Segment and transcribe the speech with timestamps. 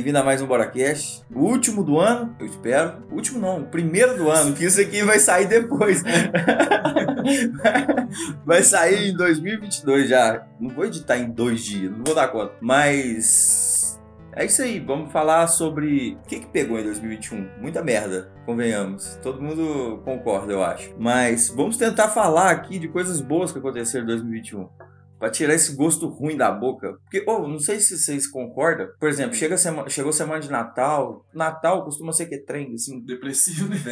[0.00, 1.22] bem-vindo a mais um BoraCast.
[1.30, 3.02] O último do ano, eu espero.
[3.10, 6.02] O último não, o primeiro do ano, que isso aqui vai sair depois.
[8.46, 10.46] vai sair em 2022 já.
[10.58, 12.54] Não vou editar em dois dias, não vou dar conta.
[12.62, 14.00] Mas
[14.34, 17.50] é isso aí, vamos falar sobre o que, que pegou em 2021.
[17.60, 19.18] Muita merda, convenhamos.
[19.22, 20.94] Todo mundo concorda, eu acho.
[20.98, 24.66] Mas vamos tentar falar aqui de coisas boas que aconteceram em 2021.
[25.20, 26.94] Pra tirar esse gosto ruim da boca.
[27.04, 28.88] Porque, oh, não sei se vocês concordam.
[28.98, 31.26] Por exemplo, chega sema, chegou semana de Natal.
[31.34, 33.04] Natal costuma ser que é trem, assim.
[33.04, 33.76] Depressivo, né?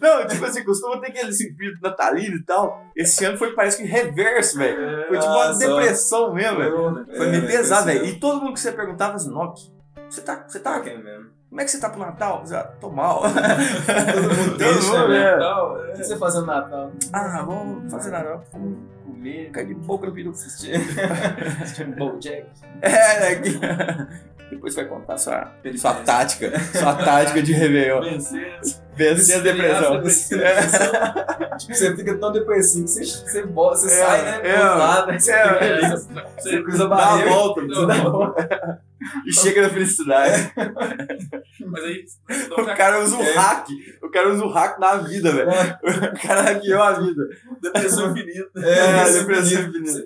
[0.00, 2.84] Não, tipo assim, costuma ter aquele espírito natalino e tal.
[2.94, 5.06] Esse ano foi, parece que reverso, velho.
[5.08, 7.06] Foi tipo uma Ah, depressão mesmo, velho.
[7.16, 8.04] Foi meio É, pesado, velho.
[8.06, 9.60] E todo mundo que você perguntava assim, Nock,
[10.08, 11.26] você tá, você tá, É mesmo.
[11.48, 12.42] Como é que você tá pro Natal?
[12.52, 13.22] Ah, tô mal.
[13.22, 15.16] Todo mundo deixa, né?
[15.18, 15.30] é.
[15.36, 16.92] Natal, O que você faz no Natal?
[17.12, 18.44] Ah, vamos fazer Natal.
[18.52, 20.30] Vamos Comer, ficar de boca no peru.
[20.30, 20.72] assistir
[21.62, 22.46] assistir um Bojack.
[22.82, 24.08] É, né?
[24.50, 28.00] Depois vai contar sua, sua tática, sua tática de Réveillon.
[28.00, 28.58] Vencer.
[28.94, 30.02] Vencer a depressão.
[30.02, 30.54] Vencer a É.
[30.54, 30.92] depressão.
[31.58, 34.40] Tipo, você fica tão depressivo que você, você, você É, sai, né?
[34.50, 35.36] é, lado, aí você, é,
[35.82, 36.08] é você-
[36.38, 37.30] você cruza a Dá a barreira.
[37.30, 38.80] volta, você dá a volta.
[39.26, 40.52] E chega na felicidade.
[41.66, 42.04] Mas aí.
[42.50, 43.32] O cara usa o É.
[43.34, 43.68] hack.
[44.02, 45.50] O cara usa o hack da vida, velho.
[45.50, 47.22] O cara hackeou a vida.
[47.60, 48.50] Depressão infinita.
[48.60, 49.72] É, depressão infinita.
[49.72, 49.96] feliz.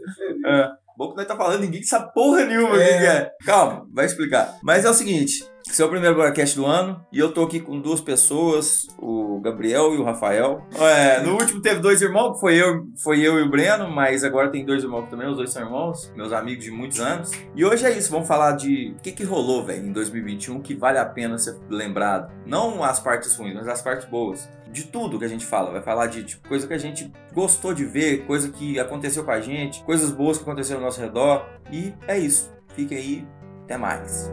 [0.47, 0.69] É.
[0.97, 2.99] Bom que nós tá falando, ninguém sabe porra nenhuma o É.
[2.99, 3.31] que é.
[3.47, 4.55] Calma, vai explicar.
[4.63, 5.45] Mas é o seguinte,
[5.85, 9.99] o primeiro broadcast do ano e eu tô aqui com duas pessoas, o Gabriel e
[9.99, 10.67] o Rafael.
[10.75, 14.25] É, no último teve dois irmãos, que foi eu, foi eu e o Breno, mas
[14.25, 17.31] agora tem dois irmãos também, os dois são irmãos, meus amigos de muitos anos.
[17.55, 20.75] E hoje é isso, vamos falar de o que que rolou, velho, em 2021 que
[20.75, 22.33] vale a pena ser lembrado.
[22.47, 24.49] Não as partes ruins, mas as partes boas.
[24.71, 27.75] De tudo que a gente fala, vai falar de tipo, coisa que a gente gostou
[27.75, 31.45] de ver, coisa que aconteceu com a gente, coisas boas que aconteceram ao nosso redor.
[31.73, 32.53] E é isso.
[32.75, 33.27] Fique aí,
[33.65, 34.31] até mais.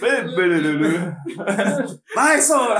[2.14, 2.78] Vai, Sombra!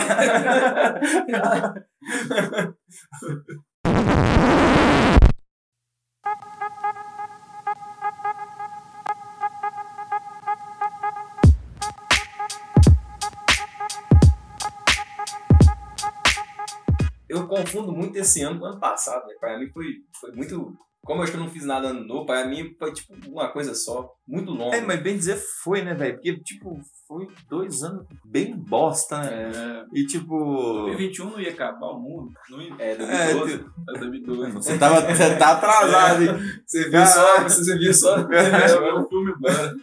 [17.29, 19.35] Eu confundo muito esse ano com o ano passado, né?
[19.39, 20.75] Pra mim foi, foi muito.
[21.05, 23.49] Como eu acho que eu não fiz nada ano novo, pra mim foi tipo uma
[23.49, 24.77] coisa só, muito longa.
[24.77, 26.15] É, mas bem dizer foi, né, velho?
[26.15, 26.79] Porque, tipo,
[27.09, 29.51] foi dois anos bem bosta, né?
[29.51, 30.83] É, E, tipo...
[30.85, 32.31] 2021 não ia acabar o mundo.
[32.51, 32.75] Não ia.
[32.79, 32.97] é, É,
[33.35, 33.59] 2012.
[33.59, 34.53] tu- É 2012.
[34.53, 36.29] você, tava, você tá atrasado, hein?
[36.67, 38.17] Você viu só, você viu só.
[38.31, 39.75] É o filme agora.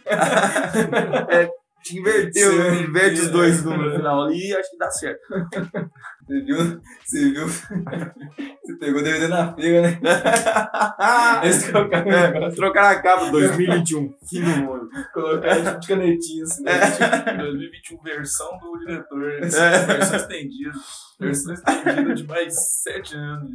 [0.72, 1.50] Te
[1.92, 2.70] Inverteu, né?
[2.70, 5.20] Sim, inverte os dois no final ali e acho que dá certo.
[6.28, 6.80] Você viu?
[7.04, 7.46] Você viu?
[8.68, 9.98] Você pegou DVD na feira, né?
[11.42, 14.14] Eles trocaram, é, a capa 2021.
[14.28, 14.90] Fim do mundo.
[15.14, 16.62] colocar tipo, de canetinha assim.
[16.64, 16.72] Né?
[16.72, 16.90] É.
[16.90, 19.18] Tipo, 2021, versão do diretor.
[19.18, 19.46] Né?
[19.46, 19.86] É.
[19.86, 20.72] Versão estendida.
[21.18, 23.50] Versão estendida de mais 7 anos.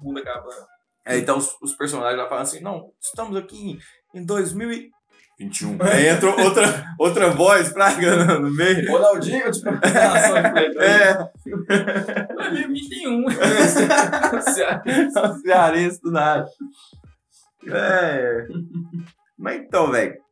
[0.00, 0.66] O mundo acabando.
[1.06, 3.78] É, então os, os personagens lá falam assim: não, estamos aqui
[4.14, 4.90] em 2000
[5.38, 5.78] 21.
[5.82, 8.90] Aí entra outra, outra voz praga no, meio.
[8.90, 10.84] Ronaldinho, tipo, é de playboy.
[10.84, 11.28] É.
[12.34, 13.24] 2021.
[15.42, 16.46] Cearense do nada.
[17.66, 18.46] É.
[19.38, 20.22] Mas então, velho.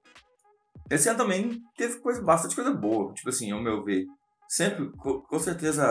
[0.91, 3.13] Esse ano também teve coisa, bastante coisa boa.
[3.15, 4.05] Tipo assim, ao meu ver.
[4.49, 5.85] Sempre, com certeza,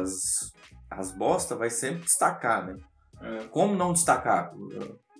[0.00, 0.52] as,
[0.90, 2.76] as bosta vai sempre destacar, né?
[3.20, 3.44] É.
[3.48, 4.52] Como não destacar?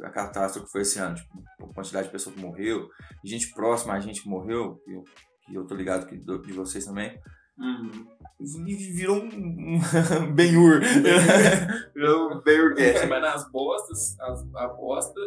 [0.02, 1.14] A catástrofe que foi esse ano?
[1.14, 2.88] Tipo, a quantidade de pessoas que morreu,
[3.24, 5.04] gente próxima a gente que morreu, que eu,
[5.46, 7.18] que eu tô ligado que de vocês também.
[7.58, 8.06] Uhum.
[8.38, 9.80] E virou um, um
[10.34, 10.80] Ben-Hur.
[11.94, 12.74] virou um Ben-Hur.
[13.08, 15.18] Mas nas bostas, as, a bosta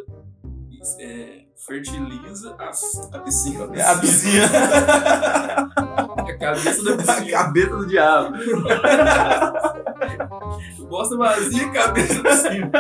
[1.00, 3.66] é, fertiliza as, a piscina.
[3.66, 4.46] A piscina.
[5.76, 7.32] A cabeça da A piscina.
[7.32, 8.38] cabeça do diabo.
[10.88, 12.72] Bosta vazia, cabeça da piscina.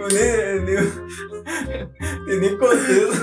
[0.00, 0.76] Tipo, nem, nem,
[2.24, 3.22] tem nem contexto.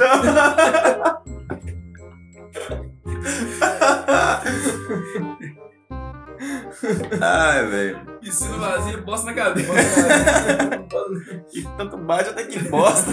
[7.20, 8.20] Ai, velho.
[8.20, 9.74] Piscina vazia, bosta na cabeça.
[11.50, 13.12] Que tanto bate até que bosta.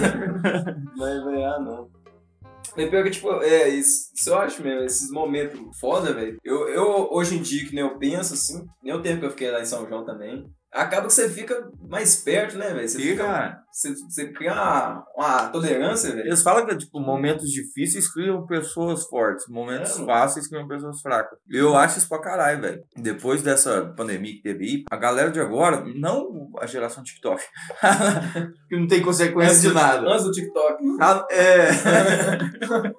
[0.98, 1.88] Vai ganhar, não.
[2.76, 6.36] Mas pior que, tipo, é, isso, isso eu acho mesmo, esses momentos foda, velho.
[6.44, 9.30] Eu, eu, hoje em dia, que nem eu penso, assim, nem o tempo que eu
[9.30, 10.44] fiquei lá em São João também,
[10.74, 12.88] acaba que você fica mais perto, né, velho?
[12.88, 13.24] Você fica.
[13.24, 13.64] Fica.
[13.70, 16.26] Você, você cria uma, uma tolerância, velho.
[16.26, 21.38] Eles falam que, tipo, momentos difíceis criam pessoas fortes, momentos É, fáceis criam pessoas fracas.
[21.50, 22.84] Eu acho isso pra caralho, velho.
[22.96, 27.42] Depois dessa pandemia que teve aí, a galera de agora, não a geração TikTok,
[28.68, 30.06] que não tem consequência de nada.
[30.06, 30.84] Antes do TikTok.
[31.00, 31.68] Ah, é.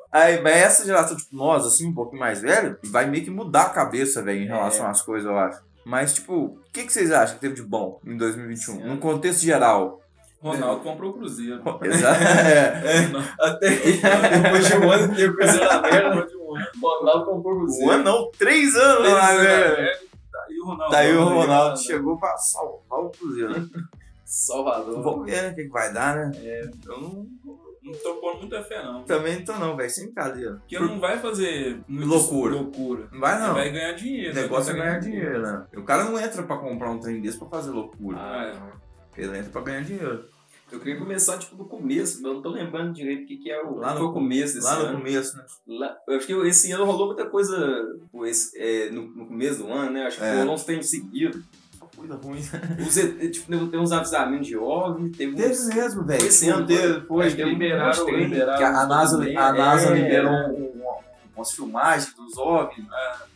[0.12, 3.64] Aí, mas essa geração, tipo, nós, assim, um pouquinho mais velho, vai meio que mudar
[3.64, 5.62] a cabeça, velho, em relação às coisas, eu acho.
[5.86, 8.76] Mas, tipo, o que, que vocês acham que teve de bom em 2021?
[8.76, 10.02] Sim, Num contexto geral.
[10.42, 11.62] Ronaldo comprou o Cruzeiro.
[11.82, 12.20] Exato.
[12.22, 13.12] É.
[13.40, 16.66] Até depois de um ano que o Cruzeiro na merda, Depois de um ano.
[16.82, 17.92] Ronaldo comprou o Um Cruzeiro.
[17.92, 19.76] ano não, três anos lá, velho.
[20.32, 20.92] Daí o Ronaldo.
[20.92, 23.70] Daí o Ronaldo, Ronaldo chegou pra salvar o Cruzeiro.
[24.26, 25.02] Salvador.
[25.04, 26.32] Vamos ver, né, o que, que vai dar, né?
[26.44, 27.28] Eu não,
[27.86, 29.04] Não tô pondo muita fé, não.
[29.04, 30.56] também não tô não, velho, sem brincadeira.
[30.56, 32.56] Porque não vai fazer Loucura.
[32.56, 33.08] loucura.
[33.12, 33.54] Não vai não.
[33.54, 34.32] Vai ganhar dinheiro.
[34.32, 35.66] O negócio é ganhar dinheiro, né?
[35.78, 38.18] O cara não entra pra comprar um trem desse pra fazer loucura.
[38.20, 38.72] Ah,
[39.16, 40.26] Ele entra pra ganhar dinheiro.
[40.72, 42.26] eu queria começar, tipo, do começo.
[42.26, 44.14] Eu não tô lembrando direito o que, que é o, Lá lá no- foi o
[44.14, 44.98] começo desse Lá no ano.
[44.98, 45.46] começo, né?
[45.68, 47.56] Lá- eu acho que esse ano rolou muita coisa
[48.26, 50.08] esse, é, no, no começo do ano, né?
[50.08, 50.40] Acho que É.
[50.40, 51.40] rolou uns tempos seguidos.
[51.96, 52.40] Coisa ruim.
[52.86, 55.38] Os, E- tipo, teve- teve uns avisamentos de OVNI, teve uns...
[55.38, 56.20] Teve mesmo, velho.
[56.20, 57.30] Foi esse ano, Teve, foi.
[57.32, 58.58] Teve liberaram, um trem, liberaram.
[58.58, 59.94] Que a, a NASA, também, a NASA é.
[60.02, 60.82] liberou um- um-
[61.36, 62.86] umas filmagens dos OVNIs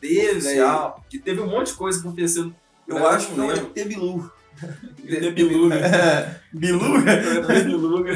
[0.01, 0.89] Teve, oficial.
[0.91, 2.53] velho, que teve um monte de coisa acontecendo.
[2.88, 3.71] Eu Mas acho que é lembro.
[3.75, 4.31] ET Bilu.
[5.05, 5.75] Ele biluga.
[6.51, 7.15] Biluga?
[7.63, 8.12] biluga.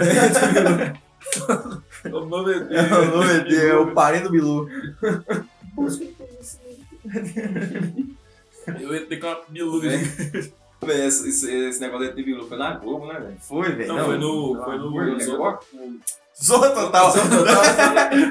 [2.12, 2.76] O nome é dele.
[2.76, 4.68] É o nome dele, é o parente do Bilu.
[8.68, 9.90] Eu ia ter com uma biluga.
[9.94, 9.98] É.
[10.86, 13.38] Véi, Esse, esse, esse negócio da TV foi na Globo, né, velho?
[13.40, 13.94] Foi, velho.
[13.94, 14.62] Não, foi no.
[14.64, 14.92] Foi no.
[14.92, 15.60] Foi Zorro.
[16.44, 17.14] Zorra total.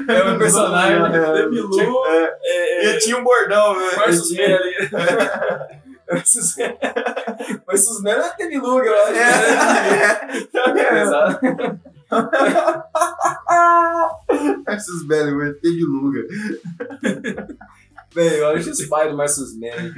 [0.07, 1.39] É um personagem, né?
[1.39, 2.05] É, Bilu.
[2.05, 3.97] É, é, Ele tinha um bordão, velho.
[3.97, 4.73] Marcos tinha- Melli.
[7.65, 9.15] Mas os meros é TV Luga, eu acho.
[9.15, 10.41] É.
[11.01, 11.39] Exato.
[14.67, 16.19] Esses velhos, o ET Biluga.
[18.13, 19.93] Velho, eu acho esse pai do Marcus Mann,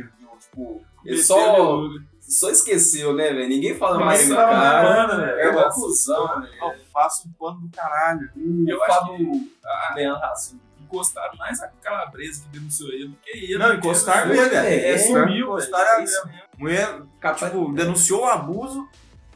[0.55, 1.79] tipo, ele só,
[2.19, 3.47] só esqueceu, né, velho?
[3.49, 5.39] Ninguém fala Mas mais do cara bacana, velho.
[5.39, 6.53] É uma cuzão, velho.
[6.61, 8.29] Eu faço um pano do caralho.
[8.67, 10.57] Eu O acho Fábio que ah, Leandro Rassum.
[10.81, 13.57] encostaram mais a calabresa que denunciou ele do que ele.
[13.57, 14.55] Não, encostaram ele-.
[14.55, 15.45] É, É, sumiu.
[15.45, 16.41] Encostaram É isso mesmo.
[16.57, 18.87] Mulher, Capaz tipo, denunciou o abuso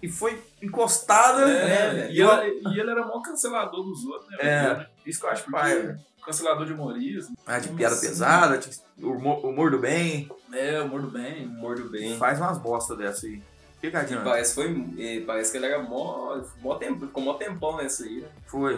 [0.02, 1.42] e foi encostada.
[1.52, 2.12] É, velho.
[2.12, 4.38] e, ele, e ele era mó cancelador dos outros, né?
[4.40, 4.74] É.
[4.74, 4.88] velho?
[5.06, 5.96] Isso que eu acho pai.
[6.26, 7.36] Cancelador de humorismo.
[7.46, 8.08] Ah, de piada assim?
[8.08, 10.30] pesada, tinha humor, humor do bem.
[10.54, 11.46] É, humor do bem.
[11.46, 12.18] humor do bem.
[12.18, 13.36] Faz umas bosta dessa aí.
[13.36, 14.26] O que que E adianta?
[14.26, 18.20] parece, foi, e parece que ele era mó, mó tempo, ficou mó tempão nessa aí,
[18.20, 18.28] né?
[18.46, 18.78] Foi.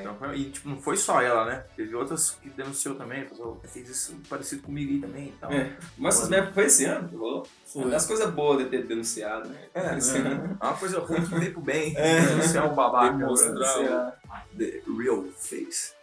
[0.00, 1.64] Então, e tipo, não foi só ela, né?
[1.76, 3.22] Teve outras que denunciou também.
[3.22, 5.32] A pessoa fez isso parecido comigo aí também.
[5.36, 5.50] Então.
[5.50, 5.76] É.
[5.96, 7.46] Mas os memes foi esse ano que rolou.
[7.64, 7.90] Foi.
[7.90, 9.58] Das coisas boas de ter denunciado, né?
[9.74, 10.58] É, ano.
[10.60, 11.94] É uma coisa ruim que veio pro bem.
[11.96, 12.18] É.
[12.56, 13.16] É um babaca.
[13.16, 13.52] Demonstra.
[13.52, 14.18] Denunciar.
[14.56, 15.95] The real face.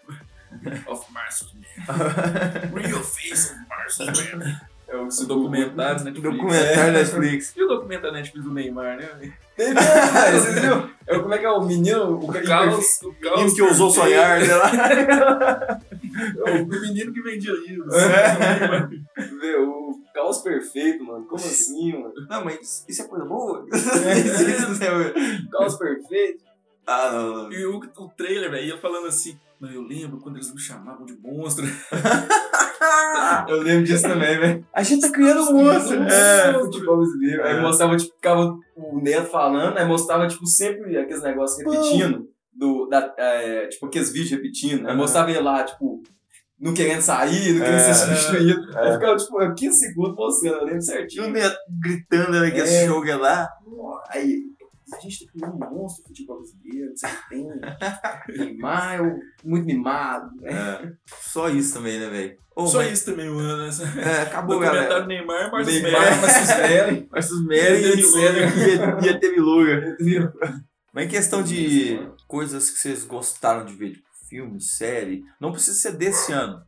[0.87, 1.93] Of Marcus Man.
[2.79, 3.99] Real Face of Marcus
[4.35, 4.59] Man.
[4.87, 6.11] É o Esse documentário, né?
[6.11, 7.53] Documentário Netflix.
[7.55, 9.33] E o documentário Netflix do Neymar, né?
[9.55, 9.81] Teve, né?
[10.33, 10.89] Vocês viram?
[11.07, 12.03] É, como é que é o menino?
[12.11, 13.01] O, O cara caos.
[13.01, 14.71] O caos Menino que ousou sonhar, sei lá.
[16.45, 17.91] É O menino que vendia livros.
[17.95, 18.87] É.
[19.39, 21.25] Vê, o caos perfeito, mano.
[21.25, 22.13] Como assim, mano?
[22.29, 23.65] Não, mas isso é coisa boa?
[23.65, 26.43] O caos perfeito.
[26.85, 27.51] ah, não, não.
[27.51, 29.39] E o, o trailer, velho, ia falando assim.
[29.63, 31.65] "Não, Eu lembro quando eles me chamavam de monstro.
[33.47, 34.65] Eu lembro disso também, velho.
[34.73, 36.03] A gente tá criando um monstro.
[36.03, 37.43] É, futebol brasileiro.
[37.43, 37.61] Aí É.
[37.61, 42.27] mostrava, tipo, ficava o Neto falando, aí mostrava, tipo, sempre aqueles negócios repetindo.
[42.55, 44.87] Do, da, é, tipo, aqueles vídeos repetindo.
[44.87, 46.03] Aí mostrava ele lá, tipo,
[46.59, 47.93] não querendo sair, não querendo É.
[47.93, 48.77] ser substituído.
[48.77, 48.85] É.
[48.87, 51.25] Aí ficava, tipo, 15 segundos mostrando, eu lembro certinho.
[51.25, 52.85] o Neto gritando naquele É.
[52.85, 53.49] jogo lá.
[54.09, 54.41] Aí,
[54.97, 57.47] a gente tá criando um monstro do futebol brasileiro, você tem.
[58.37, 60.29] Neymar, é muito mimado.
[60.41, 60.93] né?
[61.21, 62.37] Só isso também, né, velho?
[62.67, 63.63] Só mas- isso também, mano.
[63.65, 63.83] Essa...
[63.99, 65.05] É, acabou, galera.
[65.05, 66.21] Neymar, Marcos Neymar.
[66.21, 69.97] Marcos Mary Ia ter e ia- ter Biluga.
[70.93, 75.77] Mas em questão de coisas que vocês gostaram de ver, tipo filme, série, não precisa
[75.77, 76.61] ser desse ano.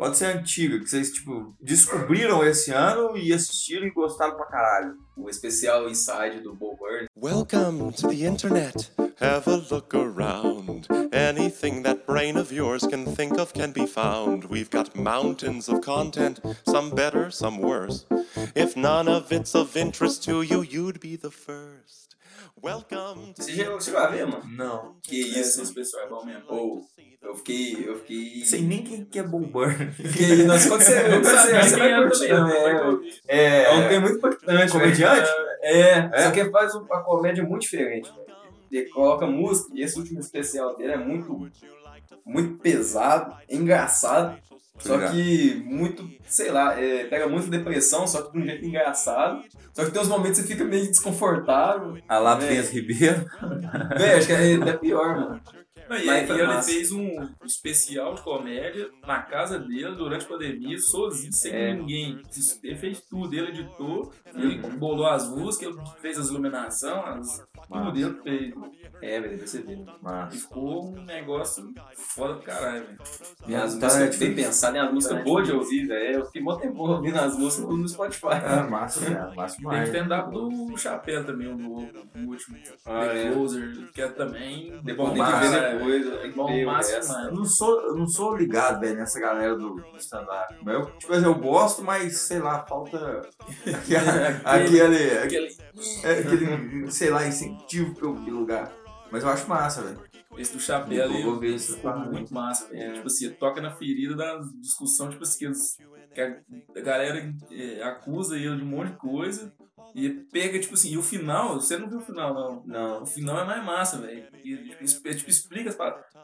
[0.00, 4.94] Pode ser antiga, que vocês, tipo, descobriram esse ano e assistiram e gostaram pra caralho.
[5.14, 7.06] O especial Inside do Bo Burnham.
[7.14, 8.90] Welcome to the internet.
[9.20, 10.88] Have a look around.
[11.12, 14.46] Anything that brain of yours can think of can be found.
[14.46, 18.06] We've got mountains of content, some better, some worse.
[18.54, 21.99] If none of it's of interest to you, you'd be the first.
[22.62, 24.44] Welcome Você já chegou a ver, mano?
[24.56, 24.96] Não.
[25.02, 25.74] Que Esse isso?
[25.74, 26.42] pessoal é bom mesmo.
[26.48, 26.80] Ou,
[27.22, 27.88] eu fiquei.
[27.88, 28.44] Eu fiquei.
[28.44, 29.90] Sei nem quem que é Bull Burn.
[29.92, 30.44] Fiquei.
[30.44, 32.60] Nossa, quando você, quando você, você vai curtir, também, não, né?
[32.74, 33.20] vai ouvir.
[33.28, 34.72] É um tema muito impactante.
[34.72, 35.20] Comediante?
[35.20, 35.50] velho.
[35.62, 36.22] É, É?
[36.24, 38.10] só que faz uma comédia muito diferente.
[38.10, 38.30] velho.
[38.70, 41.50] Ele coloca música, e esse último especial dele é muito,
[42.24, 44.38] muito pesado, engraçado.
[44.78, 45.14] Só Obrigado.
[45.14, 49.42] que muito, sei lá, é, pega muito depressão, só que de um jeito engraçado.
[49.74, 51.98] Só que tem uns momentos que você fica meio desconfortável.
[52.08, 52.46] A lá É.
[52.46, 53.26] Prince Ribeiro.
[53.98, 55.40] Véi, acho que é até pior, mano.
[55.90, 56.70] Não, e aí ele massa.
[56.70, 61.74] fez um especial de comédia na casa dele durante a pandemia, sozinho, sem É.
[61.74, 62.22] ninguém.
[62.62, 64.78] Ele fez tudo, ele editou, ele Uhum.
[64.78, 68.54] bolou as músicas, ele fez as iluminações, tudo ele fez.
[69.02, 69.72] É, velho, você vê.
[69.74, 70.36] E Massa.
[70.36, 72.98] ficou um negócio foda do caralho, velho.
[73.48, 76.18] E as Tá, músicas bem pensadas, e as músicas boas de ouvir, velho.
[76.18, 78.26] Eu fiquei muito tempo ouvindo as músicas no Spotify.
[78.44, 79.34] É, massa, velho.
[79.34, 79.88] Massa Tem demais.
[79.88, 82.58] stand-up do Chapéu também, o novo, o último.
[82.84, 83.32] Ah, The é.
[83.32, 87.08] Closer, que é também Depois tem que ver tem que Bom ver o massa resto.
[87.08, 87.26] demais.
[87.26, 90.54] Eu não sou, eu não sou ligado, velho, nessa galera do, do stand-up.
[90.62, 93.20] Mas eu, tipo assim, eu gosto, mas sei lá, falta
[93.66, 93.98] aquele,
[94.44, 95.56] aquele, Aquele,
[96.04, 97.94] é, aquele, sei lá, incentivo
[98.26, 98.72] ir lugar.
[99.10, 100.00] Mas eu acho massa, velho.
[100.38, 101.74] esse do Chapéu ali, Eu vou ver isso.
[101.74, 102.90] ficou muito massa, velho.
[102.90, 102.92] É.
[102.94, 105.50] Tipo assim, toca na ferida da discussão, tipo assim,
[106.14, 109.52] que, a, galera eh, acusa ele de um monte de coisa
[109.94, 112.62] e pega, tipo assim, e o final, você não viu o final, não.
[112.66, 113.02] Não.
[113.02, 114.24] O final é mais massa, velho.
[114.44, 115.76] E tipo, é, tipo, explica as,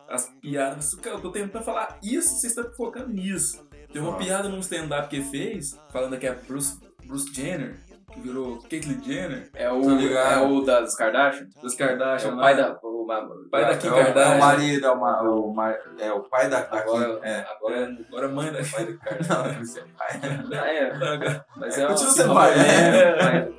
[0.08, 0.94] as piadas.
[0.96, 3.66] Cara, eu tô tentando falar isso, vocês estão focando nisso.
[3.92, 7.78] Tem uma piada num stand-up que ele fez, falando que é Bruce, Bruce Jenner,
[8.12, 10.32] que virou Caitlyn Jenner, É o, ligado.
[10.32, 11.48] é o das Kardashian?
[11.62, 12.32] dos É Kardashian.
[12.32, 12.42] o lá.
[12.42, 12.78] pai da.
[12.82, 14.34] O, ma- Pai da é Kim o- É o, é Kardashian.
[14.36, 17.26] o marido, é o, ma- o mar- é o pai da, da Agora, Kim.
[17.26, 17.46] É.
[17.50, 19.52] agora É, agora mãe da pai do Kardashian.
[19.54, 20.20] Não, isso é pai.
[20.58, 23.18] Ah, é, mas é Continua sendo pai, mulher, é.
[23.18, 23.52] pai.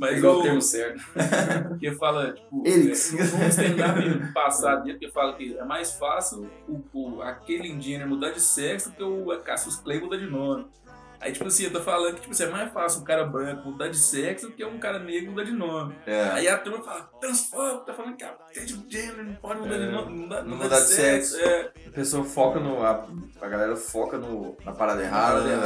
[0.00, 1.02] Mas Igual o, o termo certo.
[1.80, 3.12] que fala, tipo, Elix.
[3.14, 8.06] é, no stand-up passado dele, que fala que é mais fácil o, o, aquele Jenner
[8.06, 10.68] mudar de sexo do que o Cassius Clay mudar de nome.
[11.20, 13.68] Aí, tipo assim, eu tô falando que tipo, assim, é mais fácil um cara branco
[13.68, 15.94] mudar de sexo do que um cara negro mudar de nome.
[16.06, 16.22] É.
[16.30, 18.34] Aí a turma fala, transforma, tá falando que a
[18.88, 19.90] Jenner não pode mudar de É.
[19.90, 21.32] nome, mudar, Não mudar mudar de de sexo.
[21.36, 21.44] sexo.
[21.48, 22.84] É, A pessoa foca no.
[22.84, 23.04] A,
[23.40, 25.56] a galera foca no, na parada errada, né?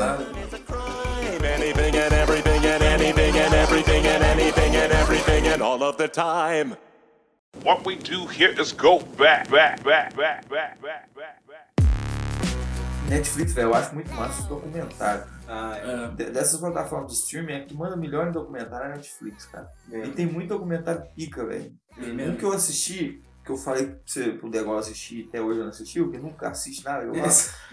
[5.61, 6.77] all of the time.
[7.63, 11.69] What we do here is go back, back, back, back, back, back, back, back.
[13.09, 15.27] Netflix, velho, eu acho muito massa os documentários.
[15.53, 16.05] Ah, é.
[16.05, 16.09] É.
[16.09, 19.69] De- Dessas plataformas de streaming, é que manda melhor em documentário é a Netflix, cara.
[19.91, 21.73] E tem muito documentário pica, velho.
[22.33, 25.65] Um que eu assisti, que eu falei pra você poder agora assistir, até hoje eu
[25.65, 27.05] não assisti, porque nunca assiste nada.
[27.05, 27.53] Eu gosto.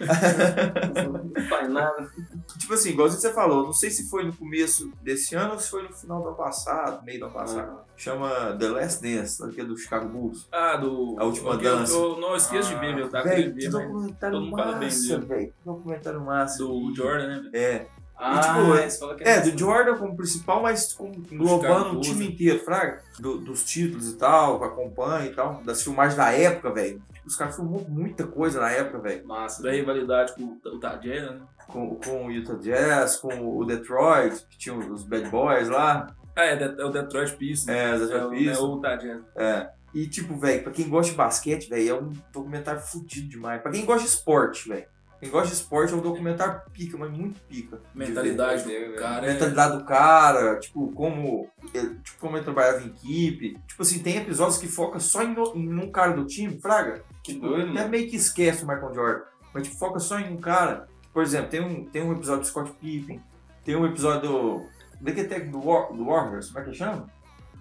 [1.34, 2.10] Não faz nada.
[2.58, 5.70] tipo assim, igual você falou, não sei se foi no começo desse ano ou se
[5.70, 7.80] foi no final do ano passado, meio do ano passado.
[7.96, 10.48] Chama The Last Dance, que é do Chicago Bulls.
[10.50, 11.16] Ah, do.
[11.18, 11.92] A Última que eu- Dança.
[11.94, 13.22] Eu, não esqueço de ver, meu, tá?
[13.22, 15.46] Velho, ver, que mas documentário bem massa, velho.
[15.48, 16.58] Que documentário massa.
[16.58, 17.50] Do Jordan, né?
[17.52, 17.86] É.
[18.22, 20.96] Ah, tipo, você fala que É, do Jordan como principal, mas
[21.30, 22.32] englobando o time né?
[22.32, 23.02] inteiro, fraga.
[23.18, 25.62] Do- dos títulos e tal, que acompanha e tal.
[25.64, 27.02] Das filmagens da época, velho.
[27.26, 29.26] Os caras filmou muita coisa na época, velho.
[29.26, 29.62] Massa.
[29.62, 31.40] Da rivalidade com o Tajeda, né?
[31.68, 36.08] Com, com o Utah Jazz, com o Detroit, que tinha os Bad Boys lá.
[36.34, 37.68] Ah, é, é o Detroit Pistons.
[37.68, 38.58] É, É Detroit o, é Pistons.
[38.60, 39.22] o Tajeda.
[39.36, 39.70] É.
[39.94, 43.60] E tipo, velho, pra quem gosta de basquete, velho, é um documentário fudido demais.
[43.62, 44.86] Pra quem gosta de esporte, velho.
[45.20, 47.78] Quem gosta de esporte é um documentário pica, mas muito pica.
[47.94, 48.98] Mentalidade ver, do ver.
[49.00, 49.26] cara.
[49.26, 53.58] É- mentalidade do cara, tipo, como ele, tipo, como ele trabalhava em equipe.
[53.66, 57.02] Tipo assim, tem episódios que foca só em, no- em um cara do time, fraga.
[57.22, 57.88] Que doido, Até mano.
[57.90, 59.22] meio que esquece o Michael Jordan.
[59.52, 60.88] Mas tipo, foca só em um cara.
[61.12, 63.20] Por exemplo, tem um, tem um episódio do Scott Pippen,
[63.64, 64.66] tem um episódio do.
[65.00, 67.10] Daquele técnico do, War, do Warriors, como é que chama?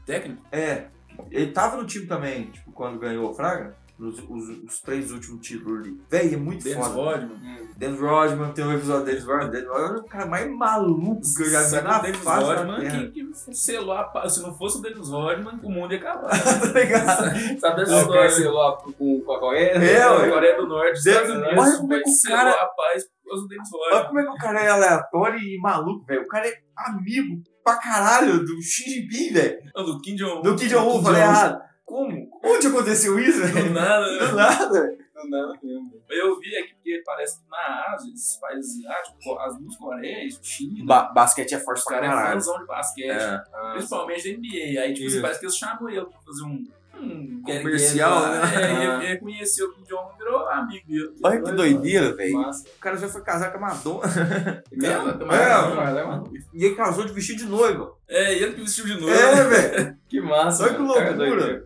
[0.06, 0.42] Técnico?
[0.52, 0.88] É.
[1.32, 3.76] Ele tava no time também, tipo, quando ganhou o Fraga.
[4.00, 6.02] Os, os, os três últimos títulos ali.
[6.10, 6.96] Véi, é muito Dennis foda.
[7.18, 7.40] Rodman.
[7.76, 9.50] Dennis Rodman, tem um episódio deles Rodman.
[9.50, 12.48] Dennis Rodman é o cara mais maluco que eu já vi na o Dennis face
[12.48, 13.00] da Rodman terra.
[13.08, 14.30] que, que selou a.
[14.30, 16.30] Se não fosse o Dennis Rodman, o mundo ia acabar.
[16.74, 17.60] Tá ligado?
[17.60, 18.30] Sabe essa É o história?
[18.30, 19.72] cancelou com, com a Coreia?
[19.72, 20.30] É, A.
[20.32, 23.42] Coreia do Norte, Unidos, olha como é que o selou cara- a paz por causa
[23.44, 24.08] do Dennis Olha Rodman.
[24.08, 26.22] como é que o cara é aleatório e maluco, velho.
[26.22, 29.58] O cara é amigo pra caralho do Xi Jinping, velho.
[29.76, 30.42] Do Kim Jong-un.
[30.42, 31.60] Do Kim Jong-un, falei errado.
[31.86, 32.19] Como?
[32.44, 34.28] Onde aconteceu isso, Do nada, né?
[34.28, 34.98] Do nada.
[35.16, 35.92] Não, não, não.
[36.10, 40.86] Eu vi aqui porque parece que na Ásia, esses países asiáticos, as duas Coreias, China,
[40.86, 42.34] Ba basquete é forte os pra caras é caralho.
[42.36, 43.10] fãzão de basquete.
[43.10, 43.44] É.
[43.54, 44.82] Ah, Principalmente da NBA.
[44.82, 46.64] Aí, tipo, parece que eles chamam ele pra fazer um.
[47.02, 48.42] Um Comercial, né?
[48.56, 49.04] É, Ah.
[49.04, 51.12] e ele conheceu o Jong-un virou amigo dele.
[51.24, 52.40] Olha que doideira, velho.
[52.40, 54.02] O cara já foi casar com a Madonna.
[54.72, 55.32] Mesmo?
[55.32, 57.94] É, E ele casou de vestido de noiva.
[58.08, 59.10] É, ele que vestiu de novo.
[59.12, 59.98] É, velho.
[60.10, 60.64] Que massa.
[60.64, 61.64] Olha que loucura.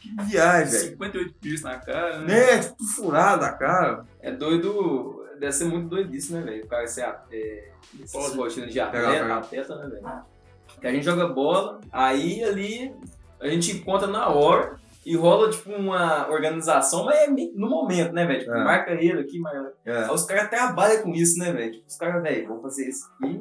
[0.00, 0.88] Que viagem, velho.
[0.90, 2.50] 58 piercing na cara, né?
[2.52, 4.04] É, tipo, furado a cara.
[4.20, 5.24] É doido.
[5.40, 6.64] Deve ser muito doidice, né, velho?
[6.64, 7.70] O cara ser é,
[8.36, 10.06] rotina de atleta, atleta, né, velho?
[10.80, 12.94] Que a gente joga bola, aí ali
[13.40, 18.26] a gente encontra na hora e rola tipo uma organização, mas é no momento, né,
[18.26, 18.40] velho?
[18.40, 18.64] Tipo, É.
[18.64, 19.72] marca ele aqui, marca.
[19.84, 20.04] É.
[20.04, 21.72] Aí os caras trabalham com isso, né, velho?
[21.72, 23.40] Tipo, os caras, velho, vão fazer isso aqui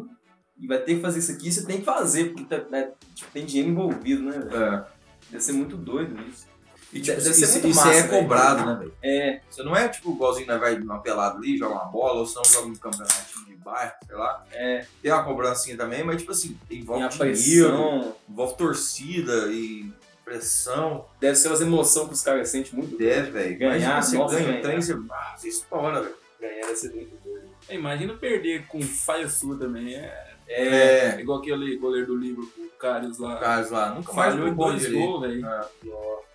[0.59, 3.31] e vai ter que fazer isso aqui, você tem que fazer, porque tá- né, tipo,
[3.31, 4.63] tem dinheiro envolvido, né, velho?
[4.63, 4.85] É.
[5.31, 6.45] Deve ser muito doido isso.
[6.95, 8.93] E tipo, Deve isso, ser muito isso massa, é cobrado, né, velho?
[9.03, 12.25] É, Você não é tipo igualzinho, né, vai numa pelada ali, joga uma bola, ou
[12.25, 14.45] se não joga um campeonatinho de bairro, sei lá.
[14.53, 18.15] é, Tem uma cobrancinha também, mas tipo assim, tem envolve dinheiro, pressão.
[18.29, 19.91] envolve torcida e
[20.23, 21.05] pressão.
[21.19, 22.97] Deve ser umas emoções que os caras sentem muito.
[22.97, 23.57] Deve, velho.
[23.59, 24.59] Ganhar, Imagina você nossa, ganha ganhar.
[24.59, 26.15] um trem, você, ah, você estoura, velho.
[26.39, 27.45] Ganhar deve ser muito doido.
[27.67, 29.95] É, Imagina perder com falha sua também.
[29.95, 30.67] É, É,
[31.17, 33.37] é igual aquele goleiro do Liverpool, o Carlos lá.
[33.37, 35.45] Caras lá, nunca mais Falhou dois gols, velho.
[35.45, 35.65] É.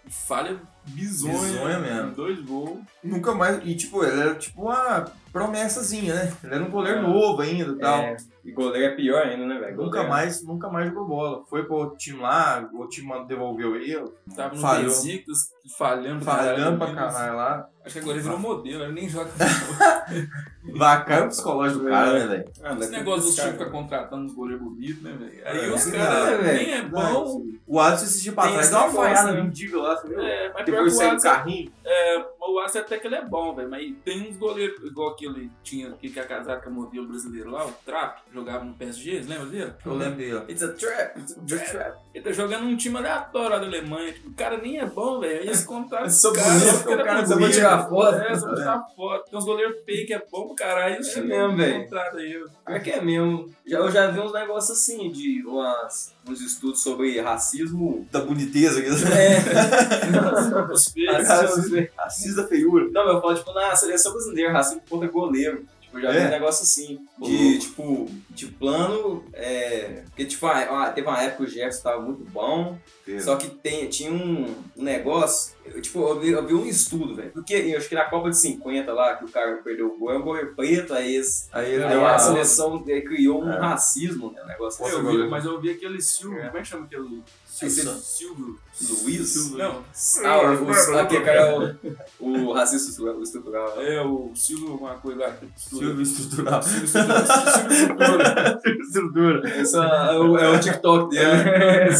[0.09, 1.35] Falha bizonha.
[1.38, 2.09] Bizonha mesmo.
[2.09, 2.78] em Dois gols.
[3.04, 3.61] Nunca mais.
[3.64, 6.33] E tipo, ele era tipo uma promessazinha, né?
[6.42, 7.02] Ele era um goleiro É.
[7.02, 7.99] novo ainda e tal.
[8.00, 9.76] é, e goleiro é pior ainda, né, velho?
[9.76, 11.45] Nunca mais, nunca mais jogou bola.
[11.49, 14.04] Foi pro time lá, o time devolveu ele,
[14.35, 14.85] Tava no Falhou.
[14.87, 17.12] Besiktas, falhando falhando pra caralho.
[17.14, 17.69] caralho lá.
[17.85, 19.30] Acho que agora ele virou modelo, ele nem joga.
[20.76, 22.50] Bacana o psicológico do cara, né, velho?
[22.62, 25.42] Ah, Esse negócio dos times cara- ficar contratando uns goleiros bonitos, né, velho?
[25.47, 27.42] Aí É, os é caras verdade, nem é bom.
[27.66, 29.42] O Alisson assistiu pra trás, dá uma falhada né?
[29.42, 30.20] mendiga lá, você viu?
[30.20, 31.73] É, mas pior que o carrinho.
[31.85, 33.68] é, o Alisson até que ele é bom, velho.
[33.68, 37.73] Mas tem uns goleiros, igual aquele tinha, aquele que é a modelo brasileiro lá, o
[37.85, 39.73] Trap, jogava no PSG, lembra dele?
[39.85, 40.44] Eu lembro dele.
[40.49, 41.99] It's a trap, it's a trap.
[42.14, 44.12] Ele tá jogando num time aleatório lá da Alemanha.
[44.12, 45.40] Tipo, o cara nem é bom, velho.
[45.40, 47.38] Aí eles contratam É só o cara, bonito, só porque o cara é é Só
[47.38, 48.14] vou tirar foto.
[48.16, 49.30] É, só pra tirar foto.
[49.30, 50.94] Tem uns goleiros fake que é bom pro caralho.
[50.94, 51.88] É times mesmo, velho.
[51.88, 53.50] Pior que é mesmo.
[53.66, 58.06] Já, eu já vi uns negócios assim, de umas, uns estudos sobre racismo.
[58.11, 58.80] Da boniteza.
[58.80, 59.38] É.
[60.73, 61.28] Os feios.
[61.28, 61.88] racismo.
[62.30, 62.88] Assista a feiura.
[62.90, 65.64] Não, eu falo, tipo, na seleção brasileira, racismo contra goleiro.
[65.80, 66.26] Tipo, eu já vi É?
[66.26, 67.00] um negócio assim.
[67.18, 67.58] De, louco.
[67.58, 69.25] tipo, de plano.
[69.32, 72.78] É, porque, tipo, ah, teve uma época que o Jefferson tava muito bom.
[73.18, 75.54] Só que tem, tinha um, negócio.
[75.64, 77.30] eu, tipo, eu vi, eu vi um estudo, velho.
[77.32, 80.12] Porque eu acho que na Copa de 50 lá, que o cara perdeu o gol,
[80.12, 82.18] é um goleiro preto, aí, esse, Aí aí a uma...
[82.18, 83.58] seleção eh, criou um É.
[83.58, 84.42] racismo, né?
[84.42, 84.94] Um negócio assim.
[84.94, 86.46] Eu vi, mas eu vi aquele Silvio, É.
[86.46, 87.23] como é que chama aquele?
[87.46, 87.92] Silvio.
[88.00, 88.58] Silvio.
[89.02, 89.28] Luiz?
[89.28, 89.84] Silvio, não.
[90.25, 91.76] Ah, o, o, aquele cara é
[92.18, 93.76] o, o racista estrutural- estrutural.
[93.76, 93.96] né?
[93.96, 95.36] É o Silvio, uma coisa lá.
[95.56, 96.62] Silvio estrutural.
[96.62, 97.26] Silvio Estrutura.
[97.50, 98.60] Silvio Estrutura.
[98.80, 99.60] estrutura.
[99.60, 101.92] Esse é o, é o TikTok dele.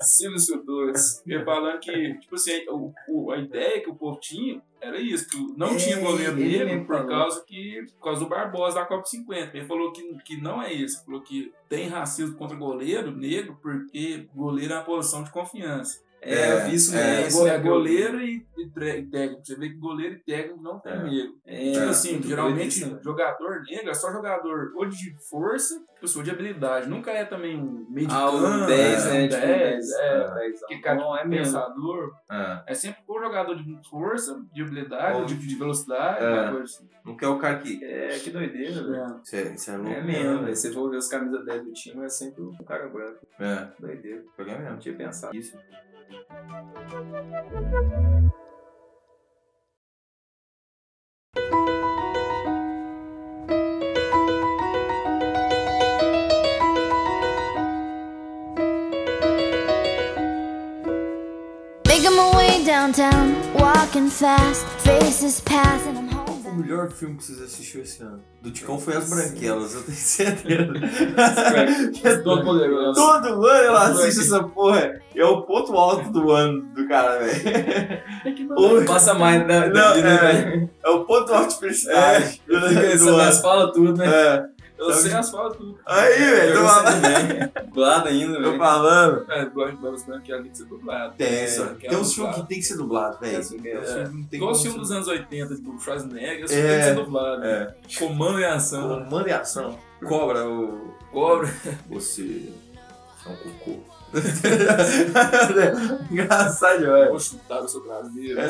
[0.00, 0.38] Silvio
[1.26, 5.28] Ele falando que, tipo assim, o, o- a ideia que o povo tinha era isso,
[5.28, 7.08] que não É, tinha goleiro negro por falou.
[7.08, 9.56] causa, que, por causa do Barbosa da Copa 50.
[9.56, 11.04] Ele falou que, que não é isso.
[11.04, 16.00] Falou que tem racismo contra goleiro negro porque goleiro é uma posição de confiança.
[16.24, 17.46] É, eu vi isso é, mesmo.
[17.48, 19.44] É eu- goleiro e, e técnico.
[19.44, 21.02] Você vê que goleiro e técnico não tem É.
[21.02, 21.32] negro.
[21.44, 22.98] É, Tipo assim, muito geralmente né?
[23.02, 26.88] jogador negro é só jogador ou de força, pessoa de habilidade.
[26.88, 29.24] Nunca é também um meio de Ah, campo, o 10, né?
[29.24, 29.90] um Tipo, 10, 10.
[29.92, 31.44] é, É, que cara não é mesmo.
[31.54, 32.12] pensador.
[32.30, 32.62] É.
[32.68, 36.50] É sempre ou jogador de força, de habilidade, Ou ou de, de velocidade, É.
[36.50, 36.88] coisa assim.
[37.04, 37.84] Não quer o cara que.
[37.84, 38.96] É, que doideira, velho.
[39.32, 39.54] É.
[39.54, 39.90] Isso é, é louco.
[39.92, 40.56] É mesmo, velho.
[40.56, 43.26] Se for ver os camisas 10 do time, é sempre um cara branco.
[43.40, 43.68] É.
[43.80, 44.22] Doideira.
[44.36, 44.62] Foi mesmo.
[44.62, 45.36] Não tinha pensado.
[45.36, 45.56] Isso.
[46.02, 46.18] Making
[62.16, 66.11] my way downtown, walking fast, faces pass, and I'm home.
[66.52, 68.20] O melhor filme que vocês assistiram esse ano?
[68.42, 70.72] Do Ticão foi As Branquelas, eu tenho certeza.
[72.22, 73.00] Todo poderoso.
[73.00, 75.00] Todo ano ela assiste essa porra.
[75.14, 78.02] É o ponto alto do ano do cara, velho.
[78.56, 80.68] Ou- Passa mais da, Não, é.
[80.84, 82.42] É o ponto alto de felicidade.
[83.16, 83.42] mais ano.
[83.42, 84.06] fala tudo, né?
[84.06, 84.44] É.
[84.88, 85.78] Eu sei as falas tudo.
[85.86, 87.66] Aí, velho, tô falando.
[87.66, 88.58] Dublado ainda, Tô velho.
[88.58, 89.30] falando.
[89.32, 91.14] É, gosto de Babas Branquelas, tem que ser dublado.
[91.16, 91.66] Tem, É, só.
[91.74, 93.36] que é Tem uns filmes que tem que ser dublado, velho.
[93.38, 96.62] É, filmes que Igual os filmes dos anos 80, tipo Schwarzenegger, isso É.
[96.68, 97.44] tem que ser dublado.
[97.44, 97.74] É.
[97.98, 99.04] Comando e ação.
[99.04, 99.78] Comando e ação.
[100.06, 100.94] Cobra o.
[101.12, 101.48] Cobra.
[101.88, 102.52] Você
[103.24, 103.80] é um cocô.
[106.10, 107.08] Engraçado demais.
[107.08, 108.40] Vou chutar o seu traseiro.
[108.40, 108.46] É,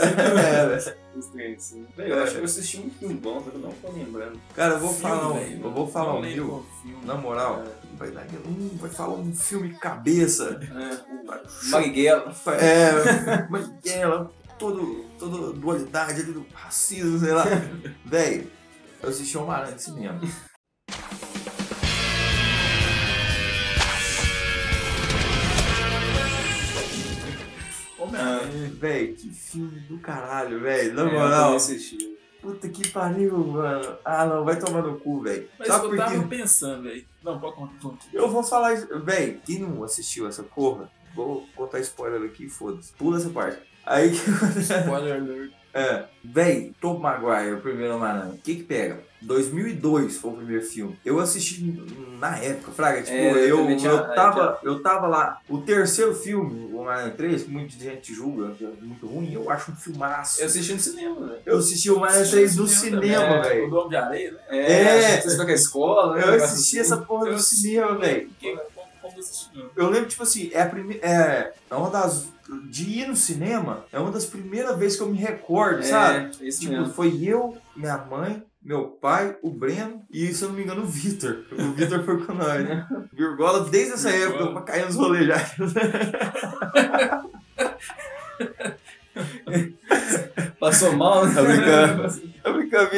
[0.66, 0.96] velho.
[1.16, 1.86] Os trem, assim.
[1.96, 4.40] Velho, eu acho que eu assisti muito filme bom, só que eu não tô lembrando.
[4.54, 5.64] Cara, eu vou Filme, falar um, velho.
[5.64, 6.62] eu vou falar um filme.
[7.04, 7.62] Na moral,
[7.96, 10.58] vai, dar, hum, vai falar um filme cabeça.
[10.62, 10.98] É,
[11.68, 12.34] Marighella.
[12.60, 17.44] É, Marighella, todo, toda dualidade ali do racismo, sei lá.
[18.04, 18.48] Véi,
[19.02, 20.20] eu assisti Homem-Aranha de cinema.
[28.20, 28.72] Homem-Aranha.
[28.78, 30.90] Véi, que filme do caralho, véi.
[30.92, 31.56] Na É, moral.
[32.40, 33.96] Puta que pariu, mano.
[34.04, 35.48] Ah, não, vai tomar no cu, velho.
[35.58, 37.04] Mas Sabe eu por tava pensando, velho.
[37.22, 37.78] Não, pode contar.
[37.80, 38.06] conta.
[38.12, 38.88] Eu vou falar isso.
[39.04, 42.92] Véi, quem não assistiu essa porra, vou contar spoiler aqui, foda-se.
[42.94, 43.58] Pula essa parte.
[43.86, 44.16] Aí que
[44.60, 45.52] Spoiler alert.
[45.74, 48.34] É, véi, Tom Maguire, o primeiro Homem-Aranha.
[48.34, 49.04] O que que pega?
[49.22, 50.98] 2002 foi o primeiro filme.
[51.04, 51.62] Eu assisti
[52.18, 53.02] na época, Fraga.
[53.02, 55.38] Tipo, É, eu eu, tinha- eu, tava, eu tava lá.
[55.48, 59.48] O terceiro filme, o Homem-Aranha 3, que muita gente julga, que é muito ruim, eu
[59.50, 60.40] acho um filmaço.
[60.40, 61.58] Eu Eu, assisti no cinema, velho.
[61.58, 63.66] assisti o Homem-Aranha 3 no cinema, também, velho.
[63.66, 64.38] O Dom de Areia, né?
[64.50, 66.24] É, vocês estão com a escola, né?
[66.24, 68.30] Eu assisti essa porra no Eu cinema, velho.
[69.76, 71.04] Eu lembro, tipo assim, é a primeira.
[71.06, 72.30] É, é uma das.
[72.68, 76.30] De ir no cinema, é uma das primeiras vezes que eu me recordo, sabe?
[76.40, 76.92] É, isso Tipo, mesmo.
[76.92, 80.86] foi eu, minha mãe, meu pai, o Breno e, se eu não me engano, o
[80.86, 81.44] Vitor.
[81.52, 82.86] O Vitor foi com nós, né?
[83.12, 84.34] Virgola desde essa Virgola.
[84.36, 85.36] época pra cair nos rolês já.
[90.58, 91.34] Passou mal, né?
[91.34, 92.32] Tá brincando?
[92.42, 92.90] Tô brincando,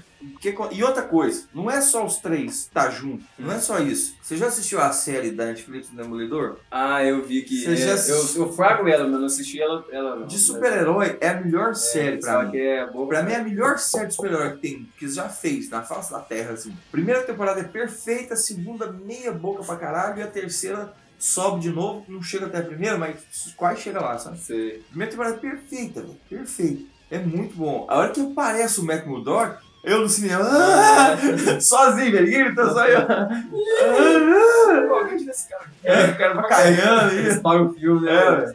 [0.52, 4.14] co- e outra coisa, não é só os três tá junto, não é só isso.
[4.22, 6.58] Você já assistiu a série da Netflix do Demolidor?
[6.70, 7.66] Ah, eu vi que.
[7.66, 10.26] É, já eu, eu frago ela, mas não assisti ela, ela não.
[10.26, 12.50] De super-herói é a melhor série pra mim.
[12.50, 13.08] que é boa.
[13.08, 16.10] Pra mim é a melhor série de super-herói que tem, que já fez na face
[16.12, 16.74] da Terra, assim.
[16.90, 20.92] Primeira temporada é perfeita, a segunda meia boca pra caralho, e a terceira
[21.24, 23.16] sobe de novo, não chega até a primeira, mas
[23.56, 24.38] quase chega lá, sabe?
[24.38, 24.82] Sei.
[24.90, 26.20] Primeira temporada é perfeita, velho.
[26.28, 26.82] Perfeita.
[27.10, 27.86] É muito bom.
[27.88, 31.16] A hora que aparece o Mac Murdock, eu no cinema, ah!
[31.60, 32.24] sozinho, velho.
[32.26, 33.00] Ninguém gritando, só eu.
[34.94, 35.64] Alguém tira esse cara.
[35.82, 37.14] É, o cara vai.
[37.16, 38.12] Eles pagam o filme, né?
[38.14, 38.54] É, velho.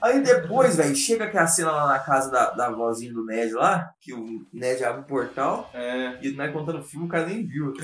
[0.00, 3.90] Aí depois, velho, chega aquela cena lá na casa da, da vozinha do Ned lá,
[4.00, 6.16] que o Ned abre o portal, É.
[6.22, 7.74] e nós contando o filme, o cara nem viu.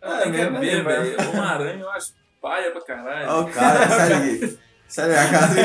[0.00, 1.16] Ah, é quer mesmo, ver, velho.
[1.16, 1.30] velho?
[1.32, 3.28] Uma-aranha eu acho paia pra caralho.
[3.28, 3.86] Ó, o cara.
[4.88, 5.60] Sai da minha casa.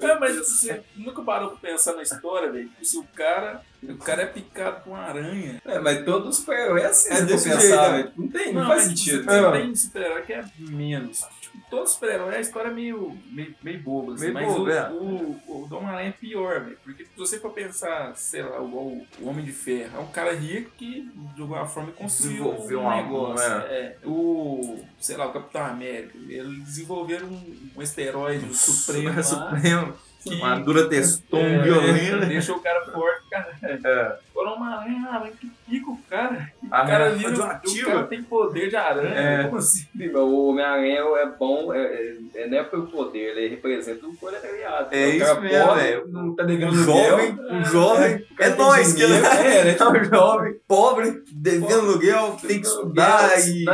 [0.00, 2.68] É, é, mas você nunca parou pra pensar na história, velho?
[2.82, 5.60] Se o cara, o cara é picado com uma aranha.
[5.64, 8.12] É, mas todo super-herói é assim, É desse pensar, jeito, velho.
[8.16, 9.30] Não tem, não, Não, faz sentido.
[9.30, 9.52] É.
[9.60, 11.20] tem super-herói que é menos.
[11.40, 14.70] Tipo, todo super-herói, a história é meio, meio, meio boba, assim, Meio mas boba, o,
[14.70, 14.90] é.
[14.90, 16.78] o, o Dom Aranha é pior, velho.
[16.84, 20.32] Porque se você for pensar, sei lá, igual o Homem de Ferro, é um cara
[20.34, 23.46] rico que, de alguma forma, construiu Desenvolveu um uma- negócio.
[23.52, 23.70] é.
[23.70, 23.96] É.
[24.04, 29.94] O, sei lá, o Capitão América, eles desenvolveram um, um esteroide, um supremo Supremo.
[30.22, 32.26] Que Uma dura textum é, violenta.
[32.26, 33.56] deixou o cara forte, cara.
[33.62, 34.18] É.
[34.34, 36.50] Foram uma aranha, aranha que pica o cara.
[36.70, 39.14] A O cara aranha vira, o cara tem poder de aranha.
[39.14, 39.44] É.
[39.44, 39.86] Como assim?
[39.96, 44.14] Sim, O Homem-Aranha é bom, é, é, é, não é pelo poder, ele representa o
[44.14, 44.88] proletariado.
[44.94, 46.08] É o isso cara mesmo, pobre, velho.
[46.08, 48.14] Não tá devendo Um aluguel, jovem, um jovem.
[48.16, 49.76] o cara É tem nós que é, né?
[49.78, 53.64] é um jovem, pobre, devendo aluguel, tem que estudar e,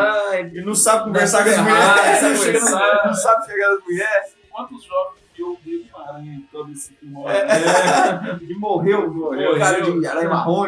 [0.53, 2.67] e não sabe conversar com as mulheres.
[3.07, 4.37] Não sabe chegar nas mulheres.
[4.51, 5.16] Quantos jovens
[6.09, 7.15] aranha em todo esse filme?
[8.43, 9.55] E morreu, morreu.
[9.55, 10.67] O cara de aranha marrom.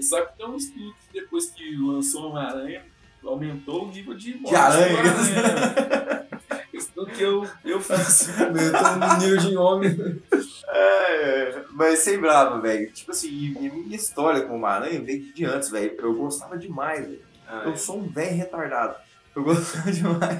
[0.00, 2.82] Só que tem um estudo que depois que lançou uma aranha,
[3.24, 4.98] aumentou o nível de morte De aranha.
[4.98, 6.24] aranha.
[6.72, 8.30] Estudo que eu, eu faço.
[8.30, 10.20] eu tô no nível de homem.
[10.68, 12.90] É, mas sem bravo, velho.
[12.92, 15.94] Tipo assim, e, minha história com uma aranha veio de antes, velho.
[15.98, 17.20] Eu gostava demais, velho.
[17.46, 18.96] Ah, Eu sou um velho retardado.
[19.34, 20.38] Eu gostava demais.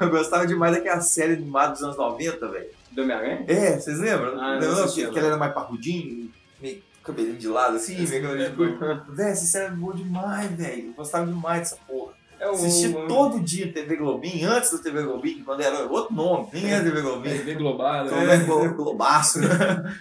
[0.00, 2.70] Eu gostava demais daquela série animada dos anos 90, velho.
[2.96, 3.44] Do Homem-Aranha?
[3.46, 4.40] É, vocês lembram?
[4.40, 5.12] Ah, não Lembram assisti, que, não.
[5.12, 6.30] que ele era mais parrudinho,
[6.60, 9.12] meio cabelinho de lado assim, meio cabelinho de curto.
[9.12, 10.86] Velho, essa série é boa demais, velho.
[10.88, 12.16] Eu gostava demais dessa porra.
[12.38, 16.48] É o Assisti todo dia TV Globinho, antes do TV Globinho, quando era outro nome,
[16.52, 17.36] nem era TV Globinho.
[17.38, 18.36] TV Global, Então, né?
[18.36, 19.38] né, glo- Globaço.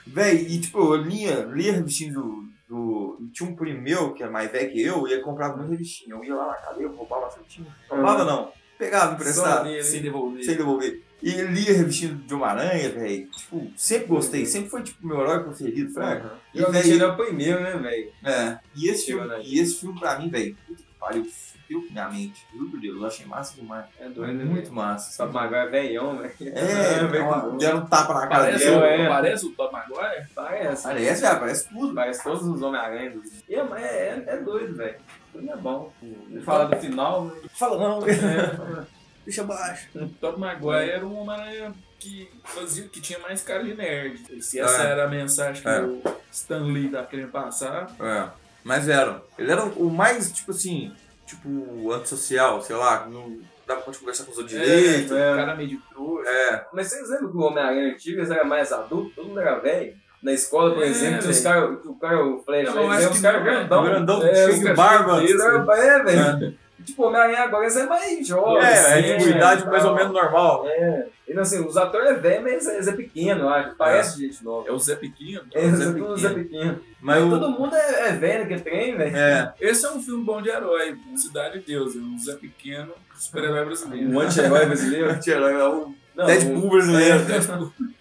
[0.05, 3.19] Véi, e tipo, eu lia, lia revistinha do, do.
[3.31, 6.13] Tinha um primo meu, que é mais velho que eu, e ele comprava muita revistinha.
[6.15, 7.67] Eu ia lá na cadeia, eu roubava certinho.
[7.89, 8.51] Roubava não.
[8.77, 10.43] Pegava emprestado, Sem devolver.
[10.43, 11.01] sem devolver.
[11.23, 13.27] E ele lia revistinha de Homem-Aranha, velho.
[13.27, 16.33] Tipo, sempre gostei, sempre foi tipo meu herói preferido, fraga.
[16.53, 18.11] E, Realmente véi, ele é o primeiro, né, velho?
[18.23, 18.59] é.
[18.75, 22.09] E esse filme, e esse filme pra mim, velho, puta que pariu, fudeu com minha
[22.09, 22.45] mente.
[22.53, 23.85] Juro por Deus, eu achei massa demais.
[23.99, 24.43] É É doido, né?
[24.43, 25.11] muito massa.
[25.13, 26.33] Só Maguire é velhão, velho.
[26.41, 26.51] É,
[27.07, 27.23] velho.
[27.55, 28.69] é deram um tapa na cara dele.
[28.69, 29.07] o, é.
[29.09, 30.27] parece o Tom Maguire?
[30.35, 30.83] Parece.
[30.83, 31.95] Parece, velho, parece tudo.
[31.95, 33.11] Parece todos os Homem-Aranha.
[33.11, 34.97] do- é, mas é, é, é doido, velho.
[35.33, 35.91] Tudo é bom.
[36.03, 37.33] Ele fala do final, né?
[37.55, 38.85] Fala não, É,
[39.25, 39.87] deixa baixo.
[39.95, 44.41] O Tom Maguire era um Homem-Aranha que fazia que tinha mais cara de nerd.
[44.43, 44.91] Se essa É.
[44.91, 45.81] era a mensagem que É.
[45.81, 48.27] o Stan Lee tá querendo passar, É,
[48.63, 49.21] mas era.
[49.37, 50.93] Ele era o mais, tipo assim,
[51.25, 55.13] tipo, antissocial, sei lá, não dava pra conversar com os outros direito.
[55.13, 55.35] o é.
[55.35, 56.29] cara meio de trouxa.
[56.29, 59.11] É, Mas vocês lembram que o Homem-Aranha antigo eram mais adulto?
[59.15, 59.95] Todo mundo era velho?
[60.21, 63.41] Na escola, por É, exemplo, os caras, o cara, o Flash, Não, é que caras
[63.41, 63.43] é.
[63.43, 63.83] grandão.
[63.83, 65.21] grandão, é, cheio os de barba.
[65.21, 66.59] barba, É, velho.
[66.85, 68.63] Tipo, Homem-Aranha agora é mais jovem.
[68.63, 70.65] É, é assim, tipo, né, idade e mais ou menos normal.
[70.67, 71.07] É.
[71.27, 73.75] E assim, os atores é velho, mas é pequeno, eu acho.
[73.75, 74.69] Parece gente nova.
[74.69, 75.41] É o Zé Pequeno.
[75.51, 76.79] Eles Zé é tudo Zé Pequeno.
[77.01, 77.29] Mas o.
[77.31, 79.17] Todo mundo é, é velho naquele trem, velho.
[79.17, 81.95] É, Esse é um filme bom de herói, Cidade de Deus.
[81.95, 84.09] É um Zé Pequeno, super-herói brasileiro.
[84.11, 85.09] Um anti-herói brasileiro.
[85.11, 87.19] anti-herói é o Não, Deadpool o- brasileiro.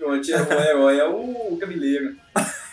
[0.00, 1.54] O anti-herói é o.
[1.54, 2.14] O Cabileiro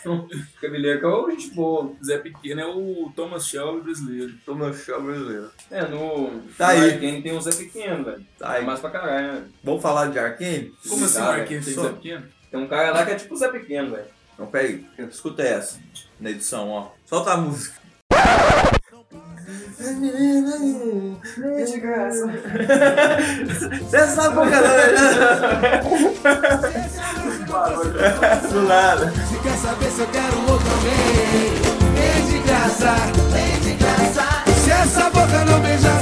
[0.98, 1.92] que é o gente boa.
[2.04, 4.32] Zé Pequeno é o Thomas Shelby brasileiro.
[4.44, 5.50] Toma show brasileiro.
[5.70, 6.40] É, no.
[6.58, 6.92] Tá no aí.
[6.94, 8.26] Arkane tem um Zé Pequeno, velho.
[8.38, 8.64] Tá É aí.
[8.64, 9.44] mais pra caralho, né?
[9.62, 10.72] Vamos falar de Arkane?
[10.88, 11.74] Como assim, Tá, Marquinhos tem.
[11.74, 12.24] Zé Pequeno?
[12.50, 14.04] Tem um cara lá que é tipo o Zé Pequeno, velho.
[14.34, 14.84] Então, peraí.
[14.98, 15.78] Escuta essa
[16.20, 16.88] na edição, ó.
[17.06, 17.80] Solta a música.
[21.66, 22.26] De graça.
[23.80, 24.54] Você sabe qual que
[27.54, 29.12] é Do nada.
[29.28, 31.52] Se quer saber se eu quero outro alguém
[31.94, 32.94] Vem de graça,
[33.30, 36.01] vem de graça Se essa boca não beijasse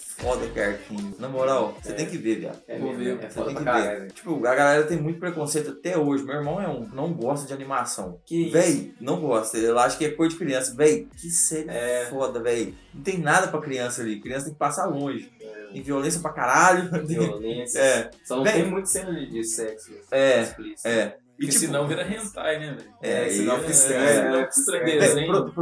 [0.21, 1.15] foda que é Arkane.
[1.19, 2.59] Na moral, você tem que ver, viado.
[2.67, 4.11] É, Vou ver, é Você tem que ver.
[4.11, 6.23] Tipo, a galera tem muito preconceito até hoje.
[6.23, 8.19] Meu irmão é um, não gosta de animação.
[8.25, 8.53] Que isso?
[8.53, 9.57] Véi, não gosta.
[9.57, 10.73] Ele acha que é coisa de criança.
[10.75, 12.05] Véi, que série É.
[12.09, 12.73] foda, véi.
[12.93, 14.19] Não tem nada pra criança ali.
[14.21, 15.31] Criança tem que passar longe.
[15.71, 16.89] Tem violência pra caralho.
[17.05, 17.79] Violência.
[17.79, 18.53] É, Só não Véi.
[18.61, 19.91] tem muito cena de, sexo.
[20.11, 20.87] É, explícito.
[20.87, 21.17] é.
[21.39, 22.93] E Porque tipo, senão vira hentai, né, velho?
[23.01, 24.37] É, senão e- é, é, né?
[24.37, 24.85] Fica estranho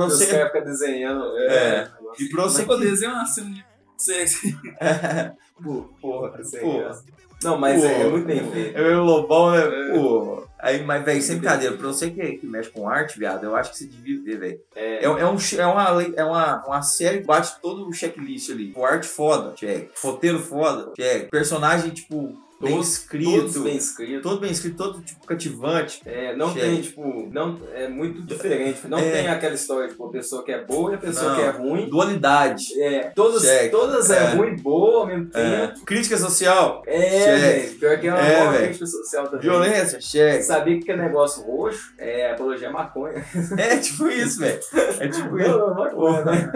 [0.10, 1.38] você, caras ficam desenhando.
[1.38, 1.78] É.
[1.96, 2.26] negócio.
[2.26, 3.64] e pra você Você pode desenhar uma cena de
[4.04, 4.40] sexo.
[5.64, 6.80] Pô, porra, Sem porra.
[6.80, 7.04] graça.
[7.44, 8.78] Não, mas é, é muito bem feito.
[8.78, 9.62] E o Lobão, né?
[9.94, 10.44] Pô.
[10.60, 13.72] Aí, mas, velho, sem brincadeira, pra você que, que mexe com arte, viado, eu acho
[13.72, 14.62] que você devia ver, velho.
[14.76, 18.50] É, É, é, um, é, uma, é uma, uma série que bate todo o checklist
[18.52, 18.68] ali.
[18.68, 19.90] Tipo, arte foda, check.
[20.04, 21.30] Roteiro foda, check.
[21.30, 23.32] Personagem, tipo, bem Todos- escrito.
[23.32, 24.24] todos bem escritos.
[24.24, 26.02] Todo bem escrito, todo, tipo, cativante.
[26.06, 26.62] É, não Check.
[26.62, 28.88] tem, tipo, não, é muito diferente.
[28.88, 29.12] Não É.
[29.12, 31.36] tem aquela história, tipo, a pessoa que é boa e a pessoa Não.
[31.38, 31.90] que é ruim.
[31.90, 32.80] Dualidade.
[32.82, 34.30] É, todas, todas é, É.
[34.36, 35.68] ruim e boa ao mesmo É.
[35.68, 35.86] tempo.
[35.86, 36.84] Crítica social.
[36.86, 37.70] É.
[37.80, 39.42] Pior que é uma É, crítica social também.
[39.42, 40.42] Violência, check.
[40.44, 43.24] Sabia que aquele negócio roxo é apologia à maconha.
[43.58, 44.60] É tipo isso, velho.
[45.00, 45.50] É tipo isso.
[45.58, 46.52] Não, maconha, né?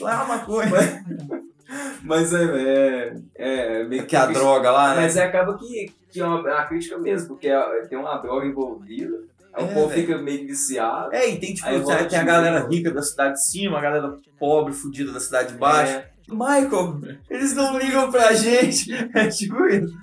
[0.00, 0.68] Lá é uma maconha.
[2.02, 5.02] Mas é, é, é meio Que é a droga lá, né?
[5.02, 8.16] Mas é, acaba que, que é uma, é uma crítica mesmo, porque é- tem uma
[8.18, 9.18] droga envolvida.
[9.52, 10.00] Aí É, o povo velho.
[10.06, 11.12] fica meio viciado.
[11.14, 13.80] É, e tem tipo, Aí tem, tem a galera rica da cidade de cima, a
[13.80, 15.92] galera pobre, fudida da cidade de baixo.
[15.92, 16.08] É.
[16.30, 18.92] Michael, eles não ligam pra gente.
[19.14, 19.94] É tipo isso.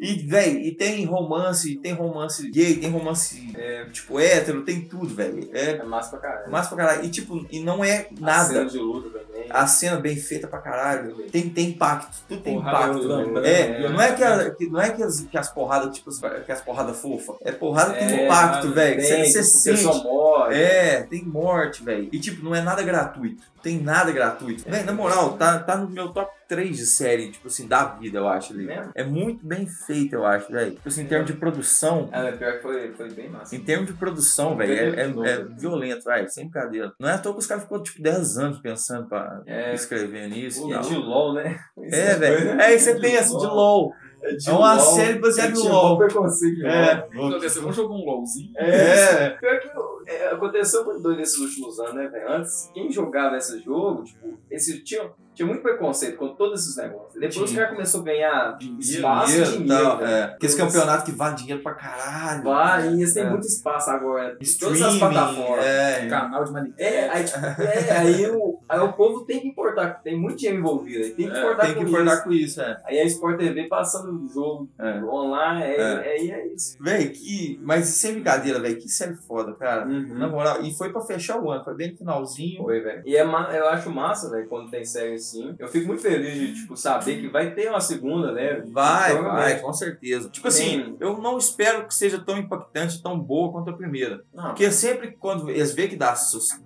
[0.00, 5.08] E, véi, e tem romance, tem romance gay, tem romance, é, tipo, hétero, tem tudo,
[5.12, 5.50] velho.
[5.52, 6.52] É É massa pra caralho.
[6.52, 7.04] massa pra caralho.
[7.04, 8.44] E, tipo, e não é A nada.
[8.48, 9.37] cena de luta também.
[9.50, 11.14] A cena bem feita pra caralho.
[11.30, 12.16] Tem, tem impacto.
[12.28, 13.38] Tudo tem Porrada impacto.
[13.44, 13.88] É, né?
[13.88, 16.52] não é que, a- que- não é que as, que as porradas, tipo, as- que
[16.52, 17.36] as porradas fofas.
[17.42, 18.96] É porrada que tem É, impacto, velho.
[19.00, 19.84] Tem, Você você sente.
[20.04, 20.54] morre.
[20.56, 22.08] É, tem morte, velho.
[22.12, 23.42] E tipo, não é nada gratuito.
[23.62, 24.64] Tem nada gratuito.
[24.68, 28.18] Véi, na moral, tá, tá no meu top 3 de série, tipo assim, da vida,
[28.18, 28.66] eu acho ali.
[28.94, 30.72] É muito bem feito, eu acho, velho.
[30.72, 32.08] Tipo assim, em termos de produção.
[32.10, 33.54] É, pior que foi, foi bem massa.
[33.54, 36.92] Em termos de produção, velho, é, é, é violento, velho, sem brincadeira.
[36.98, 39.74] Não é à toa que os caras ficou tipo 10 anos pensando pra É.
[39.74, 40.82] escrever nisso é tal.
[40.82, 41.58] de LOL, né?
[41.82, 42.60] É, velho.
[42.60, 43.92] É, você pensa de LOL.
[44.38, 44.94] de É uma LOL.
[44.96, 45.98] série baseada Eu no LOL.
[45.98, 47.08] preconceito de É.
[47.14, 47.38] LOL.
[47.38, 48.52] Dizer, vamos jogar um LOLzinho?
[48.56, 49.30] É.
[49.30, 49.68] Pior que
[50.10, 52.32] é, aconteceu muito doido nesses últimos anos, né, velho?
[52.32, 55.08] Antes, quem jogava esse jogo, tipo, esse, tinha,
[55.38, 57.07] tinha muito preconceito com todos esses negócios.
[57.18, 57.60] Depois Tinha.
[57.62, 60.10] caras começaram a ganhar espaço Dinheiro, e dinheiro, tal, velho.
[60.10, 60.26] é.
[60.28, 62.42] Porque esse campeonato que vale dinheiro pra caralho.
[62.44, 63.30] Vai, e eles têm É.
[63.30, 64.36] muito espaço agora.
[64.40, 65.64] Em Streaming, todas as plataformas.
[65.64, 66.06] É.
[66.08, 66.86] Canal de manipulação.
[66.96, 70.58] É, aí, tipo, é, aí, o, aí o povo tem que importar, tem muito dinheiro
[70.60, 72.24] envolvido, aí tem que É, importar Tem que com importar isso.
[72.24, 72.80] com isso, é.
[72.84, 75.00] Aí a Sport TV passando o jogo É.
[75.04, 76.12] online, aí É.
[76.12, 76.76] aí é isso.
[76.80, 77.60] Véi, que.
[77.62, 79.86] Mas sem brincadeira, velho, que série foda, cara.
[79.86, 80.14] Uhum.
[80.18, 82.62] Na moral, e foi pra fechar o ano, foi bem no finalzinho.
[82.62, 83.02] Foi, velho.
[83.04, 85.54] E é eu acho massa, velho, quando tem séries sim.
[85.58, 88.62] Eu fico muito feliz de, tipo, saber que vai ter uma segunda, né?
[88.70, 89.52] Vai, Provavelmente.
[89.52, 90.28] vai, com certeza.
[90.30, 90.96] Tipo assim, Sim.
[91.00, 94.22] eu não espero que seja tão impactante, tão boa quanto a primeira.
[94.32, 96.14] Não, Porque sempre quando eles veem que dá,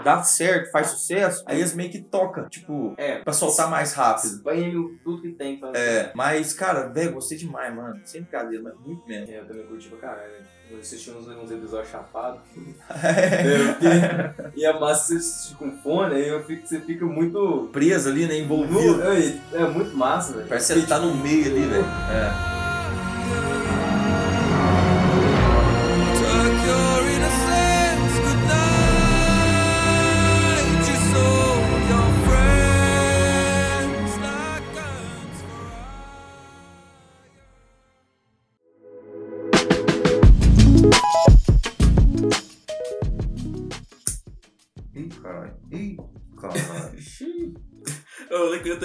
[0.05, 4.42] dá certo, faz sucesso, aí eles meio que tocam, tipo, é, pra soltar mais rápido.
[4.42, 8.00] Prêmio, tudo que tem pra É, mas, cara, velho, gostei demais, mano.
[8.05, 9.33] Sem brincadeira, mas muito mesmo.
[9.33, 10.33] É, eu também curti pra caralho.
[10.33, 12.41] Eu assisti uns, uns episódios chapados.
[14.55, 17.69] E é massa você com fone, aí eu fico, você fica muito.
[17.73, 18.39] Preso ali, né?
[18.39, 18.97] Envolvido.
[18.99, 20.47] Nu- É, é muito massa, velho.
[20.49, 21.85] Parece que ele tá no meio ali, velho.
[22.11, 23.62] É.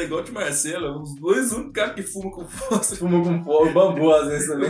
[0.08, 3.00] Igual de Marcelo, os dois únicos caras que fumam com fósforo.
[3.00, 4.70] Fuma com fogo, bambu às vezes também.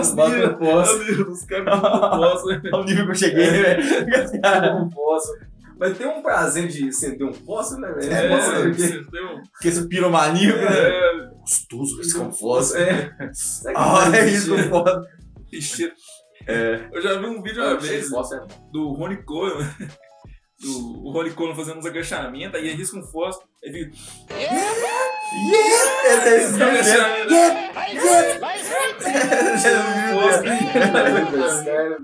[0.00, 0.98] Os Bota com fósforo.
[1.04, 2.60] níveis, os caras fumam com fósforo.
[2.72, 4.28] Olha o nível que eu cheguei, né, velho?
[4.30, 5.50] Fuma com fósforo.
[5.78, 8.12] Mas tem um prazer de acender um fósforo, né, velho?
[8.12, 8.82] É, É, por quê.
[8.82, 10.66] você tem um- Porque esse piromaníaco, né?
[10.78, 12.76] É, Gostoso esse.
[12.76, 13.10] É.
[13.32, 15.06] Será que Ah, não é isso foda.
[15.48, 15.92] que cheiro.
[16.46, 16.88] É.
[16.92, 19.66] Eu já vi um vídeo uma vez fósforo é do Rony Coleman.
[20.62, 23.92] O Rony Coleman fazendo uns agachamentos, aí ele risca um fósforo, aí fica.
[26.04, 27.32] É desses não agachamento.
[31.46, 31.98] Esse cara,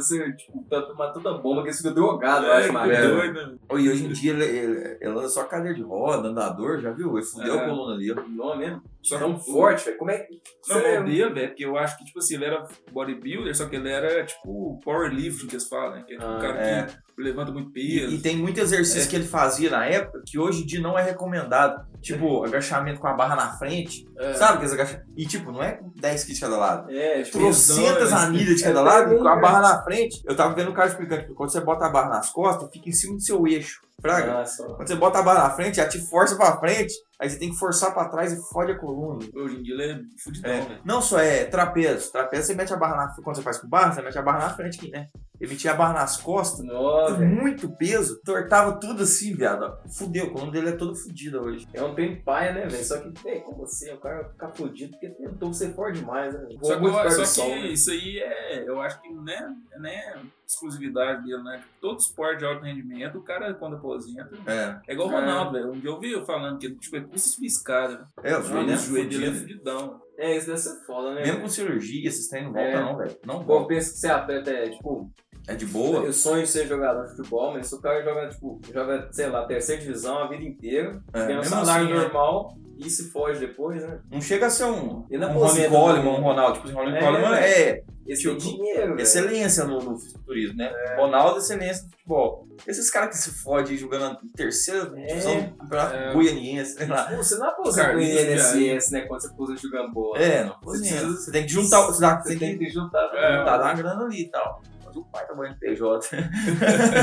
[0.00, 2.92] ser, tipo, tanta- uma tanta bomba que eles ficam drogados, eu É, acho, que mano.
[2.92, 3.54] doido, né?
[3.80, 7.16] E hoje em dia ele, ele, ele anda só cadeira de roda, andador, já viu?
[7.16, 7.58] Ele fudeu É.
[7.64, 8.14] a coluna ali.
[8.28, 8.82] Não é mesmo?
[9.02, 9.98] Só Tão que- forte, velho.
[9.98, 10.40] Como é que.
[10.68, 13.76] Não, não dele, velho, porque eu acho que, tipo assim, ele era bodybuilder, só que
[13.76, 16.04] ele era, tipo, powerlifting, que eles falam, né?
[16.06, 16.86] Que é Ah, um cara é.
[16.86, 18.14] que levanta muito E, peso.
[18.14, 19.06] e tem muito exercício É.
[19.10, 21.86] que ele fazia na época que hoje em dia não é recomendado.
[22.02, 24.06] Tipo, agachamento com a barra na frente.
[24.18, 24.34] É.
[24.34, 25.08] Sabe aqueles agachamentos?
[25.16, 26.90] E tipo, não é com 10 quilos de cada lado.
[26.90, 28.16] É, tipo, Trocentas né?
[28.18, 30.22] anilhas de cada É, lado com a barra na frente.
[30.24, 32.88] Eu tava vendo o cara explicando que quando você bota a barra nas costas, fica
[32.88, 33.85] em cima do seu eixo.
[34.00, 34.32] Fraga?
[34.34, 37.38] Nossa, Quando você bota a barra na frente, ela te força pra frente, aí você
[37.38, 39.24] tem que forçar pra trás e fode a coluna.
[39.34, 40.60] Hoje em dia ele é fudidão, É.
[40.60, 40.80] velho.
[40.84, 42.12] Não só é trapézio.
[42.12, 44.38] Trapézio você mete a barra na Quando você faz com barra, você mete a barra
[44.40, 45.08] na frente aqui, né?
[45.38, 49.76] Ele metia a barra nas costas, Nossa, muito peso, tortava tudo assim, viado.
[49.86, 51.68] Fudeu, a coluna dele é toda fudida hoje.
[51.74, 52.82] É um trem paia, né, velho?
[52.84, 53.90] Só que, velho, como assim?
[53.92, 56.40] O cara vai ficar fudido porque tentou ser forte demais, né?
[56.62, 57.66] Só que, eu- sol, que né?
[57.68, 61.62] isso aí é, eu acho que não é, não é exclusividade dele, né?
[61.82, 64.78] Todo esporte de alto rendimento, o cara, quando aposenta, É.
[64.88, 65.20] é igual o É.
[65.20, 65.68] Ronaldo, velho.
[65.72, 68.06] Um dia eu vi eu falando que tipo, ele custa subir escada.
[68.22, 70.00] É, os O joelhos joelho dele é fudidão.
[70.18, 71.22] É, isso deve ser foda, né?
[71.22, 72.84] Mesmo com cirurgia, esses treinos não voltam É.
[72.84, 73.16] não, velho.
[73.26, 73.68] Não Bom, eu volta.
[73.68, 75.10] penso que ser atleta é, tipo,
[75.48, 76.04] É de boa.
[76.04, 79.28] eu sonho de ser jogador de futebol, mas se o cara joga, tipo, joga, sei
[79.28, 81.98] lá, terceira divisão a vida inteira, É, tem um salário assim, é.
[81.98, 84.00] normal e se foge depois, né?
[84.10, 86.12] Não chega a ser um, um Ronnie Coleman, também.
[86.12, 86.54] um Ronaldo.
[86.54, 87.44] Tipo, assim, Ronnie É, Coleman velho.
[87.44, 90.72] é Esse Tipo, tem dinheiro, excelência no, no fisiculturismo, né?
[90.96, 92.48] Ronaldo é excelência no futebol.
[92.66, 95.06] Esses caras que se fodem jogando na terceira É.
[95.06, 96.12] divisão do campeonato É.
[96.12, 97.04] goianiense, sei lá.
[97.04, 99.00] Pô, você não aposenta no INSS, né?
[99.02, 100.18] Quando você aposenta jogando bola.
[100.18, 100.56] É, não.
[100.62, 103.10] Você Você, precisa- você tem que juntar, você, dá- Você tem tem que juntar.
[103.14, 103.38] É.
[103.38, 104.62] juntar uma grana ali e tal.
[104.84, 106.08] Mas o pai tá banhando PJ.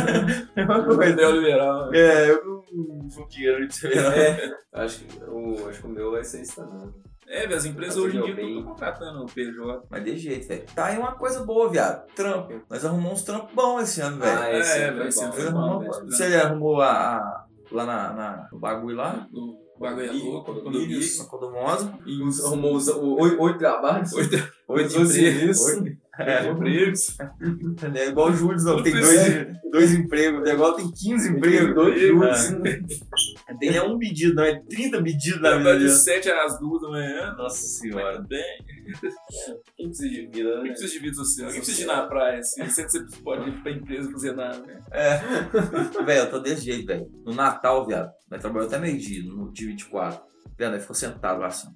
[0.55, 1.89] O neoliberal.
[1.91, 1.99] né?
[1.99, 4.11] é, eu não sou dinheiro de não.
[4.11, 6.89] É, acho que, o, acho que o meu vai ser isso também.
[7.27, 9.83] É, velho, as empresas hoje em dia estão contratando o PJ.
[9.89, 10.63] Mas de jeito, velho.
[10.75, 12.05] Tá aí uma coisa boa, viado.
[12.15, 12.62] Trampo.
[12.69, 14.39] Nós arrumamos uns trampos bons esse ano, velho.
[14.39, 15.31] Ah, esse É, vai ser bom.
[15.31, 15.91] foi bom, velho.
[16.05, 19.27] Você arrumou a, a- lá na, na- no bagulho lá?
[19.33, 21.17] O bagulho é louco, Condomínios.
[21.19, 21.93] Na Condomosa.
[22.05, 24.13] E Os- Arrumou os o- oito, oito trabalhos.
[24.13, 24.36] Oito,
[24.67, 25.13] Oito empregos.
[25.13, 25.65] serviços.
[25.81, 25.97] Oito.
[26.19, 27.17] É, empregos.
[27.95, 28.83] é igual o Júlio, não.
[28.83, 30.41] Tem dois, dois empregos.
[30.41, 31.73] O negócio tem 15 empregos.
[31.73, 32.79] Dois É.
[33.60, 34.43] Tem é um pedido, não.
[34.43, 35.89] É 30 pedidos na Tá vida de dele.
[35.91, 37.34] 7 às 2 da manhã.
[37.38, 38.21] Nossa senhora.
[38.21, 38.41] Bem,
[39.75, 40.69] Quem precisa de vida, quem né?
[40.69, 41.49] precisa de vida social?
[41.51, 42.39] Quem precisa de ir na praia?
[42.39, 44.79] Assim, você pode ir pra empresa fazer nada, né?
[44.91, 45.17] É.
[46.03, 47.06] velho, eu tô desse jeito, velho.
[47.25, 48.12] No Natal, viado.
[48.29, 50.21] Nós trabalhamos até meio-dia, no dia 24.
[50.58, 51.67] Viado, nós ficou sentado lá assim.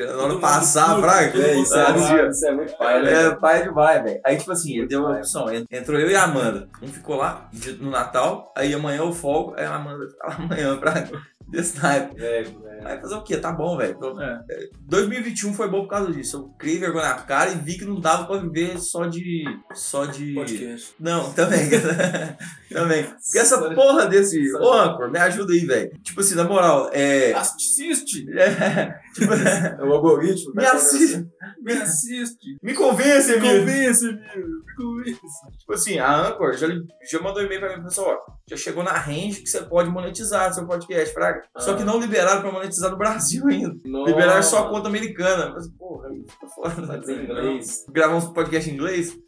[0.00, 1.06] A hora passar, puto,
[1.38, 3.26] É, isso, é, isso é muito pai, né?
[3.26, 4.20] É, pai demais, velho.
[4.24, 5.18] Aí, tipo assim, ele deu uma Pai.
[5.20, 5.52] opção.
[5.52, 6.68] En- Entrou eu e a Amanda.
[6.80, 10.34] Um ficou lá no Natal, aí amanhã eu folgo, aí a Amanda vai ficar lá
[10.36, 11.04] amanhã pra
[11.56, 12.20] desse naipe.
[12.20, 12.46] É, é.
[12.84, 13.36] Aí fazer o quê?
[13.36, 13.94] Tá bom, velho.
[13.96, 14.40] Então, É.
[14.86, 16.36] 2021 foi bom por causa disso.
[16.38, 19.44] Eu criei vergonha na cara e vi que não dava pra viver só de.
[19.72, 20.34] Só de.
[20.34, 20.94] Podcast.
[20.98, 21.68] Não, também.
[22.72, 23.04] também.
[23.04, 24.52] Porque essa porra desse.
[24.56, 25.90] Ô, Ancor, me ajuda aí, velho.
[26.02, 27.32] Tipo assim, na moral, é.
[27.34, 28.26] Assiste!
[28.36, 30.52] é tipo, É o algoritmo.
[30.54, 31.24] me tá assiste.
[31.60, 32.56] Me assiste!
[32.62, 34.48] Me convence, Me convence, amigo!
[34.66, 35.20] Me convence!
[35.58, 36.66] Tipo assim, a Anchor já,
[37.10, 40.52] já mandou e-mail pra mim, pessoal, ó, já chegou na range que você pode monetizar
[40.52, 41.41] seu podcast, fraga.
[41.54, 41.66] Dólar.
[41.66, 43.74] Só que não liberaram pra monetizar no Brasil ainda.
[43.84, 44.10] Nossa.
[44.10, 45.52] Liberaram só a conta americana.
[45.54, 46.86] Mas, porra, fica foda.
[46.86, 47.84] Fazer em inglês.
[47.88, 49.18] Gravar uns podcast em inglês.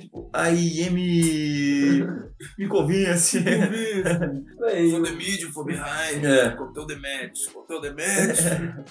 [0.00, 2.06] Tipo, aí, M.
[2.58, 3.38] Me convence.
[3.38, 6.50] Véi, For the medium, for behind, É.
[6.50, 8.40] conteu the match, conteu the match.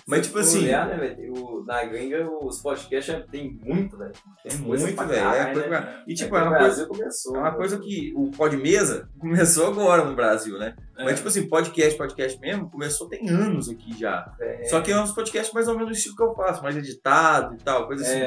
[0.07, 0.65] Mas, tipo assim.
[0.65, 1.17] olhar, né?
[1.35, 4.11] O- Na gringa, os podcasts tem muito, velho.
[4.45, 5.27] É coisa muito, velho.
[5.29, 6.03] É coisa né?
[6.07, 6.75] E, tipo, é no uma coisa.
[6.75, 7.35] Brasil começou.
[7.35, 7.57] É uma né?
[7.57, 10.75] coisa que o Podmesa começou agora no Brasil, né?
[10.97, 11.03] É.
[11.03, 14.31] Mas, tipo assim, podcast, podcast mesmo, começou tem anos aqui já.
[14.39, 16.75] É, Só que é uns podcasts mais ou menos do estilo que eu faço, mais
[16.75, 18.19] editado e tal, coisa assim.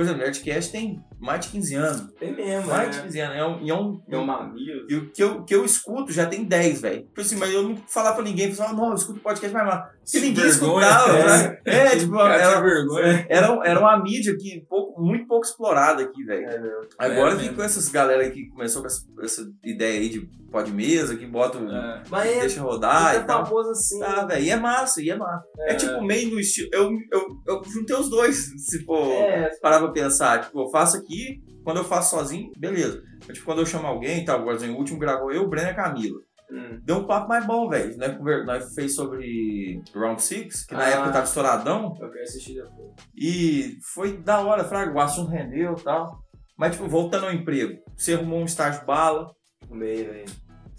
[0.00, 2.12] É, Por exemplo, Nerdcast tem mais de 15 anos.
[2.18, 3.02] tem mesmo, Mais de né?
[3.04, 3.36] 15 anos.
[3.36, 4.86] É um, e é um, É um mamilo.
[4.88, 7.02] e o que eu, que eu escuto já tem 10, velho.
[7.02, 9.82] Tipo assim, mas eu não falar pra ninguém, falar, não, eu escuto podcast mais mal.
[9.82, 11.26] Porque Se ninguém vergonha, escutava, é.
[11.26, 11.58] né?
[11.66, 13.26] É, tipo, era, vergonha.
[13.28, 16.46] era, era uma mídia que pouco, muito pouco explorada aqui, velho.
[16.48, 16.80] É, meu.
[16.98, 17.56] Agora É que mesmo.
[17.56, 21.70] com essas galera que começou com essa, essa ideia aí de podmesa, que bota, um-
[21.70, 22.02] É.
[22.10, 23.46] Mas é, deixa rodar é e tal.
[23.46, 24.02] famoso assim.
[24.02, 25.44] Ah, velho, e é massa, e é massa.
[25.60, 26.68] É, tipo meio no estilo.
[26.72, 30.40] Eu, eu, eu juntei os dois, se for É, parar pra pensar.
[30.44, 33.02] Tipo, eu faço aqui, quando eu faço sozinho, beleza.
[33.26, 35.70] Mas, tipo, quando eu chamo alguém e tal, o último gravou eu, o Breno e
[35.70, 36.18] a Camila.
[36.50, 37.96] hum, Deu um papo mais bom, velho.
[37.96, 40.90] Nós, nós fez sobre Round Six, que na Ah.
[40.90, 41.94] época tava estouradão.
[42.00, 42.90] eu quero assistir depois.
[43.16, 46.18] E foi da hora, fraga, o assunto rendeu e tal.
[46.56, 49.30] Mas, tipo, voltando ao emprego, você arrumou um estágio bala.
[49.70, 50.24] Meio, velho.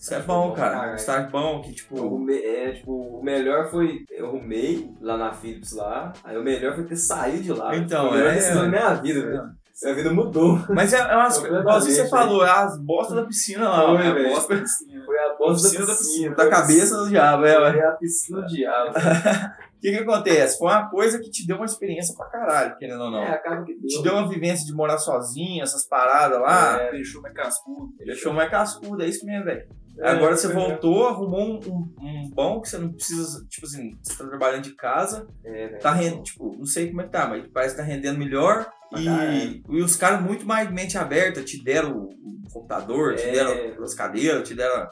[0.01, 0.95] Isso é bom, cara.
[0.95, 2.31] Estágio bom que, Eu tipo.
[2.31, 3.99] é, tipo, o melhor foi.
[4.09, 6.11] Eu arrumei lá na Philips lá.
[6.23, 7.75] Aí o melhor foi ter saído de lá.
[7.75, 9.43] Então, melhor é- da minha vida, velho.
[9.83, 10.59] Minha vida mudou.
[10.69, 11.59] Mas é, é umas coisas.
[11.59, 12.09] Igualzinho você velho.
[12.09, 14.29] falou, é as bostas da piscina lá, Foi, ó, é a velho.
[14.29, 14.55] bosta
[15.05, 16.35] Foi a bosta Oficina da da piscina.
[16.35, 17.71] da cabeça do diabo, é, ué.
[17.73, 18.89] Foi a piscina do diabo.
[18.89, 18.93] O
[19.81, 20.57] que que acontece?
[20.57, 23.21] Foi uma coisa que te deu uma experiência pra caralho, querendo ou não.
[23.23, 23.87] É, acaba que deu.
[23.87, 26.79] Te deu uma vivência de morar sozinho, essas paradas lá.
[26.81, 27.89] É, Deixou mais cascudo.
[27.99, 29.67] Deixou mais cascudo, é isso mesmo, velho.
[30.01, 30.53] É, Agora você é.
[30.53, 34.63] voltou, arrumou um, um, um bom que você não precisa, tipo assim, você tá trabalhando
[34.63, 35.79] de casa, é, velho.
[35.79, 38.67] tá rendendo, tipo, não sei como é que tá, mas parece que tá rendendo melhor.
[38.97, 42.09] E, e os caras muito mais mente aberta, te deram o,
[42.51, 43.31] computador, te É.
[43.31, 44.89] deram as cadeiras, te deram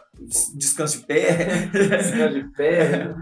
[0.56, 1.68] descanso de pé.
[1.72, 3.14] Piscina de pé.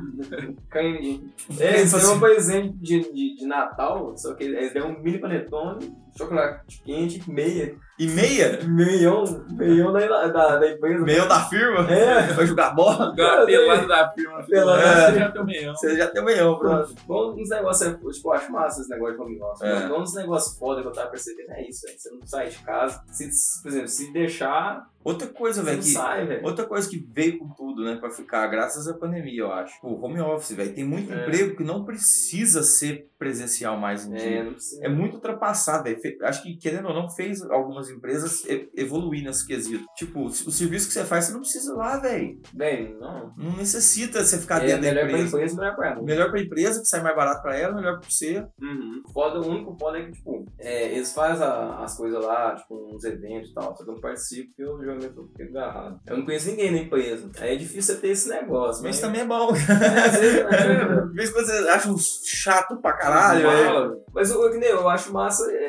[1.59, 5.19] É, eles deu um presente de, de, de Natal, só que eles deram um mini
[5.19, 7.75] panetone, chocolate quente, meia.
[7.99, 11.03] E meia, Meião, meião da, da, da empresa.
[11.03, 12.33] meio da firma, É.
[12.33, 13.07] vai jogar bola.
[13.15, 14.43] Jogar pelado da firma.
[14.43, 15.19] Pelado da Você firma.
[15.19, 15.75] já tem o meião.
[15.75, 16.95] Você já tem meião, pronto.
[17.07, 19.61] Bom, uns negócios, tipo, eu acho massa esse negócio de home office.
[19.61, 19.83] É.
[19.83, 19.93] É.
[19.93, 21.99] uns negócios foda que eu tava percebendo é isso, velho.
[21.99, 23.01] Você não sai de casa.
[23.11, 23.29] Se,
[23.63, 26.41] por exemplo, se deixar, Outra coisa, velho, que sai.
[26.43, 29.73] Outra coisa que veio com tudo, né, pra ficar, graças à pandemia, eu acho.
[29.81, 30.73] O home office, velho.
[30.73, 31.21] Tem muito É.
[31.21, 34.43] emprego que não precisa ser presencial mais em É, dia.
[34.43, 34.83] não precisa.
[34.85, 35.97] É muito ultrapassado, velho.
[36.23, 38.43] Acho que, querendo ou não, fez algumas empresas
[38.75, 39.85] evoluir nesse quesito.
[39.95, 42.39] Tipo, o serviço que você faz, você não precisa ir lá, velho.
[42.53, 43.31] Bem, não.
[43.37, 45.37] Não necessita você ficar É dentro da melhor pra empresa.
[45.37, 46.03] empresa, melhor pra mim.
[46.03, 48.45] Melhor pra empresa, que sai mais barato pra ela, melhor pra você.
[48.61, 49.01] Uhum.
[49.13, 52.93] Foda, o único foda é que, tipo, é, eles fazem a- as coisas lá, tipo,
[52.95, 55.99] uns eventos e tal, só que eu não participo porque eu geralmente eu fico agarrado.
[56.07, 57.29] Eu não conheço ninguém na empresa.
[57.39, 58.83] Aí é difícil você ter esse negócio.
[58.83, 59.51] Mas Mas também é bom.
[59.55, 64.01] É, às vezes, é, Às vezes você acha um chato pra caralho, velho.
[64.13, 65.66] Mas o que eu, eu acho massa, é,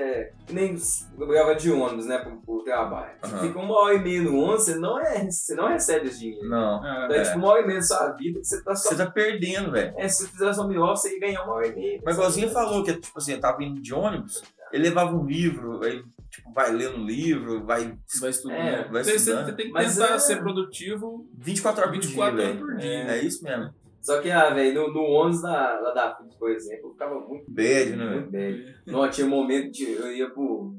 [0.51, 0.76] nem
[1.18, 3.12] grava de ônibus, né, pro, pro trabalho.
[3.22, 3.46] Você Aham.
[3.46, 6.49] fica uma hora e meia no ônibus, você não, é, você não recebe esse dinheiro.
[6.49, 6.84] Não.
[6.86, 7.05] É.
[7.05, 8.88] Então é tipo uma hora e meia da sua vida que você tá só...
[8.90, 9.94] Você tá perdendo, velho.
[9.96, 12.01] É, se você fizesse home office, você ia ganhar uma hora e meia.
[12.05, 14.42] Mas igualzinho falou que, tipo assim, eu tava indo de ônibus,
[14.72, 18.59] ele levava um livro, aí, tipo, vai lendo um livro, vai Vai estudando.
[18.59, 19.57] É, vai você, você estudando.
[19.57, 22.88] tem que Mas tentar é- ser produtivo 24 horas por 24 dia, horas por dia.
[22.90, 23.70] É, isso mesmo.
[24.09, 27.20] Só que, ah, velho, no, no ônibus da, lá da Philips, por exemplo, eu ficava
[27.20, 28.06] muito Bad, né?
[28.06, 28.74] Muito bem.
[28.86, 30.74] Não, tinha um momento de eu ia pro.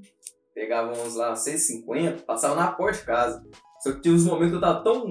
[0.52, 3.46] Pegava uns lá 6,50, passava na porta de casa.
[3.82, 5.06] Só que tinha uns momentos que eu tava tão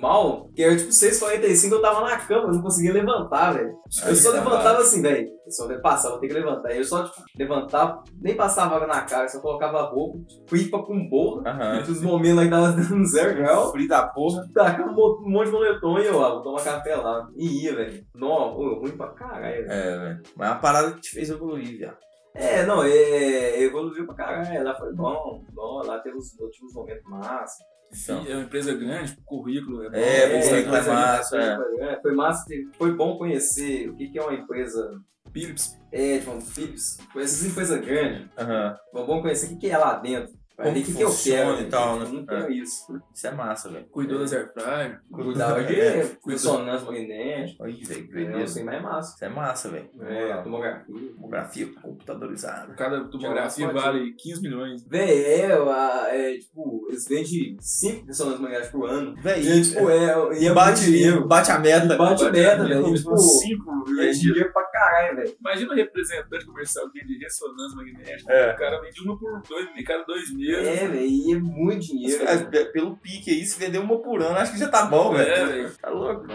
[0.00, 3.72] mal que era tipo 6,45 eu tava na cama, eu não conseguia levantar, velho.
[4.06, 5.28] Eu só tá levantava assim, velho.
[5.46, 6.76] Eu só passava, vou ter que levantar.
[6.76, 11.08] Eu só, tipo, levantava, nem passava água na cara, só colocava roupa, tipo, pipa com
[11.08, 11.46] bolo.
[11.46, 11.82] Aham.
[11.82, 13.70] Tinha uns momentos lá que tava dando zero grau.
[13.70, 14.44] Frio da porra.
[14.52, 17.28] Tacava um mo- um monte de moletom e eu, ah, vou tomar café lá.
[17.36, 18.04] E ia, velho.
[18.14, 19.70] Não, ruim pra caralho, velho.
[19.72, 20.22] É, velho.
[20.36, 21.96] Mas é uma parada que te fez evoluir, viado.
[22.34, 27.02] É, não, é, evoluiu pra caralho, lá foi bom, bom lá teve os últimos momentos
[27.04, 27.64] massa.
[27.92, 28.24] Então.
[28.26, 29.96] É uma empresa grande, o currículo é bom.
[29.96, 31.00] É, currículo é coisa ali.
[31.00, 31.56] massa, é.
[31.56, 32.44] Foi, é, foi massa,
[32.76, 35.00] foi bom conhecer o que, é uma empresa,
[35.32, 35.76] Philips.
[35.90, 38.76] é, tipo, Philips, essas empresas grandes, Aham.
[38.92, 40.37] foi bom conhecer o que é lá dentro.
[40.58, 41.70] Como o que, que eu funciona quero e velho?
[41.70, 42.24] tal, Eu né?
[42.28, 42.50] não É.
[42.52, 43.00] isso.
[43.14, 43.86] Isso é massa, velho.
[43.86, 45.00] Cuidou das airfryer.
[45.10, 46.10] Cuidava de É.
[46.26, 47.62] ressonância magnética.
[47.62, 48.44] Olha, velho, que É, beleza.
[48.44, 49.14] assim, mas é massa.
[49.14, 49.90] Isso é massa, velho.
[50.02, 50.84] É, tomografia.
[51.14, 52.74] Tomografia computadorizada.
[52.74, 54.84] Cada tomografia vale 15 milhões.
[54.86, 59.14] Véi, é, a- é, tipo, eles vendem 5 ressonâncias magnéticas por ano.
[59.22, 61.96] Velho, E, tipo, é, e é bate, bate a meta.
[61.96, 62.84] Bate a meta, velho.
[62.94, 65.36] tipo, Tipo, cinco e é dinheiro pra caralho, velho.
[65.40, 68.32] Imagina um representante comercial que é de ressonância magnética.
[68.32, 68.52] É.
[68.52, 70.68] O cara vende uma por dois, cada dois meses.
[70.82, 72.24] É, velho, e é muito dinheiro.
[72.24, 75.12] É, pe- pelo pique aí, se vender uma por ano, acho que já tá bom,
[75.12, 75.30] velho.
[75.30, 75.70] É, velho.
[75.80, 76.26] Tá louco.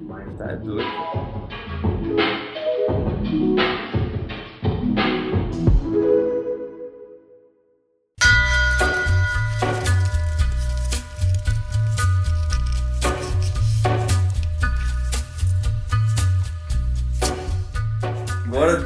[0.00, 0.84] Mas tá doido.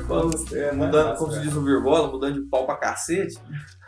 [0.04, 3.38] Agora, É, mudando, como se diz no Virgola, mudando de pau pra cacete.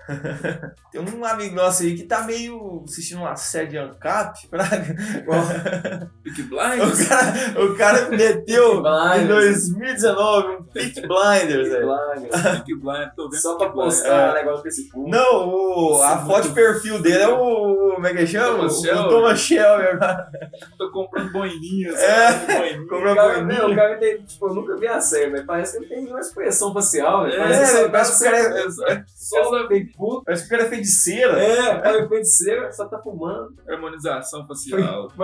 [0.93, 4.95] Tem um amigo nosso aí que tá meio assistindo uma série de ANCAP, praga.
[6.25, 7.09] O Blinders.
[7.09, 9.69] cara, o cara meteu em Blinders.
[9.71, 11.89] 2019 um Peak Blinders, velho.
[12.31, 13.13] Peaky Blinders.
[13.17, 14.35] Tô vendo Só pra postar É.
[14.35, 15.11] negócio no Facebook.
[15.11, 17.93] Não, o, a é foto de perfil dele é o.
[17.95, 18.65] Como é que chama?
[18.67, 19.09] O.
[19.09, 20.29] Thomas Shelby agora.
[20.79, 21.99] Tô comprando boininhas.
[22.01, 22.33] É.
[22.33, 22.87] sabe?
[22.87, 23.67] Boininha.
[23.69, 26.21] O cara, o tipo, eu nunca vi a série, mas parece que ele tem uma
[26.21, 27.35] expressão facial, velho.
[27.35, 28.39] É, Parece que parece que o cara
[28.93, 30.25] é- só bem puto.
[30.25, 31.39] Parece que o cara é feiticeira.
[31.43, 33.55] É, cara feiticeiro, só tá fumando.
[33.69, 35.07] Harmonização facial.
[35.07, 35.17] Um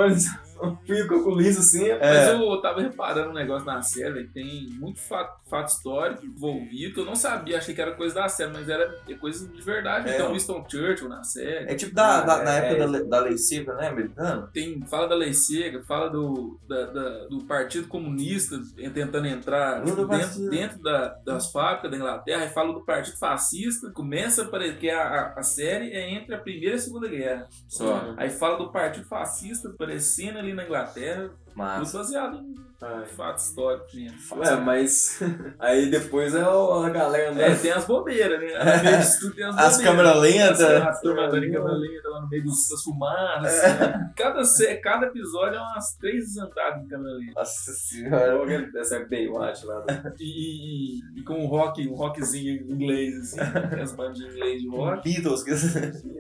[0.87, 1.89] fio com liso assim.
[1.89, 1.99] É.
[1.99, 7.01] Mas eu tava reparando um negócio na série, tem muito fato, fato histórico envolvido, que
[7.01, 10.09] eu não sabia, achei que era coisa da série, mas era é coisa de verdade.
[10.09, 10.15] É.
[10.15, 11.71] Então, Winston Churchill na série.
[11.71, 12.79] É tipo da, da- na É, época é.
[12.79, 14.49] da, lei- da lei seca, né, americano?
[14.53, 18.59] Tem, fala da lei seca, fala do, da- da- do Partido Comunista
[18.95, 23.91] tentando entrar tipo, dentro, dentro da- das fábricas da Inglaterra, e fala do Partido Fascista,
[23.91, 27.09] começa a aparecer, que a, a, a série é entre a Primeira e a Segunda
[27.09, 27.49] Guerra.
[27.69, 28.15] Só.
[28.17, 31.91] Aí fala do Partido Fascista aparecendo ali na Inglaterra, Mas.
[31.91, 33.05] tudo baseado em Ai.
[33.07, 34.15] fatos históricos, gente.
[34.35, 35.21] Ué, mas
[35.59, 37.61] aí depois é o- a galera É, andando.
[37.63, 38.47] tem as bobeiras, né?
[38.59, 39.83] No meio disso tudo tem as As bobeiras.
[39.83, 40.61] câmeras lentas.
[40.61, 43.63] As turmas andando em câmera lenta lá no meio dos, das fumaças.
[43.63, 44.13] né?
[44.17, 44.43] Cada,
[44.83, 47.33] cada episódio é umas três andadas em câmera lenta.
[47.35, 48.33] Nossa senhora.
[48.33, 49.85] Alguém dessa Baywatch lá.
[49.87, 50.13] né?
[50.19, 53.41] E, e- e- com um rock, um rockzinho inglês, assim,
[53.83, 55.43] as bandas de inglês de rock, Beatles.
[55.43, 55.51] que-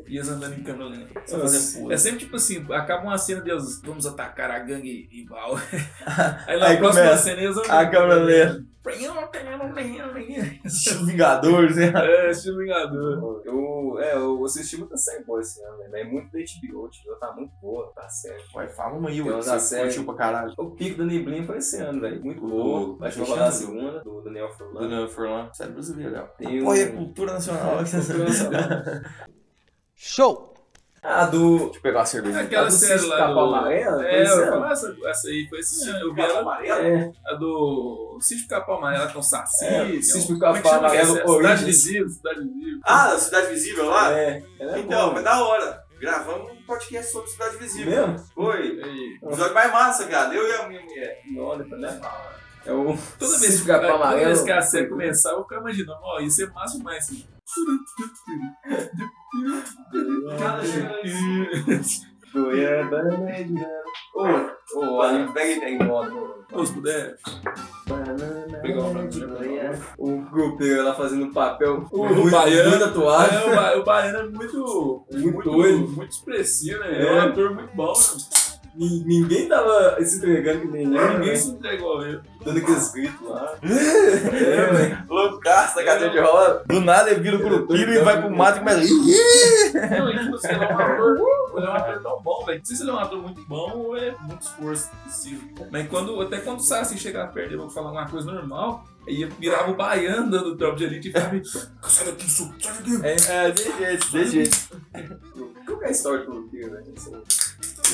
[0.08, 1.22] e eles andando em câmera lenta.
[1.26, 1.38] Só
[1.78, 1.94] pula.
[1.94, 5.58] É sempre tipo assim, acaba uma cena deles, vamos atacar a gangue rival.
[6.50, 7.56] Aí na Aí próxima começa cena eles.
[7.58, 8.62] A câmera lenta.
[8.62, 8.70] É,
[10.64, 11.92] Estilo Vingadores, né?
[12.30, 13.42] estilo Vingador.
[13.44, 16.00] Eu, é, eu assisti muita série boa esse ano, né?
[16.00, 16.88] é muito da HBO.
[16.88, 18.42] HBO tá muito boa, tá sério.
[18.54, 19.82] Vai, fala uma aí, umas que você série.
[19.84, 20.54] curtiu pra caralho.
[20.56, 22.24] O pico da Neblina foi esse ano, velho.
[22.24, 22.96] Muito O boa.
[22.96, 24.80] do- Acho que vai rolar a segunda, do Daniel Furlan.
[24.80, 25.50] Daniel Furlan.
[25.52, 26.28] Sério brasileiro, Léo.
[26.38, 27.76] Tem Apoia a um- cultura nacional.
[27.84, 28.64] Cultura nacional.
[29.94, 30.49] Show!
[31.02, 31.58] Ah, do.
[31.58, 32.40] Deixa eu pegar uma cerveja.
[32.40, 33.40] Aquela A do série Cisco lá Capa do...
[33.40, 34.06] Amarela?
[34.06, 34.52] É, eu ano?
[34.52, 35.98] falar essa, essa aí, foi esse ano.
[36.00, 39.64] Eu vi ela, É, a do Sítio Capão Amarelo com Saci.
[39.64, 41.26] É, um- como é Capão chama Amarelo essa?
[41.36, 41.64] Cidade.
[41.64, 42.80] Visível, Cidade Visível.
[42.84, 44.12] Ah, da Cidade Visível lá?
[44.12, 44.42] é.
[44.60, 45.14] Ela é Então, boa.
[45.14, 45.82] foi da hora.
[46.00, 48.08] Gravamos um podcast sobre Cidade Visível.
[48.08, 48.26] Mesmo?
[48.34, 48.80] Foi.
[49.22, 50.34] O episódio mais massa, cara.
[50.34, 51.18] Eu e a minha mulher.
[51.38, 52.00] Olha, tá né?
[52.66, 52.94] É o.
[53.18, 54.24] Toda vez, que, toda Amarelo.
[54.26, 56.98] vez que a série começar, eu vou ficar imaginando, ó, isso é massa demais.
[57.04, 57.24] Assim.
[64.14, 66.44] Ô, ô, ali, pega aí, pega aí, modo.
[66.48, 67.16] Pô, se puder.
[68.62, 69.08] Pegar nome,
[69.98, 72.70] O grupeiro lá fazendo um papel O muito, baiano.
[72.70, 73.34] muito atuado.
[73.34, 75.88] É, o, ba o Baiano é muito, Muito doido.
[75.88, 77.02] muito expressivo, né?
[77.02, 77.12] É, É.
[77.14, 78.39] um ator muito bom, né?
[78.74, 81.34] Ni- Ninguém tava se entregando que nem Ninguém né?
[81.36, 82.20] se entregou ele.
[82.44, 83.52] Dando aqueles gritos lá.
[83.62, 84.98] É, velho.
[85.08, 86.62] Loucaço da cadeira de roda.
[86.66, 88.80] Do nada ele vira o grupiro e vai pro mato e começa.
[89.98, 91.16] Não, e ele é um ator,
[91.56, 92.58] ele é um ator tão bom, velho.
[92.58, 95.66] Não sei se ele é um ator muito bom ou é muito esforço possível.
[95.70, 99.24] Mas quando, até quando o Sassi chegava perto dele, eu falar uma coisa normal, aí
[99.24, 101.40] virava o baiano dando tropa de elite e ficava.
[101.88, 103.00] Sai daqui, su- sai daqui.
[103.30, 104.56] É, de jeito, de jeito.
[105.66, 106.82] Qual que é a história do grupeiro, né?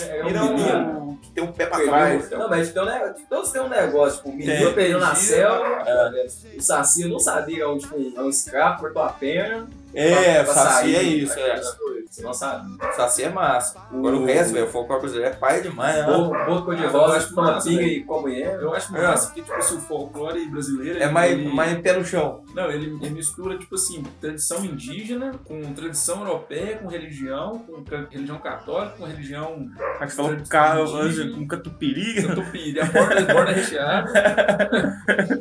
[0.08, 0.98] É um é menino.
[1.10, 2.30] um que tem um pé pra trás.
[2.30, 4.74] Não, mas tem um negócio, todos têm um negócio, tipo, o menino Tem.
[4.74, 5.16] perdeu na Tem.
[5.16, 5.84] selva,
[6.56, 9.66] o Saci não sabia, é um, tipo, é um escravo, cortou a perna.
[9.96, 11.32] É, pra Saci sair, é isso.
[11.32, 11.60] aquela É.
[12.08, 12.76] Você não sabe.
[12.94, 13.78] Saci é massa.
[13.92, 16.04] Agora o resto, velho, o folclore brasileiro é pai demais, né?
[16.46, 18.58] Boto cor de eu rosa, toma massa, pinga e com a mulher.
[18.60, 19.02] Eu acho É.
[19.02, 21.02] massa porque, tipo assim, o folclore brasileiro.
[21.02, 22.42] É mais, mais pé no chão.
[22.56, 28.06] Não, ele, ele mistura, tipo assim, tradição indígena com tradição europeia, com religião, com ca-
[28.10, 29.68] religião católica, com religião
[30.00, 30.86] você falou carro,
[31.34, 32.34] com catupiry.
[32.34, 34.10] tupiri, a borda, borda recheada.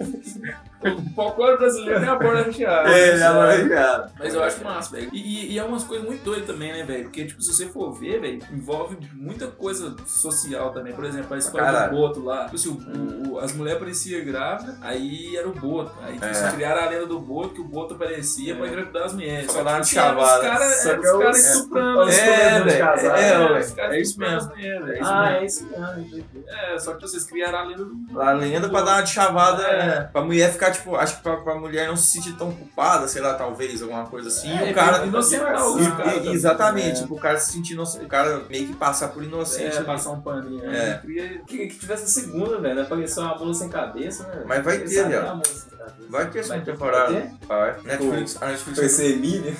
[0.86, 2.90] o folclore brasileiro tem a borda recheada.
[2.90, 3.38] É, sabe?
[3.40, 4.10] vai já.
[4.20, 5.10] Mas eu acho massa, velho.
[5.14, 7.04] E, e- é umas coisas muito doidas também, né, velho?
[7.06, 10.94] Porque, tipo, se você for ver, velho, envolve muita coisa social também.
[10.94, 11.92] Por exemplo, a história Caralho.
[11.92, 12.44] do Boto lá.
[12.46, 15.92] Tipo assim, o- o- as mulheres pareciam grávidas, aí era o Boto.
[16.02, 16.30] Aí tipo, É.
[16.30, 18.56] assim, criaram a lenda do Boto, que o Boto aparecia É.
[18.56, 19.46] pra engravidar as mulheres.
[19.52, 20.42] Só pra dar uma tipo assim, eram chavada.
[20.42, 22.00] Os caras Só eram que os é caras os- estuprando.
[22.02, 23.20] os os É, de velho, casar.
[23.20, 24.52] é, os velho, caras é isso mesmo.
[24.56, 24.64] é
[25.00, 25.36] isso Ah, mesmo.
[25.38, 26.26] é isso mesmo.
[26.48, 29.64] É, só que vocês criaram a lenda do A lenda pra dar uma de chavada,
[29.64, 29.88] É.
[29.98, 30.02] é.
[30.02, 33.22] pra mulher ficar, tipo, acho que pra, pra mulher não se sentir tão culpada, sei
[33.22, 34.50] lá, talvez, alguma coisa assim.
[34.56, 35.06] É, e o cara.
[35.06, 36.34] inocental, E- os caras e- também.
[36.34, 37.02] exatamente, É.
[37.02, 39.78] tipo, o cara se sentir inocente, o cara meio que passar por inocente.
[39.78, 40.64] É, passar um paninho.
[40.66, 40.68] É.
[40.70, 41.00] né?
[41.04, 42.82] Cria- Que, tivesse a segunda, velho.
[42.82, 44.44] Apareceu uma mula sem cabeça, né?
[44.46, 45.16] Mas vai ter, sabe
[45.88, 46.10] é.
[46.10, 47.14] Vai ter essa Vai temporada.
[47.14, 47.48] vai ter?
[47.48, 47.82] Vai.
[47.84, 49.54] Netflix, a Netflix Vai ser Emília.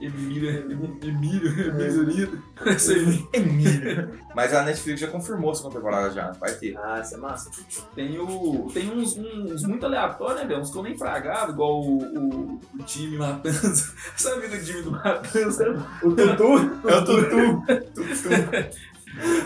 [0.00, 2.38] Emília, Emília, Emília Unida.
[2.66, 3.26] Essa aí.
[3.32, 4.10] Emília.
[4.34, 6.76] Mas a Netflix já confirmou a segunda temporada já, vai ter.
[6.78, 7.50] Ah, isso é massa.
[7.94, 10.60] Tem, o, tem uns, uns muito aleatórios, né, velho?
[10.60, 13.92] Uns que eu nem fragava, igual o, o, o time Matanza.
[14.16, 15.86] Sabe do time do Matanza?
[16.02, 16.88] O Tutu.
[16.88, 17.62] É o Tutu.
[18.00, 18.91] O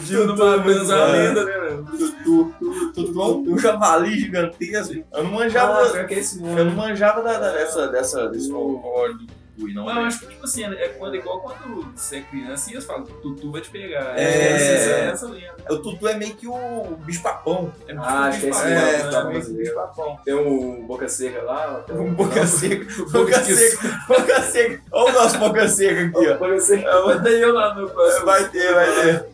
[0.05, 1.85] time do Matanza é a lenda, né, velho?
[1.85, 2.55] Tutu.
[2.95, 4.95] Tutu é um javali gigantesco.
[5.13, 5.91] Eu não Ah, manjava.
[5.91, 9.27] pior que é esse Eu não manjava da, da- dessa, dessa, desse folclore do
[9.57, 9.85] Tutu, não.
[9.85, 12.75] Mas eu acho que, tipo assim, é quando, é igual quando você é criança e
[12.75, 14.19] eles falam, Tutu vai te pegar.
[14.19, 14.53] É.
[14.53, 15.55] Essa, essa lenda.
[15.71, 17.73] O Tutu é meio que o bicho papão.
[17.89, 18.63] É Ah, acho que é esse.
[18.67, 19.31] É, tá né?
[19.31, 20.17] meio que o.
[20.25, 21.83] Tem Boca Seca lá.
[21.87, 22.87] tem Um boca seca.
[23.11, 24.05] Boca seca.
[24.09, 24.83] Boca seca.
[24.93, 26.37] Olha o nosso boca seca aqui, ó.
[26.47, 26.89] Boca Seca.
[26.89, 28.27] Eu botei eu lá no próximo.
[28.27, 29.27] Vai ter, vai ter.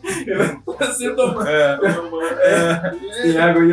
[0.65, 1.49] Você toma.
[1.49, 1.77] É.
[3.21, 3.71] Tem água aí.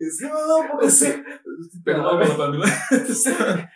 [0.00, 1.40] Esse não, Boca Seca.
[1.84, 2.66] Pega uma bola pra mim lá.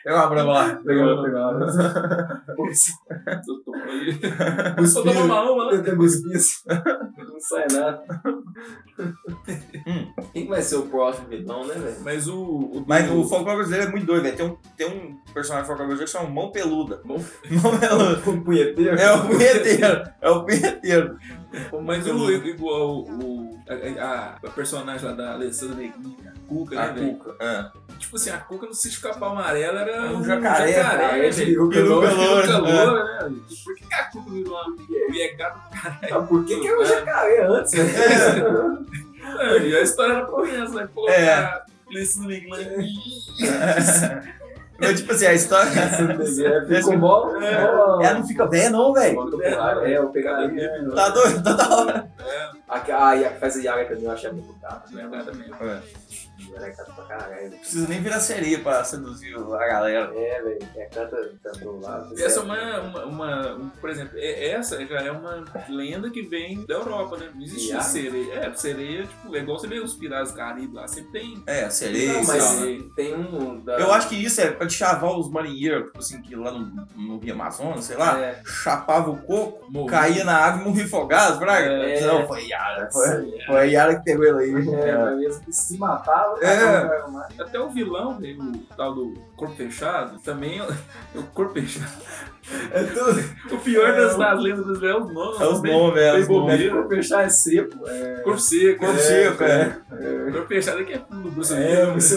[0.04, 0.74] Pega uma brava lá.
[0.84, 2.56] Pegou, pegou.
[2.56, 3.42] Boca Seca.
[3.48, 4.86] Eu tomo aí.
[4.86, 5.72] Só toma uma uma lá.
[5.72, 6.62] Eu tenho guspiço.
[6.66, 8.02] Não sai nada.
[9.86, 10.12] Hum.
[10.32, 11.96] Quem que vai ser o próximo vilão, né, velho?
[12.02, 12.38] Mas o.
[12.40, 14.36] o Mas o folclore brasileiro é muito doido, velho.
[14.36, 17.00] Tem um, tem um personagem folclore brasileiro que chama Mão Peluda.
[17.04, 17.24] Mão-
[17.62, 18.16] Mão Peluda.
[18.26, 18.96] Um punheteiro?
[18.98, 20.02] É o punheteiro.
[20.20, 21.16] É o punheteiro.
[21.84, 23.56] Mas o igual o.
[23.68, 27.14] A, a- a personagem lá da Alessandra Neguinho, a Cuca, A né, velho?
[27.16, 27.44] cuca.
[27.44, 27.70] É.
[27.98, 31.68] Tipo assim, a Cuca no sítio Capão Amarelo era Um um jacaré, jacaré, velho.
[31.70, 32.58] peruca loura.
[32.58, 33.36] Loura, né?
[33.64, 34.76] Por que que a Cuca virou uma
[35.10, 36.26] viegada do caralho?
[36.26, 37.72] Por que que era o jacaré antes?
[37.74, 40.88] É, e a história era por essa, né?
[40.94, 41.26] Pô, É.
[41.26, 42.58] cara, Alessandra Neguinho lá.
[44.78, 45.70] Mas, tipo assim, a história.
[46.66, 47.26] É, ficou mó...
[47.32, 49.42] mó- Ela não fica velha, não, velho.
[49.84, 50.50] É, o pegador.
[50.94, 52.10] Tá doido, toda hora.
[52.68, 54.82] A que a Ia- que faz a Yaga também eu achei muito gata.
[54.92, 55.54] Lembrada mesmo.
[56.54, 57.50] Ela é gata pra caralho.
[57.50, 60.12] Não precisa nem virar sereia pra seduzir a galera.
[60.14, 60.58] É, velho.
[60.76, 62.08] É, canta, cantou lá.
[62.16, 66.10] E Essa é uma, uma, uma- um- por exemplo, é- essa já é uma lenda
[66.10, 67.30] que vem da Europa, né?
[67.34, 68.34] Não existe sereia.
[68.34, 71.42] É, sereia, tipo, é igual você vê os piratas do Caribe lá, sempre tem.
[71.46, 72.12] É, sereia.
[72.14, 72.78] Não, mas né?
[72.96, 73.60] tem um...
[73.60, 73.78] Da...
[73.78, 76.86] Eu acho que isso é pra te chavar os marinheiros, tipo assim, que lá no,
[76.96, 78.40] no Rio Amazonas, sei lá, É.
[78.44, 79.86] chapava o coco, Morro.
[79.86, 81.66] caía na água e morria afogado, fraga.
[81.68, 82.00] É.
[82.06, 82.88] Não, foi Yara.
[82.92, 84.74] Foi, Sim, foi a Yara que pegou ele aí.
[84.74, 87.42] É, mesmo que se matava, É.
[87.42, 90.66] Até o vilão, velho, o tal do corpo fechado, também é
[91.18, 91.92] o corpo fechado.
[92.72, 93.20] É tudo.
[93.52, 95.40] O pior É, das, o- das lendas brasileiras é os nomes.
[95.40, 96.70] É os bem- nomes, é os nomes.
[96.70, 97.88] Pra fechar é seco.
[97.88, 98.20] É...
[98.22, 98.78] Corpo seco.
[98.84, 99.76] Corpo é, seco, é.
[100.30, 101.72] Corpo fechado é que é tudo brasileiro.
[101.80, 101.92] É, né?
[101.94, 102.16] você...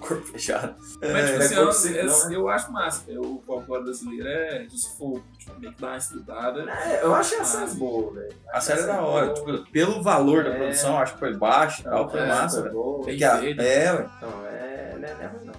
[0.00, 0.74] Corpo fechado.
[1.00, 2.36] Mas, tipo É, assim, corpo eu, seco, é- não, né?
[2.36, 3.02] eu acho massa.
[3.10, 6.70] é, O folclore brasileiro é, se for tipo, meio que dar uma estudada.
[6.70, 8.34] É, eu achei essas boas, velho.
[8.52, 9.32] A série é da hora.
[9.34, 10.56] Tipo, pelo valor da É.
[10.56, 13.00] produção, acho que foi baixo e tal, foi É, massa, foi velho.
[13.04, 13.60] Que feito.
[13.60, 14.08] É, ué.
[14.22, 14.96] Não, é...
[14.98, 15.54] Não é não é ruim, não.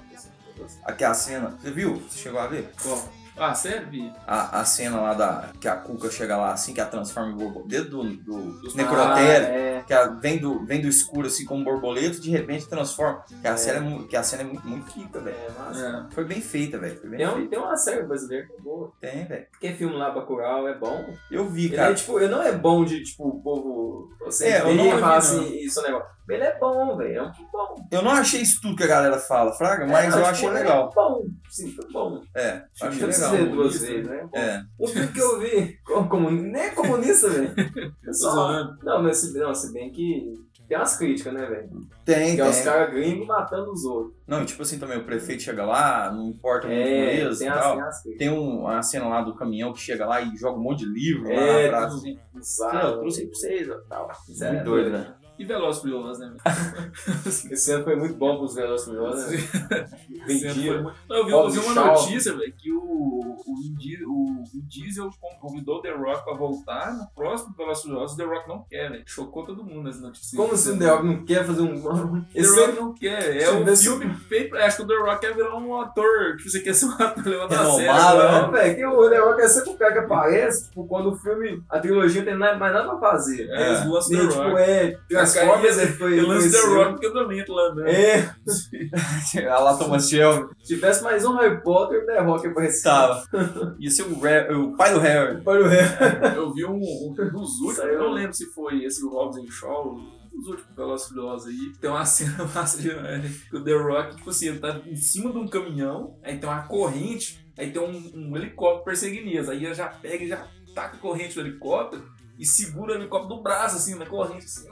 [0.85, 1.57] Aqui a cena.
[1.59, 1.95] Você viu?
[2.09, 2.69] Você chegou a ver?
[2.83, 3.01] Bom,
[3.39, 4.11] ah, serve?
[4.27, 5.49] A, a cena lá da.
[5.59, 7.69] Que a Cuca chega lá assim, que a transforma em borboleta.
[7.69, 9.47] Dentro do, do Dos necrotério.
[9.47, 9.83] Ah, é.
[9.85, 13.23] Que a, vem, do, vem do escuro assim como borboleta de repente transforma.
[13.41, 13.57] Que a, É.
[13.57, 15.37] Série, é, que a cena é muito, muito rica, velho.
[15.37, 16.07] É, massa.
[16.09, 16.13] É.
[16.13, 16.99] Foi bem feita, velho.
[16.99, 17.49] Foi bem Tem, um, feita.
[17.49, 18.91] tem uma série brasileira que é boa.
[18.99, 19.45] Tem, velho.
[19.51, 21.05] Porque filme lá pra curar é bom.
[21.31, 21.91] Eu vi, Ele cara.
[21.91, 24.09] é tipo, ele não é bom de tipo, o povo.
[24.25, 26.19] Você É, eu não falar assim, isso é um negócio.
[26.29, 27.17] Ele é bom, velho.
[27.17, 27.75] É um filme bom.
[27.91, 30.47] Eu não achei isso tudo que a galera fala, Fraga, mas É, eu tipo, achei
[30.47, 30.89] ele legal.
[30.91, 31.21] É bom.
[31.49, 32.21] Sim, foi bom.
[32.35, 33.28] É, Não achei precisa legal.
[33.31, 34.29] Ver duas vezes, né?
[34.33, 34.61] É.
[34.77, 37.53] O filme que eu vi, como nem é comunista, velho.
[38.07, 38.75] É só-.
[38.83, 40.33] Não, mas se, não, se bem que
[40.67, 41.69] tem umas críticas, né, velho?
[42.05, 42.65] Tem, Que é os tem.
[42.65, 44.15] caras gringos matando os outros.
[44.27, 47.59] Não, tipo assim também, o prefeito chega lá, não importa muito É, e tem as,
[47.59, 47.73] tal.
[47.75, 48.03] tem as.
[48.17, 50.91] Tem um, uma cena lá do caminhão que chega lá e joga um monte de
[50.91, 51.95] livro lá É, na praça.
[51.97, 52.67] tudo Assim.
[52.73, 54.09] Não, eu trouxe aí pra vocês, ó, tal.
[54.41, 55.13] É Muito doido, né?
[55.39, 56.33] E Veloz Furioso, né?
[57.49, 59.87] Esse ano foi muito bom pros Velozes Furiosos, né?
[60.27, 60.81] Vendia.
[60.81, 65.09] muito- Não, eu vi, eu vi uma notícia, velho, que o, o, o Diesel
[65.39, 68.13] convidou o The Rock pra voltar no próximo Velozes e Furiosos.
[68.13, 69.03] O The Rock não quer, velho.
[69.05, 70.35] Chocou todo mundo essa notícia.
[70.37, 71.81] Como se o The Rock não quer fazer um...
[71.81, 73.37] The Esse Rock não quer.
[73.41, 74.55] É um filme feito.
[74.57, 76.35] Acho que o The Rock quer virar um ator.
[76.37, 77.93] Tipo, você quer ser um ator levando a sério.
[77.93, 78.41] Né?
[78.41, 81.15] Não, velho, que o The Rock é sempre o cara que aparece, tipo, quando o
[81.15, 83.49] filme, a trilogia tem mais nada pra fazer.
[83.49, 84.59] É, eles lançam E, The tipo, Rock.
[84.61, 84.97] é,
[85.33, 86.21] Transformers As ele foi...
[86.21, 86.67] Lance The.
[86.67, 87.91] Rock porque eu também lá, né?
[87.91, 88.29] É,
[89.37, 90.49] Olha lá Thomas Shelby.
[90.63, 92.83] se tivesse mais um Harry Potter, o The Rock aparecia.
[92.91, 93.23] Tava.
[93.79, 95.41] Ia ser o, Ra- o pai do Harry.
[95.45, 96.35] O Harry.
[96.35, 99.51] Eu vi um, um dos últimos, eu não lembro se foi esse o Hobbs and
[99.51, 103.73] Shaw, um dos últimos Velozes Furiosos aí, tem uma cena massa demais, que o The
[103.73, 107.71] Rock, tipo assim, ele tá em cima de um caminhão, aí tem uma corrente, aí
[107.71, 111.35] tem um, um helicóptero perseguindo eles, aí ele já pega e já taca a corrente
[111.35, 112.03] do helicóptero
[112.37, 114.69] e segura o helicóptero do braço, assim, na corrente, assim.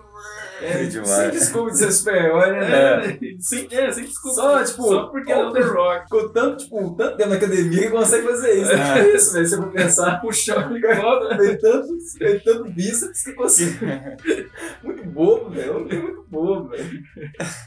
[0.62, 1.32] É Sem demais.
[1.32, 2.72] desculpa de ser super-herói, né?
[2.72, 4.36] É, sem, é, sem desculpa.
[4.36, 6.04] Só, tipo, só porque é o The Rock.
[6.04, 8.72] Ficou tanto, tipo, tanto tempo na academia que consegue fazer isso.
[8.72, 9.00] É.
[9.00, 9.46] É isso, velho.
[9.48, 11.38] Se eu for pensar, Puxar o helicóptero.
[11.38, 11.88] tem tanto,
[12.18, 13.78] tem tanto bíceps que consegue.
[14.84, 15.84] Muito bobo, velho.
[15.84, 17.02] Fiquei muito bobo, velho.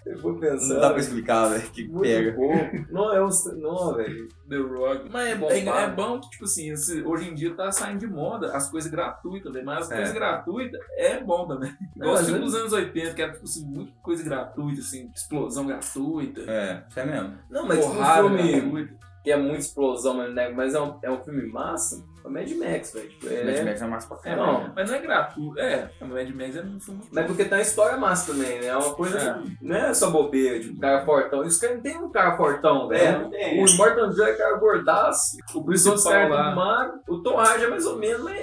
[0.07, 0.75] Eu vou pensar.
[0.75, 2.33] Não dá pra explicar, velho, que Muito pega.
[2.33, 2.87] bobo.
[2.91, 3.29] Não, é um.
[3.57, 4.29] Não, velho.
[4.51, 5.09] The Rock.
[5.11, 8.01] Mas é, Bom, é, é bom que, tipo assim, esse- hoje em dia tá saindo
[8.01, 9.63] de moda as coisas gratuitas, né?
[9.65, 9.97] Mas as É.
[9.97, 11.73] coisas gratuitas é bom também.
[11.97, 14.81] Igual mas os filmes é- dos anos 80, que era, tipo assim, muita coisa gratuita,
[14.81, 17.35] assim, explosão gratuita, É, isso é mesmo.
[17.49, 18.91] Não, mas tipo, porrada um filme
[19.23, 22.03] que é muita explosão, mas, né, mas é, um, é um filme massa.
[22.25, 23.09] É o Mad Max, velho.
[23.09, 24.45] Tipo, ele Mad é- Max é massa pra É, Não.
[24.47, 24.67] caralho.
[24.67, 25.59] não, mas não é gratuito.
[25.61, 27.01] É, o Mad Max é um filme.
[27.13, 28.67] Mas porque tem uma história massa também, né?
[28.67, 29.19] É uma coisa.
[29.19, 29.51] É.
[29.61, 31.45] Não é só bobeira, tipo, cara fortão.
[31.45, 33.23] Isso cara não tem um cara fortão, É, velho.
[33.23, 33.63] não tem.
[33.63, 35.37] O Immortal Joe é cara gordaço.
[35.55, 37.01] O Bruce Willis é cara tudo magro.
[37.09, 38.37] O Tom Hardy é mais ou menos, mas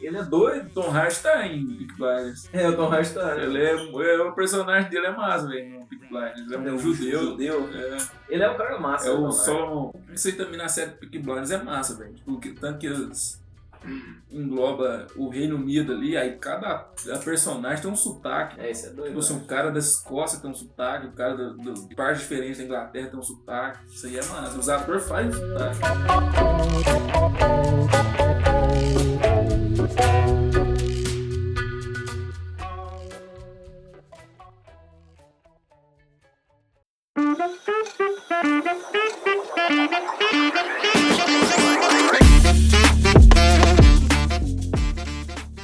[0.00, 0.70] ele é doido.
[0.74, 2.48] Tom Hardy tá em Big Blinders.
[2.52, 3.34] É, o Tom Hardy tá.
[3.34, 3.44] né?
[3.44, 6.52] Ele é, é, o personagem dele é massa, velho, no Big Blinders.
[6.52, 7.20] É um judeu.
[7.22, 7.68] Judeu.
[7.74, 7.96] É,
[8.28, 9.08] Ele é um cara massa.
[9.08, 9.30] é né, o?
[9.32, 9.92] Solomon.
[10.12, 12.14] Isso aí também na série Peaky Blinders é massa, velho.
[12.14, 13.44] Tipo, que- tanto que eles
[14.30, 16.88] engloba o Reino Unido ali, aí cada
[17.24, 18.58] personagem tem um sotaque.
[18.60, 19.08] É, isso é doido.
[19.08, 19.40] Tipo assim, né?
[19.42, 22.64] o cara da Escócia tem um sotaque, o cara do, do, de parte diferente da
[22.64, 23.78] Inglaterra tem um sotaque.
[23.88, 24.58] Isso aí é massa.
[24.58, 25.78] Os atores fazem sotaque.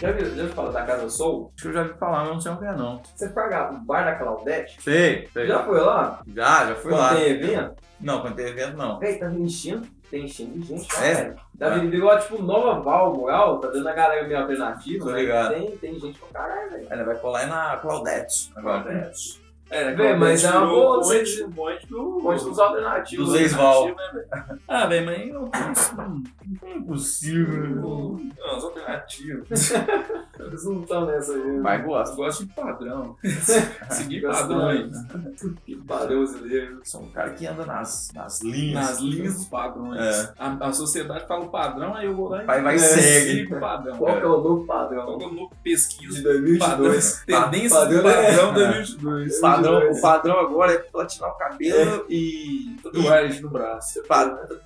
[0.01, 1.53] Já viu, falar da Casa Soul?
[1.57, 3.03] Acho que eu já vi falar, mas não sei onde é, não.
[3.15, 4.83] Você paga o bar da Claudete?
[4.83, 5.47] Sei, sei.
[5.47, 6.23] Já foi lá?
[6.27, 7.15] Já, já fui Quando lá.
[7.15, 7.75] tem evento?
[8.01, 8.99] Não, quando tem evento, não.
[8.99, 9.87] Véi, tá enchendo.
[10.13, 11.35] Tem de gente É?
[11.81, 15.07] vindo igual, tipo, Nova Val, Moral, tá dando a galera meio alternativa.
[15.07, 15.21] Tô né?
[15.21, 15.55] ligado.
[15.55, 16.87] Tem, tem gente pra caralho, velho.
[16.91, 19.11] Ainda vai colar aí na Claudete agora.
[19.73, 22.21] É, Véi, mas é uma boa do...
[22.23, 23.27] Ponte dos alternativos.
[23.31, 23.87] Dos ex-Val.
[23.87, 24.61] né, velho?
[24.69, 25.51] Ah, velho, mas eu
[25.97, 26.23] não
[26.63, 27.67] é impossível.
[27.71, 29.71] Não, os alternativos.
[30.41, 31.61] Eles não estão nessa aí.
[31.61, 32.17] Vai Eu gosta.
[32.17, 33.17] gosto de padrão.
[33.91, 34.93] Seguir Gosto padrões.
[35.65, 36.81] Que padrão brasileiro.
[36.85, 38.75] Sou um cara que anda nas, nas linhas.
[38.75, 40.01] Nas linhas dos padrões.
[40.01, 40.33] É.
[40.39, 43.55] A, a sociedade fala o padrão, aí eu vou lá e Vai, vai, É, segue.
[43.61, 43.97] padrão.
[43.97, 45.19] Qual que é o novo Qual padrão?
[45.19, 46.17] que é o novo pesquisa?
[46.19, 47.23] De Padrão, 2022.
[47.27, 49.39] tendência padrão padrão é- 2022.
[49.39, 52.77] O padrão, o padrão agora é platinar o cabelo e.
[52.83, 54.03] Tatuagem no braço.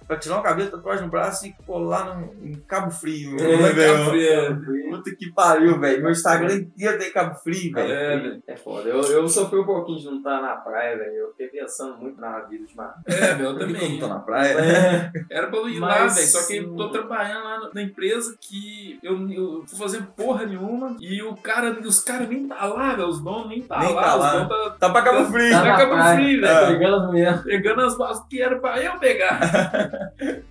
[0.07, 3.36] Platinar o cabelo, tatuagem no braço e colar no, em Cabo Frio.
[3.38, 3.99] É, né, velho?
[3.99, 4.86] Cabo Frio.
[4.97, 6.03] Puta que pariu, velho.
[6.03, 7.92] Meu Instagram inteiro tem Cabo Frio, velho.
[7.92, 8.42] É, velho.
[8.47, 8.88] É foda.
[8.88, 11.12] Eu, eu sofri um pouquinho de não estar na praia, velho.
[11.14, 12.97] Eu fiquei pensando muito na vida ultimamente.
[13.09, 13.92] É, velho, eu também.
[13.92, 14.53] não tô na praia?
[14.59, 15.12] É.
[15.30, 16.26] Era pra eu ir lá, Mas- velho.
[16.28, 20.97] Só que eu tô trabalhando lá na- empresa que eu, eu tô fazendo porra nenhuma.
[21.01, 23.09] E o cara, os caras nem tá lá, velho.
[23.09, 24.03] Os donos nem tá Nem lá.
[24.03, 24.32] tá os lá.
[24.32, 25.51] donos tá Tá pra Cabo Frio.
[25.51, 26.78] Tá na Cabo praia, Frio, tá velho.
[26.78, 27.40] Pegando as mulheres.
[27.42, 29.40] pegando as balas que era pra eu pegar.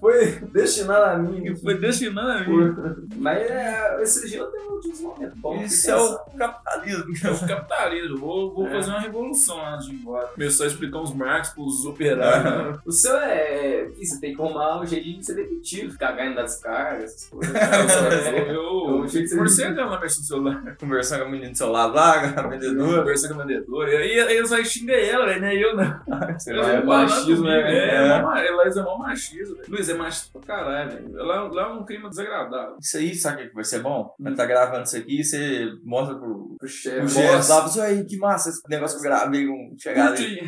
[0.00, 1.44] Foi destinado a mim.
[1.44, 2.76] E foi destinando a mim.
[3.22, 5.72] Mas é, esse dia eu tenho muitos momentos bons.
[5.72, 7.14] Isso é o capitalismo.
[7.24, 8.18] É o capitalismo.
[8.18, 8.70] Vou, vou É.
[8.72, 10.26] fazer uma revolução antes de ir embora.
[10.28, 12.78] Começar a explicar uns marcos pros operários.
[12.84, 13.88] O seu é.
[13.96, 17.52] Você tem que arrumar um jeito de ser demitido, ficar ganhando das descargas, essas coisas.
[18.32, 20.76] Eu, eu, Eu você- morcegando lá mexendo no celular.
[20.80, 22.98] Conversando com a menina do lado lá, a vendedora.
[23.02, 23.90] Conversando com a vendedora.
[23.92, 25.54] E aí aí eles vai xingar ela, velho, né?
[25.54, 26.38] Eu não.
[26.38, 27.60] Sei Eles lá, vão falar machismo, né?
[27.72, 28.08] É, É.
[28.18, 28.22] é.
[28.22, 29.68] mó- eles é mó machismo, velho.
[29.70, 31.24] Luiz, é machista pra caralho, velho.
[31.24, 32.76] Lá é um clima desagradável.
[32.80, 34.14] Isso aí, sabe o que vai ser bom?
[34.20, 36.96] Quando tá gravando isso aqui, você mostra pro, O chefe.
[36.98, 40.16] pro chefe lá, fala assim, aí, que massa esse negócio que eu gravei com chegada
[40.18, 40.40] aí.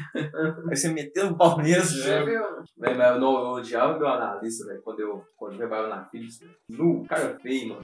[0.71, 2.03] Aí você meteu o pau nisso.
[2.03, 2.33] Chefe,
[2.79, 6.39] mas eu, não, eu odiava meu analista, velho, quando eu, quando eu trabalhava na Philips.
[6.39, 6.53] velho.
[6.69, 7.81] Nu, cara feio, mano.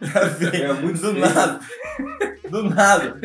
[0.52, 1.20] É muito Do feio.
[1.20, 1.60] nada.
[2.50, 3.16] Do nada.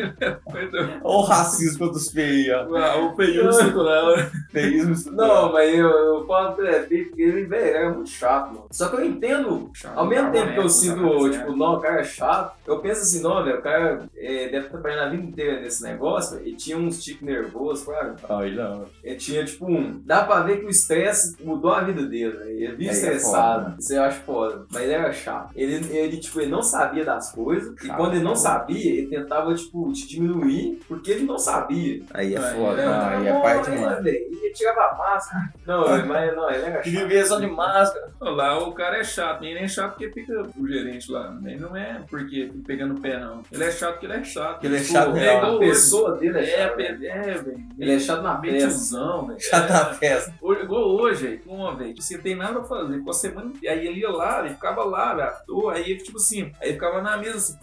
[1.02, 2.76] Olha o racismo contra os feios, ó.
[2.76, 4.14] ah, o período estrutural.
[4.50, 7.88] Feísmo Não, mas eu, eu falo que ele é feio porque ele, velho, ele é
[7.90, 8.66] muito chato, mano.
[8.70, 12.04] Só que eu entendo, ao mesmo tempo que eu sinto, tipo, não, o cara é
[12.04, 15.60] chato, eu penso assim, não, velho, o cara é, deve estar trabalhando a vida inteira
[15.60, 18.16] nesse negócio, e tinha uns ticos nervosos, claro.
[18.28, 18.86] Aí não.
[19.04, 20.00] Ele tinha, tipo, um.
[20.04, 22.50] Dá pra ver que o estresse mudou a vida dele, velho.
[22.50, 23.58] Ele via Aí é estressado.
[23.64, 23.76] foda, né?
[23.78, 24.66] Isso eu acho foda.
[24.72, 25.50] Mas ele era chato.
[25.54, 27.74] Ele, ele, tipo, ele não sabia das coisas.
[27.82, 28.48] e Chato, quando ele não foda.
[28.48, 32.02] sabia, ele tentava, tipo, te diminuir porque ele não sabia.
[32.12, 32.82] Aí é foda.
[32.82, 33.70] é, Não, aí é parte.
[33.70, 35.52] E ele tirava a máscara.
[35.66, 37.08] Não, mas não, ele era chato.
[37.08, 38.10] ver só de máscara.
[38.20, 41.35] Lá o cara é chato, ele é chato porque fica o gerente lá.
[41.44, 43.42] Ele não é porque pegando o pé, não.
[43.50, 44.52] Ele é chato porque ele é chato.
[44.52, 45.36] Porque ele é Tipo, chato é real.
[45.38, 46.82] igual A pessoa dele é É, chata.
[46.82, 47.06] é, velho.
[47.06, 47.66] é, velho.
[47.78, 48.68] Ele é chato na peça.
[48.68, 49.38] tiozão, velho.
[49.50, 50.34] Tá na festa.
[50.40, 51.40] Hoje- Igual hoje, velho.
[51.44, 51.94] Como, velho?
[51.96, 52.94] Você tem nada pra fazer.
[52.98, 53.76] Ficou a semana inteira.
[53.76, 55.28] Aí ele ia lá, ele ficava lá, velho.
[55.28, 55.74] à toa.
[55.74, 57.58] Aí tipo assim, aí ficava na mesa assim.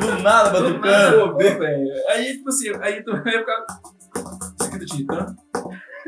[0.00, 1.32] Do nada, do batucando.
[1.34, 1.38] pô.
[2.12, 3.66] Aí, tipo assim, aí tu aí eu ficava.
[4.60, 5.34] Isso aqui tá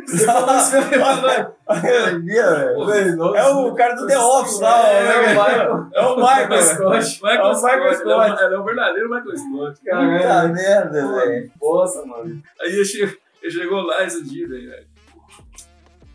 [0.06, 0.22] te
[2.96, 3.36] irritando?
[3.36, 5.12] É o cara do The Office lá, É, ó.
[5.12, 5.86] é o Michael.
[5.94, 6.48] É o Michael.
[6.48, 6.62] velho.
[6.62, 7.22] Scott.
[7.22, 9.80] Michael É o Michael Scott, ele é o- verdadeiro Michael Scott.
[9.80, 11.50] Puta merda, velho.
[11.60, 12.42] Nossa, mano.
[12.60, 12.84] Aí ele
[13.50, 14.86] chegou, lá esse dia, velho.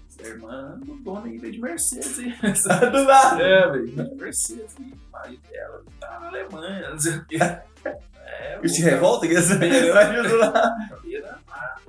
[0.09, 2.33] Sua irmã do dono aí veio de Mercedes, hein?
[2.91, 3.41] Do nada.
[3.43, 4.75] É, velho, de Mercedes.
[5.11, 7.37] Marido dela tá na Alemanha, não sei o quê.
[8.33, 9.27] É, Isso revolta?
[9.27, 10.75] Que você Beira- vai ajudar lá.
[11.03, 11.37] Beira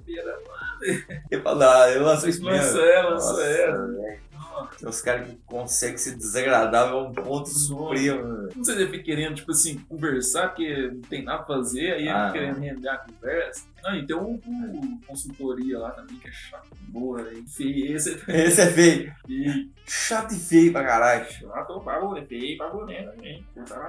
[0.04, 0.36] beira.
[1.30, 2.56] Ele fala, ah, ele lançou isso mesmo.
[2.56, 3.86] lança ela.
[3.86, 4.22] velho.
[4.78, 8.22] Tem uns caras que conseguem ser desagradável a um ponto supremo.
[8.22, 8.48] velho.
[8.56, 11.92] Não sei se ele fica querendo, tipo assim, conversar, porque não tem nada pra fazer,
[11.92, 13.72] aí ele Ah, fica querendo render a conversa.
[13.82, 17.42] Não, e tem um, um consultoria lá também que é chato, boa, né?
[17.48, 19.12] Feio, esse é Esse é feio.
[19.84, 21.24] Chato e feio pra caralho.
[21.28, 23.02] Chato, pagou, é feio, pagou, né?
[23.02, 23.44] Também.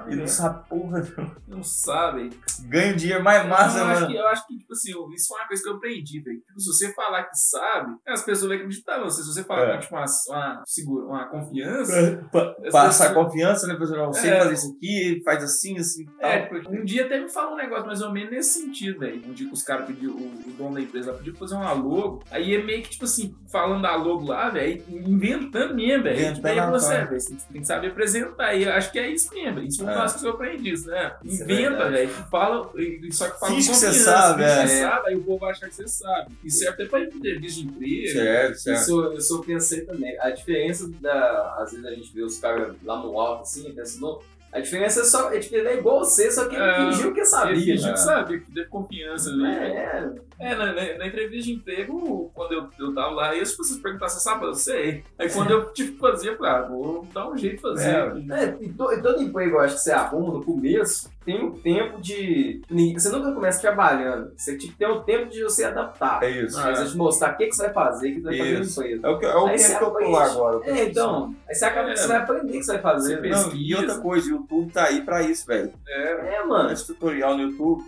[0.08, 1.36] Ele não sabe porra, não.
[1.46, 2.30] Não sabe.
[2.62, 4.12] Ganha dinheiro mais massa, eu, acho mano.
[4.12, 6.40] que, eu acho que, tipo assim, isso foi uma coisa que eu aprendi, velho.
[6.40, 9.22] Tipo, se você falar que sabe, as pessoas vão acreditar você.
[9.22, 9.78] Se você falar É.
[9.78, 12.26] tipo, uma, uma, segura, uma confiança.
[12.32, 14.12] Pa- Passar pessoas- confiança, né, pessoal?
[14.12, 14.38] Você É.
[14.38, 16.04] fazer isso aqui, faz assim, assim.
[16.20, 16.30] tal.
[16.30, 19.22] É, um dia até me falou um negócio mais ou menos nesse sentido, velho.
[19.28, 22.22] Um dia que os caras pediram, o, dono da empresa pediu fazer uma logo.
[22.30, 26.34] Aí é meio que, tipo assim, falando da logo lá, velho, inventando mesmo, velho.
[26.34, 27.04] Tipo, aí você, cara.
[27.06, 28.54] velho, você tem que saber apresentar.
[28.54, 29.66] E eu acho que é isso mesmo, velho.
[29.68, 29.94] Isso foi um É.
[29.94, 31.14] negócio que eu aprendi, isso, né?
[31.24, 31.92] Isso é Inventa, verdade.
[31.92, 32.10] velho.
[32.30, 32.70] Fala,
[33.12, 34.66] só que fala Finge que você sabe, é.
[34.66, 36.32] você sabe, aí o povo vai achar que você sabe.
[36.44, 38.08] E serve até pra entrevista de emprego.
[38.08, 38.80] Certo, certo.
[38.80, 40.18] Isso, eu- isso eu pensei também.
[40.20, 41.56] A diferença da.
[41.58, 44.20] Às vezes a gente vê os caras lá no alto assim, pensando.
[44.52, 45.32] A diferença é só.
[45.32, 47.54] É, tipo, ele é igual você, só que ele É, fingiu que Ele sabia.
[47.56, 47.92] fingiu É.
[47.92, 49.42] que sabia, que teve confiança ali.
[49.42, 49.74] velho.
[49.74, 53.50] É, É, na, na- na entrevista de emprego, quando eu, eu tava lá, e as
[53.52, 55.02] pessoas perguntassem, sabe, eu sei.
[55.18, 57.88] Aí quando eu tive que fazer, eu falei, ah, vou dar um jeito de fazer.
[57.90, 58.72] É, É, e, e
[59.02, 62.60] todo emprego, eu acho que você arruma no começo, tem um tempo de.
[62.94, 64.32] Você nunca começa trabalhando.
[64.36, 66.22] Você tipo, tem um tempo de você adaptar.
[66.22, 66.58] É isso.
[66.58, 68.60] Ah, Você te mostrar o que, que você vai fazer, o que você vai fazer
[68.60, 68.80] Isso.
[68.80, 69.06] no empresa.
[69.06, 70.60] É o, que, é o Aí tempo que eu tô agora.
[70.64, 71.34] É, então.
[71.48, 71.92] Aí você acaba É.
[71.92, 73.16] que você vai aprender o que você vai fazer.
[73.16, 73.28] Você né?
[73.28, 73.80] Não, e pesquisa.
[73.80, 75.72] outra coisa, o YouTube tá aí pra isso, velho.
[75.88, 76.70] É, É, mano.
[76.72, 77.82] Esse tutorial no YouTube.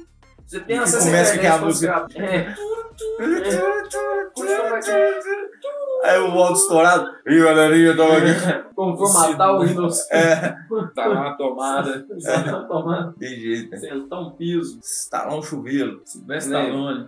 [0.47, 1.09] Você tem E acesso
[1.49, 2.55] a música- É.
[6.07, 7.11] Aí o áudio estourado.
[7.27, 8.67] Ih, galerinha, eu tava aqui.
[8.77, 9.99] Como formatar o Windows.
[10.11, 10.55] É,
[10.95, 12.07] tá na tomada.
[12.09, 13.13] Você tá tomando.
[13.15, 13.81] tem jeito, velho.
[13.81, 14.79] Sentar um piso.
[14.79, 16.03] Instalar um chuveiro.
[16.05, 16.63] Silvestre Né?
[16.63, 17.07] Stallone.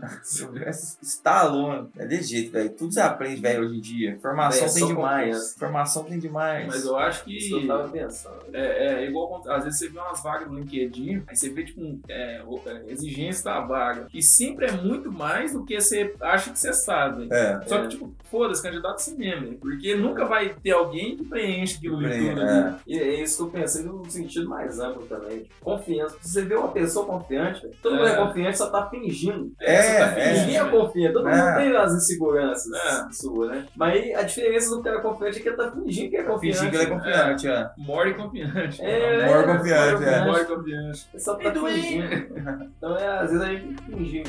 [1.03, 1.88] Stallone.
[1.96, 2.70] É desse jeito, velho.
[2.70, 4.11] Tudo você aprende, velho, hoje em dia.
[4.12, 5.26] Informação É, tem demais.
[5.26, 5.55] confiança.
[5.57, 6.66] Informação tem demais.
[6.66, 7.36] Mas eu acho que.
[7.36, 8.38] Isso eu tava pensando.
[8.53, 11.80] É, é igual, às vezes você vê umas vagas no LinkedIn, aí você vê, tipo,
[11.80, 16.51] um, é, é, exigência da vaga, que sempre é muito mais do que você acha
[16.51, 17.28] que você sabe.
[17.30, 17.61] É.
[17.66, 21.76] Só que, tipo, foda-se, candidato assim mesmo, velho, porque nunca vai ter alguém que preenche
[21.76, 22.41] aquilo ali Preenche, tudo.
[22.43, 22.45] é.
[22.45, 22.76] né?
[22.86, 25.41] E é isso que eu pensei no sentido mais amplo também.
[25.41, 26.16] Tipo, confiança.
[26.20, 28.16] Se você vê uma pessoa confiante, todo mundo é É.
[28.16, 29.53] confiante, só tá fingindo.
[29.61, 30.41] É, você tá é.
[30.41, 31.36] Ninguém é confiante, todo É.
[31.36, 33.12] mundo tem as inseguranças É.
[33.12, 33.66] suas, né?
[33.76, 36.57] Mas aí a diferença do cara confiante é que ele tá fingindo que é confiante.
[36.59, 37.70] Fingir que ele é confiante, é.
[37.78, 38.82] More confiante.
[38.82, 40.24] É, Amor confiante, é.
[40.24, 41.09] More confiante.
[41.12, 42.68] Ele só tá fingindo.
[42.78, 44.22] Então é, às vezes a gente tem que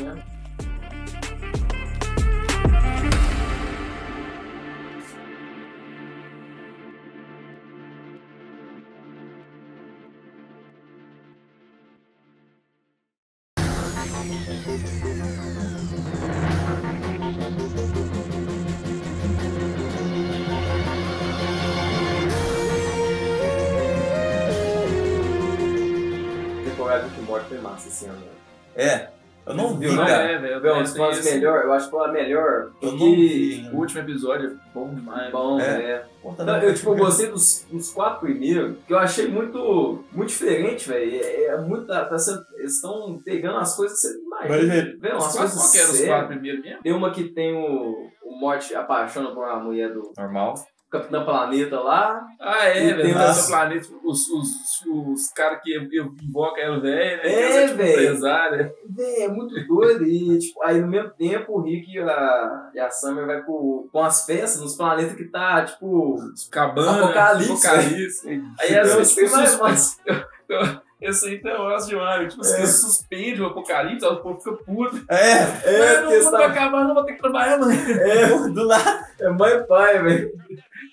[30.82, 30.94] é, velho.
[30.94, 32.72] Velho, é, tem dos esse- melhor, eu acho que foi a melhor.
[32.82, 33.70] Eu não porque-.
[33.74, 35.32] O último episódio é bom demais.
[35.32, 35.64] Bom, É.
[35.64, 36.06] é.
[36.24, 36.62] Não, não.
[36.62, 41.12] eu, tipo, gostei dos, dos quatro primeiros, que eu achei muito, muito diferente, velho.
[41.24, 41.88] É, é muito.
[41.88, 44.58] Tá, tá sendo- eles estão pegando as coisas que você imagina.
[44.58, 46.82] Mas, é, Vê, umas Mas qual, coisas qual os quatro primeiros mesmo?
[46.84, 50.56] Tem uma que tem o, o Morte apaixona por uma mulher do Normal.
[50.92, 52.20] Capitão Planeta lá.
[52.40, 53.14] Ah, é, velho.
[53.16, 54.48] umas- planeta, os, os,
[54.88, 57.14] os caras que invocam ela, velho, né?
[57.24, 60.04] É, Que é, tipo, é muito doido.
[60.06, 63.88] E, tipo, aí no mesmo tempo o Rick e a, e a Summer vai pro,
[63.92, 66.18] com as festas nos planetas que tá, tipo.
[66.52, 67.52] Cabana, Apocalipse.
[67.68, 68.44] Apocalipse.
[68.60, 70.00] Aí às vezes, tipo, mais, mas.
[71.02, 72.34] Esse aí tem um negócio demais.
[72.34, 72.50] Tipo, É.
[72.50, 75.02] você suspende o apocalipse, o povo fica puto.
[75.10, 75.32] É,
[75.64, 77.80] É, não, não vai tá- acabar, não vou ter que trabalhar amanhã.
[77.90, 79.06] é, do lado.
[79.20, 80.32] é mãe e pai, velho.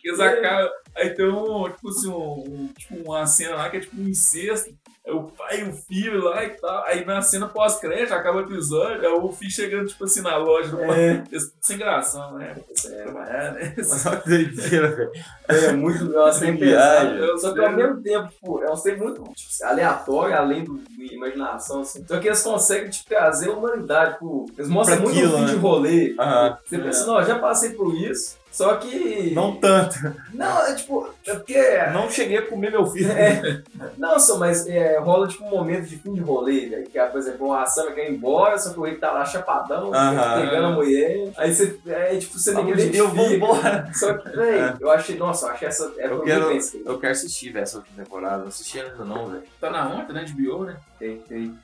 [0.05, 0.71] Eles acabam.
[0.97, 4.09] Aí tem um, tipo assim, um, um- tipo, uma cena lá que é tipo um
[4.09, 4.73] incesto.
[5.07, 6.85] É o pai e o filho lá e tal.
[6.85, 10.69] Aí na cena pós-crédito, acaba o episódio, é o filho chegando, tipo assim, na loja
[10.71, 11.01] do pai.
[11.01, 11.23] É.
[11.31, 12.57] Eles- Sem graça, né?
[12.83, 13.75] Trabalhar, né?
[13.85, 15.13] Só que doideira, velho.
[15.49, 17.39] É muito tem Viagem.
[17.39, 21.03] Só que ao mesmo tempo, tipo, é um ser muito tipo, aleatório, além do, do
[21.05, 22.05] imaginação, assim.
[22.05, 25.45] Só que eles conseguem tipo, trazer a humanidade, tipo, eles mostram Pra muito aquilo, fim
[25.45, 25.51] né?
[25.51, 26.15] de rolê.
[26.67, 29.33] Você pensa, não, já passei por isso, só que.
[29.35, 29.97] Não tanto.
[30.33, 31.63] Não, é tipo, é porque.
[31.93, 33.13] Não cheguei a comer meu filho.
[33.13, 33.63] É,
[33.99, 36.87] não, só, mas é, rola tipo um momento de fim de rolê, velho.
[36.89, 39.27] Que, é, por exemplo, a Sam quer ir embora, só que o Rick tá lá
[39.27, 40.41] chapadão, Aham.
[40.41, 41.29] pegando a mulher.
[41.37, 43.05] Aí você, é, tipo, você nem de identifica.
[43.09, 43.91] vou embora.
[43.93, 45.93] Só que, velho, eu achei, nossa, eu achei essa.
[45.99, 48.39] É, Eu quero, muito bem eu quero assistir velho, essa última temporada.
[48.39, 49.43] Não assisti ainda não, velho.
[49.61, 50.25] Tá na onda, né?
[50.25, 50.77] De bio, né?
[50.99, 51.59] Tem, tem.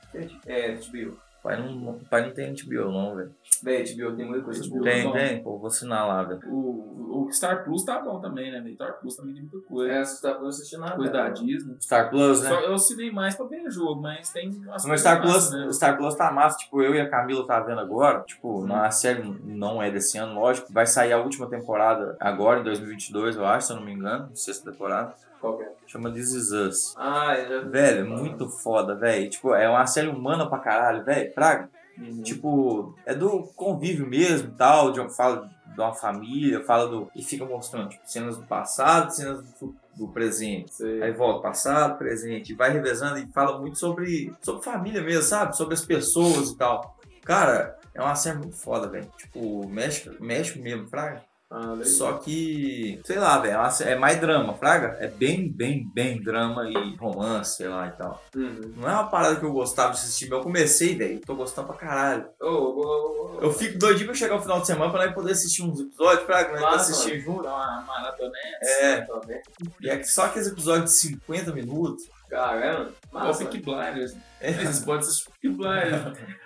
[0.45, 1.17] É, HBO.
[1.43, 3.35] Pai não, pai não tem HBO não, velho.
[3.61, 4.79] Véi, HBO tem muita coisa HBO.
[4.79, 4.83] boa.
[4.83, 5.43] Tem, tem.
[5.43, 6.39] Pô, vou assinar lá, velho.
[6.47, 8.61] O, o Star Plus tá bom também, né?
[8.61, 8.73] velho?
[8.75, 9.93] Star Plus também tem muita coisa.
[9.93, 10.95] É, você tá não assistindo nada.
[10.95, 11.31] coisa da né?
[11.31, 11.75] Disney.
[11.81, 12.49] Star Plus, né?
[12.49, 15.65] Só, eu assinei mais pra ver jogo, mas tem coisas Star Plus, massas, né?
[15.65, 18.89] o Star Plus tá massa, tipo, eu e a Camila tá vendo agora, tipo, na
[18.89, 23.45] série não é desse ano, lógico, vai sair a última temporada agora, em 2022, eu
[23.45, 25.13] acho, se eu não me engano, sexta temporada,
[25.43, 25.71] Qual que é?
[25.85, 26.93] chama This Is Us.
[26.97, 31.03] Ah, eu já Velho, é muito foda, velho, tipo, é uma série humana pra caralho,
[31.03, 32.23] velho, praga, Uhum.
[32.23, 37.21] tipo, é do convívio mesmo e tal, de, fala de uma família, fala do, e
[37.21, 40.73] fica mostrando, tipo, cenas do passado, cenas do, fu- do presente.
[40.73, 41.03] Sei.
[41.03, 45.55] Aí volta passado, presente, e vai revezando e fala muito sobre, sobre família mesmo, sabe?
[45.57, 46.97] Sobre as pessoas e tal.
[47.25, 49.07] Cara, é uma série muito foda, velho.
[49.17, 51.21] Tipo, mexe, mexe mesmo, fraga.
[51.55, 51.77] Ah.
[51.85, 54.97] Só que, sei lá, velho, é mais drama, fraga.
[54.99, 58.23] É bem, bem, bem drama e romance, sei lá e tal.
[58.35, 58.73] Uhum.
[58.77, 61.67] Não é uma parada que eu gostava de assistir, mas eu comecei, velho, tô gostando
[61.67, 62.25] pra caralho.
[62.41, 65.33] Ô, ô, ô, Eu fico doidinho pra chegar o final de semana pra nós poder
[65.33, 67.47] assistir uns episódios, fraga, nós Massa, assistir junto.
[67.47, 68.57] Uma maratonete.
[68.63, 69.41] É, vendo?
[69.79, 72.09] e é que só aqueles episódios de 50 minutos.
[72.31, 72.91] Caramba.
[73.11, 73.45] Massa.
[73.45, 74.15] Peaky Blinders.
[74.41, 74.53] É.
[74.53, 76.17] Vocês podem assistir Peaky Blinders.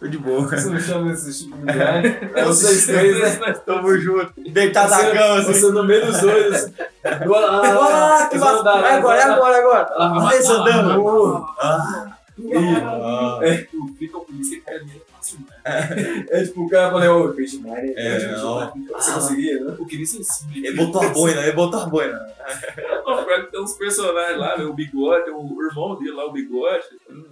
[0.00, 0.48] Tô de boa.
[0.48, 2.16] Você não chama esse tipo de viagem?
[2.34, 3.52] É vocês três, né?
[3.66, 4.32] Tamo junto.
[4.50, 5.52] Deitado na cama, assim.
[5.52, 6.54] Você no meio dos dois.
[6.54, 6.72] assim.
[7.26, 8.26] Bora lá, lá, lá.
[8.28, 9.88] Que dar, É agora, é agora, é agora.
[10.48, 10.70] matar.
[10.80, 11.46] andando.
[11.60, 12.14] Ah.
[13.98, 14.57] Fica o polícia
[15.64, 16.40] é.
[16.40, 17.90] É tipo o cara falando, ô, peixe mais.
[17.96, 18.72] É, não.
[18.92, 19.76] Você conseguia, né?
[19.78, 20.64] Eu queria sensível.
[20.64, 22.18] Ele botou a boina, ele botou a boina.
[23.06, 26.32] Não, pior que tem uns personagens lá, velho, o bigode, o irmão dele lá, o
[26.32, 26.84] bigode.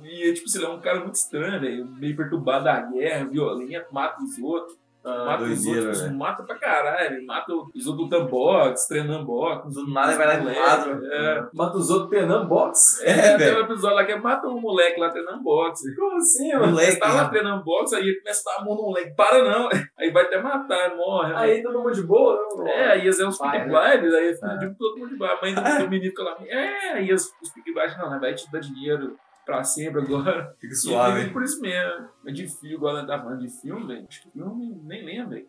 [0.04, 1.86] E, tipo, assim, ele é um cara muito estranho, velho.
[1.86, 4.76] Meio perturbado da guerra, violento, mata os outros.
[5.06, 6.14] Mata os outros, velho.
[6.16, 7.24] mata pra caralho.
[7.26, 9.74] Mata os outros lutando boxe, treinando boxe.
[9.74, 11.06] Do nada vai lá e moleque, quadro.
[11.06, 13.04] É, Mata os outros treinando boxe.
[13.06, 15.94] é, É, tem um episódio lá que mata um moleque lá treinando boxe.
[15.96, 16.66] Como assim, mano?
[16.68, 16.90] Moleque.
[16.92, 19.14] Ele tá lá treinando boxe, aí ele começa a dar a mão no moleque.
[19.16, 19.68] Para não.
[19.98, 21.32] Aí vai até matar, morre.
[21.34, 22.66] Aí todo mundo de boa, não?
[22.66, 23.64] É, aí eles é os né?
[23.64, 24.74] Blinders, aí É.
[24.78, 25.36] todo mundo de baixo.
[25.38, 28.34] A mãe do, do menino fica lá, é, aí os, os Blinders, não, né, vai
[28.34, 29.16] te dar dinheiro
[29.46, 30.54] pra sempre agora.
[30.60, 31.20] Fica E suave.
[31.20, 32.08] fica por isso mesmo.
[32.22, 35.48] Mas de filme, ela tá falando de filme, velho, acho que filme nem lembro, velho.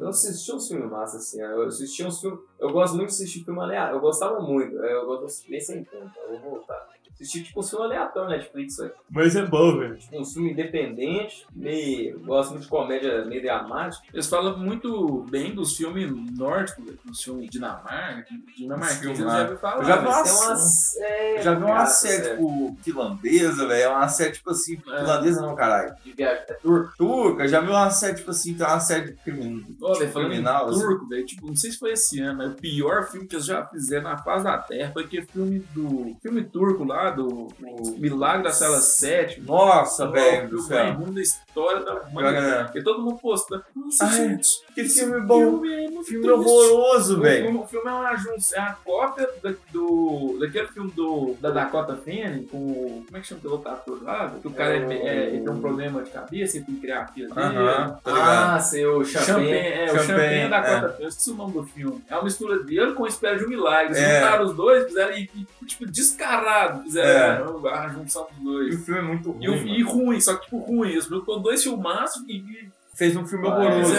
[0.00, 1.40] Eu assisti uns filmes massa, assim.
[1.40, 2.40] Eu assisti uns filmes.
[2.60, 3.96] Eu gosto muito de assistir filme aleatório.
[3.96, 4.76] Eu gostava muito.
[4.76, 6.12] Eu gosto nem sem conta.
[6.28, 6.86] Eu vou voltar.
[7.20, 8.92] Assisti tipo uns filmes aleatórios na Netflix, velho.
[9.10, 9.96] Mas é bom, velho.
[9.96, 11.44] Tipo uns filmes independentes.
[11.54, 12.12] Meio.
[12.12, 14.04] eu Gosto muito de comédia meio dramática.
[14.12, 19.56] Eles falam muito bem dos filmes nórdicos, velho, dos filmes Dinamarca, dinamarquês, eu já ouvi
[19.56, 19.76] falar.
[19.78, 20.14] Eu já vi velho.
[20.14, 20.96] uma umas.
[20.98, 22.36] É, já vi uma série, sério.
[22.38, 23.82] tipo, finlandesa, velho.
[23.82, 24.98] É uma série, tipo assim, É.
[24.98, 25.94] finlandesa não, caralho.
[26.04, 26.44] De viagem.
[26.48, 26.92] É turco.
[26.96, 30.80] Turca, já vi uma série, tipo assim, tem uma série de um falando criminal, assim.
[30.80, 33.46] turco, velho, tipo, não sei se foi esse ano, mas o pior filme que eles
[33.46, 36.16] já fizeram na face da Terra foi aquele filme do.
[36.22, 39.40] filme turco lá, do o Milagre da Cela 7.
[39.42, 40.94] Nossa, velho o do céu.
[40.94, 42.64] da história da humanidade.
[42.64, 43.64] Porque todo mundo postando.
[43.74, 45.60] Nossa, Ai, gente, Que filme bom.
[45.60, 47.60] Filme, é Filme horroroso, velho.
[47.60, 52.44] o filme é uma é uma cópia da, do, daquele filme do, da Dakota Fanning
[52.44, 53.02] com.
[53.06, 54.34] Como é que chama o outro ator lá?
[54.40, 57.02] Que o cara é, é- ele tem um problema de cabeça e tem que criar
[57.02, 57.40] a filha dele.
[57.40, 58.54] Aham, tá ligado?
[58.56, 59.52] Ah, seu Champagne, Champagne.
[59.52, 60.48] é, o Champagne, da é.
[60.48, 61.02] Dakota Fanning.
[61.02, 62.04] Eu esqueci o nome do filme.
[62.08, 63.86] É uma mistura dele com Espera de um Milagre.
[63.96, 64.20] Eles É.
[64.20, 65.30] juntaram os dois, fizeram e,
[65.62, 66.82] e, tipo, descarado.
[66.82, 68.74] Fizeram a, a junção dos E dois.
[68.74, 69.44] o filme é muito ruim.
[69.44, 70.90] E, o- e ruim, só que tipo ruim.
[70.90, 73.94] Eles juntou dois filmaços e, Fez um filme horroroso.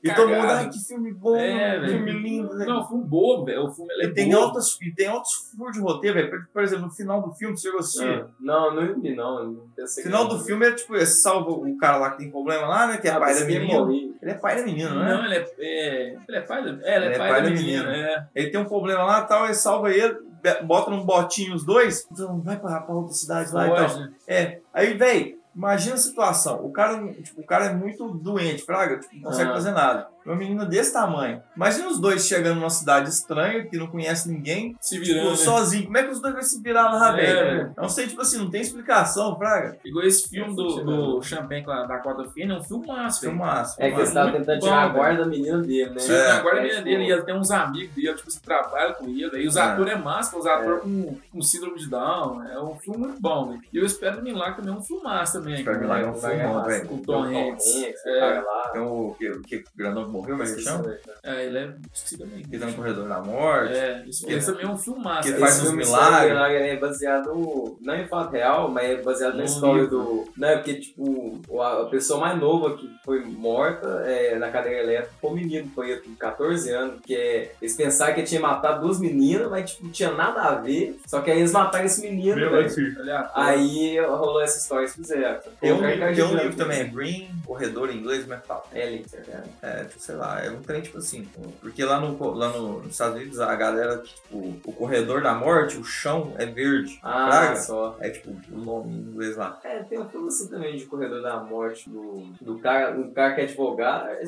[0.00, 2.54] E todo mundo, ai, que filme bom, É, que filme lindo.
[2.54, 2.64] né?
[2.66, 3.64] Não, o filme bobo, velho.
[3.64, 6.46] O filme ele é tem, altas, e tem altos furos de roteiro, velho.
[6.52, 8.04] Por, exemplo, no final do filme, você assistir?
[8.22, 9.44] Ah, Não, não vi, não.
[9.44, 10.44] não pensei No final do não.
[10.44, 12.98] filme é tipo, é salva o cara lá que tem problema lá, né?
[12.98, 13.92] Que é Ah, pai da ele menina.
[14.22, 15.14] Ele é pai da menina, não é?
[15.14, 16.70] Não, ele é, é- Ele é pai da.
[16.88, 17.96] É, ele é, pai, da menina.
[17.96, 18.26] É.
[18.36, 20.16] Ele tem um problema lá e tal, ele salva ele,
[20.64, 24.06] bota num botinho os dois, então vai pra, pra outra cidade lá e tal.
[24.26, 26.64] É, aí, véi, imagina a situação.
[26.64, 29.54] O cara, tipo, o cara é muito doente, fraga, tipo, não consegue Ah.
[29.54, 30.08] fazer nada.
[30.24, 31.42] Uma menina desse tamanho.
[31.54, 35.30] Imagina os dois chegando numa cidade estranha, que não conhece ninguém, Se tipo, virando.
[35.30, 35.36] né?
[35.36, 35.84] sozinho.
[35.84, 37.56] Como é que os dois vão se virar lá, É, velho?
[37.58, 37.72] velho.
[37.76, 39.76] Não sei, tipo assim, não tem explicação, fraga.
[39.84, 40.84] Igual esse filme É do,
[41.16, 43.32] do Champagne com a Dakota Fanning, é um filmaço, velho.
[43.32, 43.76] Filmaço.
[43.78, 45.98] É que tava Muito tentando bom, tirar a guarda da menina dele, né?
[45.98, 46.30] Sim, É.
[46.32, 49.30] agora É, ele, tipo, ele, ele tem uns amigos dele, tipo, que trabalham com ele,
[49.36, 49.60] aí os É.
[49.62, 53.48] atores é massa, os atores com, com síndrome de Down, é um filme muito bom,
[53.50, 53.60] velho.
[53.72, 55.54] E eu espero do Milagre também é um filmaço também.
[55.54, 56.68] Espero do com- Milagre é um filme massa.
[56.70, 56.88] velho.
[56.88, 57.66] Com o Tom Hanks.
[57.76, 58.44] Hanks, É.
[58.72, 60.96] Tem o que, que o grandão morreu, mas Esqueci, chama?
[61.22, 61.74] É, ele é.
[61.92, 62.42] Esqueci também.
[62.42, 63.72] Que tá no corredor da morte.
[63.74, 65.22] É, esse, esse também é um filmaço.
[65.22, 66.28] Que Esse faz um Esse milagre.
[66.30, 69.98] milagre é baseado, não em fato real, mas é baseado na história livro.
[69.98, 70.24] do.
[70.36, 74.82] Não, é porque, tipo, a a pessoa mais nova que foi morta é, na cadeira
[74.82, 78.80] elétrica foi um menino, foi com 14 anos, que é, eles pensaram que tinha matado
[78.82, 82.00] duas meninas, mas, tipo, não tinha nada a ver, só que aí eles mataram esse
[82.00, 82.56] menino, velho.
[83.00, 85.38] Aliás, Aí rolou essa história que fizeram.
[85.60, 86.42] Tem um, livro, tem um gigante.
[86.42, 88.62] livro também, é Green, Corredor em inglês, como é que fala?
[88.72, 89.42] É, Elixir, né?
[89.62, 91.26] É, sei lá, é um trem tipo assim.
[91.60, 95.76] Porque lá, no, lá no, nos Estados Unidos a galera, tipo, o corredor da morte,
[95.78, 96.98] o chão é verde.
[97.02, 97.56] Ah, Praga?
[97.56, 97.96] só.
[98.00, 99.58] É tipo o nome em inglês lá.
[99.64, 103.34] É, tem um filme assim também de Corredor da Morte, do, do cara, um cara
[103.34, 104.08] que é advogado.
[104.08, 104.22] É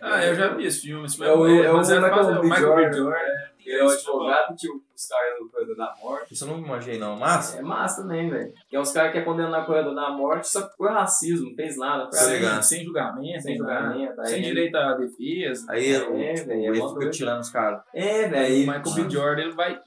[0.00, 1.08] Ah, eu já vi esse filme.
[1.10, 2.48] Filme É o- é o Michael é o B.
[2.48, 2.82] Michael B.
[2.82, 2.96] Jordan.
[2.98, 3.18] Jordan.
[3.64, 6.32] Ele é o advogado que tinha os caras do Corredor da Morte.
[6.34, 7.54] Isso eu não manjei não, mas...
[7.56, 8.52] É massa também, velho.
[8.68, 11.50] Que é os caras que é condenado no Corredor da Morte, só que por racismo,
[11.50, 12.08] não fez nada.
[12.28, 12.62] Ligado.
[12.62, 14.20] Sem julgamento, Sem sem julgamento.
[14.20, 15.66] aí Sem ele- direito à defesa.
[15.70, 17.12] Aí É, o, velho, é ele mó fica doido.
[17.12, 17.80] tirando os caras.
[17.94, 18.56] É, O velho.
[18.58, 19.10] Michael B.
[19.10, 19.80] Jordan, ele vai,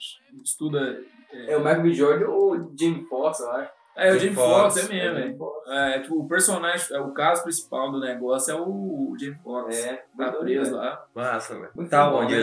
[0.44, 1.00] estuda...
[1.48, 1.94] É o Michael B.
[1.94, 3.72] Jordan ou o Jim Fox, eu acho.
[3.96, 4.76] É, o Jim Jim Fox.
[4.76, 5.52] Fox, é mesmo, Jim velho.
[5.68, 9.78] É, tipo, o personagem, é, o caso principal do negócio é o Jim Fox.
[9.86, 11.04] É, Tá preso lá.
[11.14, 11.70] Massa, velho.
[11.76, 12.34] Muito Tá bom, onde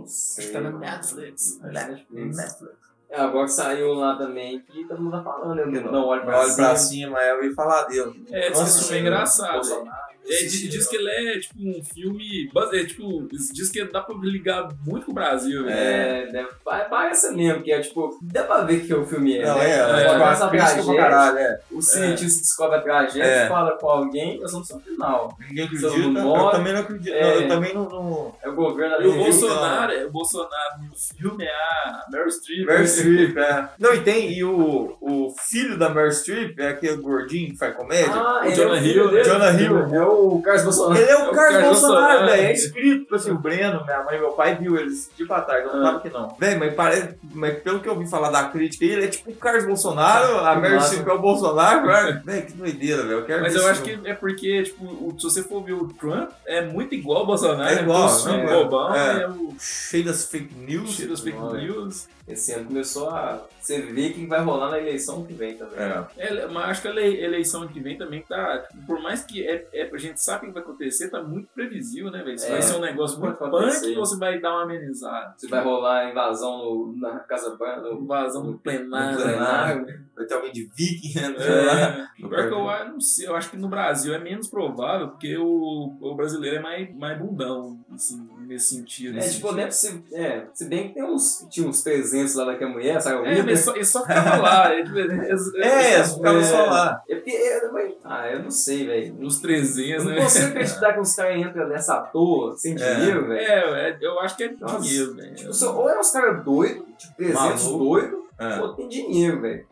[0.00, 0.50] Não sei.
[0.52, 1.58] Tá na Netflix.
[1.60, 2.36] Netflix.
[2.36, 2.74] Netflix.
[3.08, 5.80] É, agora que saiu lá também que todo mundo tá falando, né?
[5.80, 7.08] Não, olha pra, Olha pra cima.
[7.08, 8.24] cima, eu ia falar dele.
[8.30, 9.54] É, que filme é engraçado.
[9.54, 10.10] Bolsonaro.
[10.26, 12.48] É, diz, que ele é tipo um filme.
[12.52, 15.68] base- É, tipo, diz que dá pra ligar muito com o Brasil.
[15.68, 19.44] É, deve, pa- parece mesmo, que é tipo, dá pra ver que o filme é.
[19.44, 19.64] Não, né?
[19.64, 20.18] é, é, é, é,
[20.48, 21.60] tragédia, caralho, é.
[21.72, 23.48] o cientista descobre a tragédia, É.
[23.48, 25.36] fala com alguém, nós vamos no final.
[25.48, 26.56] Ninguém acredita, mundo eu morre.
[26.56, 27.36] também não acredito, É.
[27.36, 27.88] eu também não...
[27.88, 28.34] não...
[28.42, 29.08] É o governo E ali.
[29.08, 32.66] o viu, Bolsonaro, é, o Bolsonaro no filme é a Meryl Streep.
[32.66, 33.68] Meryl Streep, é.
[33.80, 37.74] Não, e tem, e o, o filho da Meryl Streep é aquele gordinho que faz
[37.74, 38.12] comédia.
[38.14, 39.24] Ah, O ele Jonah é Hill.
[39.24, 39.88] Jonah Hill.
[40.10, 41.00] É o Carlos Bolsonaro.
[41.00, 42.42] Ele é o É o Carlos Carlos Bolsonaro, velho.
[42.42, 45.34] É escrito, tipo assim, o Breno, minha mãe e meu pai viu eles esse dia
[45.36, 45.84] atrás, eu não Ah.
[45.90, 46.36] tava que não.
[46.38, 49.34] Velho, mas parece, mas pelo que eu ouvi falar da crítica, ele é tipo o
[49.34, 50.86] Carlos Bolsonaro, a massa.
[50.94, 52.22] Streep é o Bolsonaro, velho.
[52.24, 53.24] Velho, que doideira, velho.
[53.40, 54.02] Mas eu acho filme.
[54.02, 57.26] que é porque, tipo, o- se você for ver o Trump, é muito igual ao
[57.26, 57.62] Bolsonaro.
[57.78, 58.46] É igual, o né?
[58.46, 59.22] bobão, É.
[59.22, 60.90] é, o Cheio das fake news.
[60.92, 62.08] cheio das fake news.
[62.32, 63.46] Esse ano começou a.
[63.60, 65.78] Você vê quem vai rolar na eleição que vem também.
[65.78, 66.04] É.
[66.16, 68.66] É, mas acho que a ele- eleição que vem também tá.
[68.86, 72.10] por mais que é, é- a gente sabe o que vai acontecer, tá muito previsível,
[72.10, 72.38] né, velho?
[72.38, 73.86] Se É, vai ser um negócio muito acontecer.
[73.88, 75.34] punk ou você vai dar uma amenizada?
[75.36, 79.18] Se vai rolar invasão no- na Casa Branca, no Invasão no plenário.
[79.18, 79.32] No né?
[79.32, 80.00] plenário.
[80.16, 81.34] Vai ter alguém de viking, né?
[81.38, 82.86] É, No pior que eu, Brasil.
[82.86, 86.56] eu não sei, eu acho que no Brasil é menos provável, porque o, o brasileiro
[86.56, 89.16] é mais, mais bundão, assim, nesse sentido.
[89.16, 90.02] É, assim, tipo, deve ser.
[90.12, 93.26] É, se bem que tem uns, tinha uns 300 lá daquela mulher, sabe?
[93.28, 94.74] É, mas só, ele só ficava lá.
[94.74, 97.02] Ele, eles- É, eles- os caras só lá.
[97.08, 97.30] É porque.
[97.30, 97.60] é,
[98.04, 99.14] ah, eu não sei, velho.
[99.14, 100.16] Nos 300, Eu né?
[100.16, 102.94] não consigo acreditar que os caras entram nessa à toa, sem É.
[102.94, 103.40] dinheiro, velho.
[103.40, 105.34] É, é, eu acho que é dinheiro, velho.
[105.34, 107.84] Tipo, só- ou é uns caras doidos, tipo, 300 Maluco.
[107.84, 108.60] doidos, É.
[108.60, 109.66] ou tem dinheiro, velho.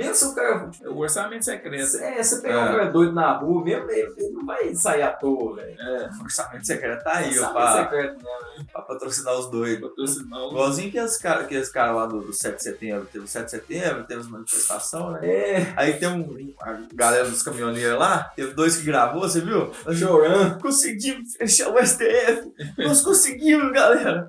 [0.00, 0.70] Mesmo se o cara.
[0.86, 1.96] O orçamento secreto.
[1.98, 2.58] É, você pegar É.
[2.62, 5.76] um cara doido na rua, mesmo, ele, ele não vai sair à toa, velho.
[5.80, 8.64] É, Orçamento secreto tá aí, ó, pra, secreto, né?
[8.72, 9.88] pra patrocinar os doidos.
[9.88, 13.08] patrocinar o Igualzinho que os caras que os cara lá do, do 7 de setembro.
[13.12, 15.28] Teve o 7 de setembro, teve as manifestações, né?
[15.28, 19.70] É, Aí tem um, a galera dos caminhoneiros lá, teve dois que gravou, você viu?
[19.94, 20.60] chorando.
[20.60, 22.52] Conseguimos fechar o STF!
[22.78, 24.28] Nós conseguimos, galera!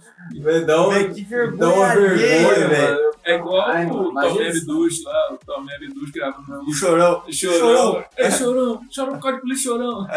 [0.65, 3.10] Dar uma, que vergonha, dá uma vergonha, velho!
[3.21, 3.25] Mano.
[3.25, 4.65] É igual Ai, o imagina Tom isso.
[4.65, 7.23] Dush lá, o Tom Dush gravando O chorão.
[7.31, 8.03] Chorão.
[8.17, 8.81] É chorão.
[8.89, 10.07] Chorão, código polícia chorão.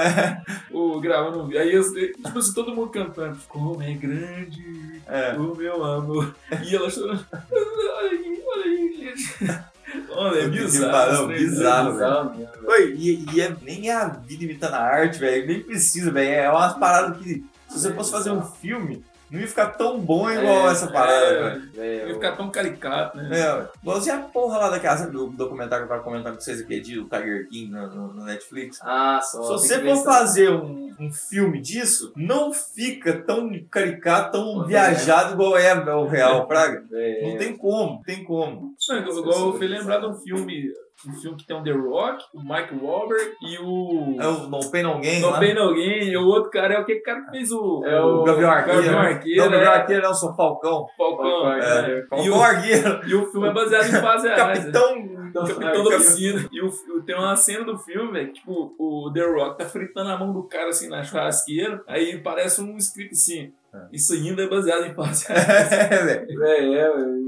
[0.71, 1.61] O gravando um vídeo.
[1.61, 3.37] Aí, tipo assim, todo mundo cantando.
[3.49, 5.33] Como é grande É.
[5.37, 6.35] o meu amor.
[6.65, 7.25] E ela chorando.
[7.53, 9.65] Olha aí, olha aí, gente.
[10.11, 11.29] Olha, é Que bizarro.
[11.29, 11.37] bizarro, né?
[11.39, 12.97] Bizarro mesmo, velho.
[12.97, 15.47] E, e é, nem é a vida imitando a arte, velho.
[15.47, 16.31] Nem precisa, velho.
[16.35, 20.31] É umas paradas que, se você fosse fazer um filme, não ia ficar tão bom
[20.31, 21.73] igual É, essa parada, é, velho.
[21.73, 23.41] Velho, Ia ficar tão caricato, né?
[23.41, 26.61] É, igualzinho a porra lá daquela sabe, do documentário que eu tava comentando com vocês
[26.61, 28.79] aqui de o Tiger King no, no- no Netflix.
[28.83, 29.59] Ah, só.
[29.59, 35.33] Se você for fazer um, um filme disso, não fica tão caricato, tão Pô, viajado
[35.35, 36.85] igual é o real, Praga.
[36.93, 38.75] É, Não tem como, não tem como.
[38.89, 40.73] Não, igual igual eu fui lembrar de um filme.
[41.07, 44.17] Um filme que tem o The Rock, o Mike Wahlberg e o.
[44.19, 45.39] É o No Pain No Gain No lá.
[45.39, 47.83] Pain No Gain, e o outro cara é o que cara que fez o.
[47.85, 48.83] É O Gavião Arqueiro.
[48.83, 49.77] Gavião Arqueiro, Não, o Gavião é.
[49.77, 50.87] Arqueiro não, sou Falcão.
[50.97, 51.53] Falcão.
[51.53, 51.99] É, né?
[51.99, 53.01] E Falcão o, Arqueiro.
[53.09, 54.65] e o filme é baseado em fases reais.
[54.65, 54.73] né?
[54.73, 55.15] Capitão.
[55.47, 56.49] Capitão da piscina.
[56.53, 59.65] E o, o- tem uma cena do filme, velho, que tipo, o The Rock tá
[59.67, 63.53] fritando a mão do cara assim na churrasqueira, aí parece um escrito assim.
[63.93, 65.73] Isso ainda é baseado em fases reais.
[65.73, 66.45] É, velho.
[66.45, 67.24] É, é, é doido.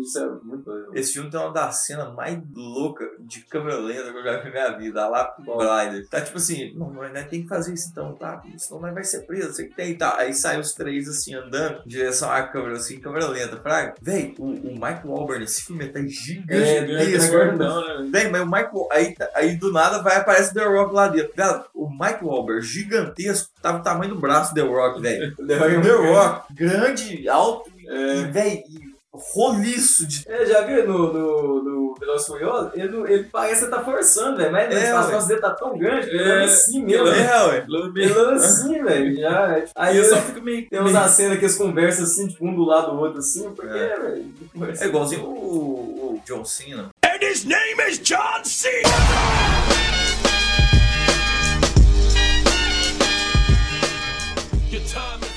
[0.95, 4.45] Esse filme tem uma das cenas mais loucas de câmera lenta que eu já vi
[4.47, 5.03] na minha vida.
[5.05, 6.09] A lá Blinder.
[6.09, 8.43] Tá tipo assim, não, nós nós tem que fazer isso então, tá?
[8.57, 10.17] Senão nós vai ser preso, sei que tem, tá?
[10.19, 13.57] Aí sai os três assim, andando em direção à câmera, assim, câmera lenta.
[13.57, 13.95] Praga.
[14.01, 17.35] Véi, o, o Mike Wahlberg nesse filme tá É, gigantesco.
[17.37, 18.09] é, Gordão, né?
[18.11, 21.33] Véi, mas o Mike aí, tá- aí do nada vai aparece The Rock lá dentro.
[21.37, 25.35] Velho, o Mike Wahlberg gigantesco, tava o tamanho do braço do The Rock, velho.
[25.47, 28.86] The Rock, grande, alto, e, véi, e
[29.19, 32.71] roliço de É, já viu no, no, no Velozes Furiosos?
[32.75, 34.53] Ele, ele parece que tá forçando, velho.
[34.53, 35.13] Mas É, as ué.
[35.13, 37.09] costas dele tá tão grande que ele É, assim mesmo.
[37.09, 37.67] É, ué.
[37.97, 39.17] Ele assim, velho.
[39.21, 39.57] Já.
[39.57, 40.69] é, tipo, Aí eu eu só fico meio.
[40.69, 43.51] tem a cena que eles conversam assim, tipo, um do lado do outro assim.
[43.51, 43.99] Porque, É.
[43.99, 44.35] velho.
[44.81, 46.91] É igualzinho o, o John Cena.
[47.05, 48.69] And his name is John C.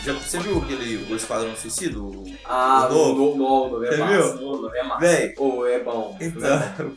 [0.03, 1.99] Já, você viu aquele o Esquadrão Suicida?
[1.99, 3.38] O, Ah, o no novo?
[3.38, 3.38] novo,
[3.69, 4.38] novo, é Você massa.
[4.38, 4.41] viu?
[4.47, 4.99] novo, É massa.
[5.01, 6.17] Véi, Ô, é bom.
[6.21, 6.49] então,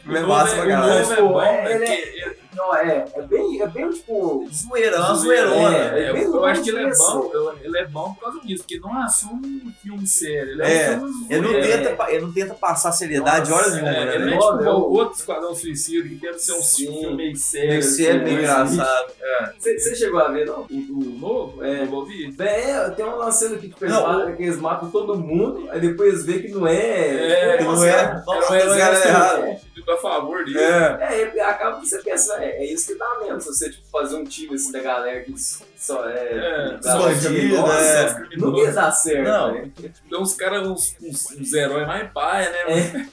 [0.07, 0.99] o é O massa pra é- o caralho.
[1.01, 1.85] novo é bom, É, né?
[2.07, 4.47] ele é- Não, é, é bem, é bem tipo.
[4.53, 5.77] Zoeira, é zoeirona.
[5.99, 8.41] é, eu, bem eu acho que ele é bom, eu- ele é bom por causa
[8.41, 10.53] disso, porque não assume um filme sério.
[10.53, 13.63] Ele é, É, um filme Ele não, tenta, pa- ele não tenta passar seriedade Nossa,
[13.63, 14.15] hora nenhuma, É, né?
[14.17, 16.63] ele não é tipo Olha, igual eu- o outro Esquadrão Suicida, que deve ser um
[16.63, 16.87] Sim.
[16.87, 17.69] filme meio sério.
[17.71, 19.13] Meio sério, assim, meio engraçado.
[19.59, 20.61] Você chegou a ver, não?
[20.71, 21.65] O, o novo?
[21.65, 21.73] É.
[21.73, 21.83] É.
[21.85, 22.35] Eu ouvi.
[22.39, 26.25] É, tem uma cena que, tipo, eles, Não, que eles matam todo mundo, aí depois
[26.27, 27.55] vê que não é.
[27.55, 27.93] É, Que não Nossa, é.
[27.93, 28.23] cara.
[28.27, 29.61] Nossa, Era um esse cara é exército errado.
[29.83, 30.59] Fico a favor disso.
[30.59, 31.33] É.
[31.37, 34.17] É, acaba que você pensa, é, é isso que dá mesmo, se você tipo, fazer
[34.17, 35.35] um time assim da galera que
[35.77, 36.13] só é.
[36.15, 38.07] É, da- os bandidos, Nossa, é.
[38.37, 39.53] Os Não ia dar certo, Não.
[39.55, 39.71] né?
[40.07, 42.59] Então os caras, uns, uns, uns heróis mais paia, né?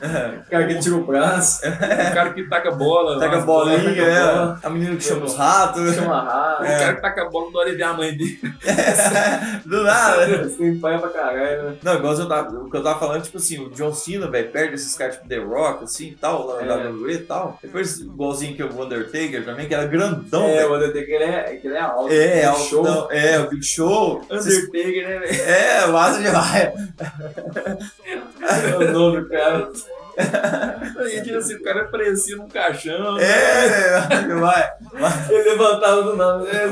[0.01, 0.37] É.
[0.45, 3.19] O cara que tira o braço, O cara que taca bola.
[3.19, 4.21] Pega a umas bolinha, bolas, é.
[4.23, 4.59] bola.
[4.63, 5.93] A menina que chama os ratos.
[5.95, 6.63] chama rato.
[6.63, 8.39] O cara que taca a bola na hora de ver a mãe dele.
[9.65, 10.27] Do nada.
[10.49, 11.77] Você tem pai pra caralho, né?
[11.81, 14.51] Não, igual eu tava, o que eu tava falando, tipo assim, o John Cena, velho,
[14.51, 16.87] perde esses caras tipo The Rock, assim, e tal, lá na É.
[16.89, 17.59] WWE e tal.
[17.61, 20.71] Depois, igualzinho que o Undertaker também, que era grandão, é, velho.
[20.71, 22.11] o Undertaker ele é, que ele é alto.
[22.11, 22.83] É, é é, show.
[22.83, 24.21] o, é, o Big Show.
[24.29, 25.41] Undertaker, né, velho?
[25.43, 26.73] É, massa demais.
[28.41, 29.71] É o nome cara.
[30.99, 33.17] Aí, tipo assim, o cara parecia num caixão.
[33.19, 34.69] É, massa demais.
[35.29, 36.45] Ele levantava do nada.
[36.49, 36.67] É,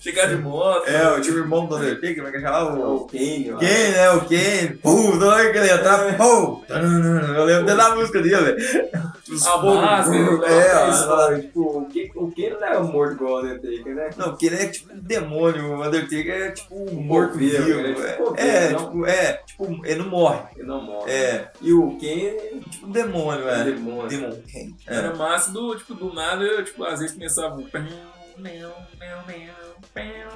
[0.00, 0.88] chegar de moto.
[0.88, 2.70] É, o tipo irmão do Undertaker, como é que chamava?
[2.78, 3.58] É O o Kane, ó.
[3.58, 4.10] Kane, né?
[4.10, 4.68] O Kane.
[4.82, 6.62] Pum, toda hora que ele entrar, pum.
[6.68, 8.90] Eu lembro até da música dele, velho.
[9.30, 10.04] Os A pum, né?
[10.46, 14.10] É, É, tipo, o Kane- o não era morto igual o Undertaker, né?
[14.16, 17.62] Não, porque ele é tipo um demônio, o Undertaker é tipo um morto-vivo.
[17.64, 20.40] vivo, ele é tipo É, tipo, é, tipo, ele não morre.
[20.56, 21.10] Ele não morre.
[21.12, 22.39] É, E o Kane
[22.70, 23.64] tipo um demônio, é.
[23.64, 24.08] Demônio.
[24.08, 24.76] Demon King.
[24.86, 24.96] É.
[24.96, 27.66] Era massa do, tipo, do nada, eu, tipo, às vezes começava um...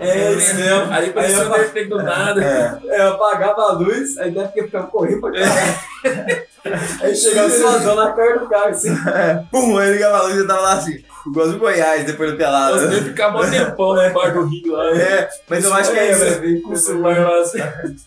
[0.01, 0.93] É isso mesmo.
[0.93, 2.45] Aí parecia o eu- Undertaker do nada.
[2.45, 2.81] É.
[2.97, 6.45] É, eu apagava a luz, aí deve que ficava correndo pra caralho.
[7.03, 8.91] aí chegava suadão na cara do cara, assim.
[9.09, 9.45] É.
[9.51, 12.79] Pum, aí ligava a luz e tava lá assim, igual do Goiás, depois do pelado.
[12.79, 14.91] Você deve ficar mó tempão lá embaixo do ringue lá.
[14.91, 16.25] É, mas eu acho que é isso.
[16.25, 16.63] velho.
[16.63, 17.59] Com o celular lá assim.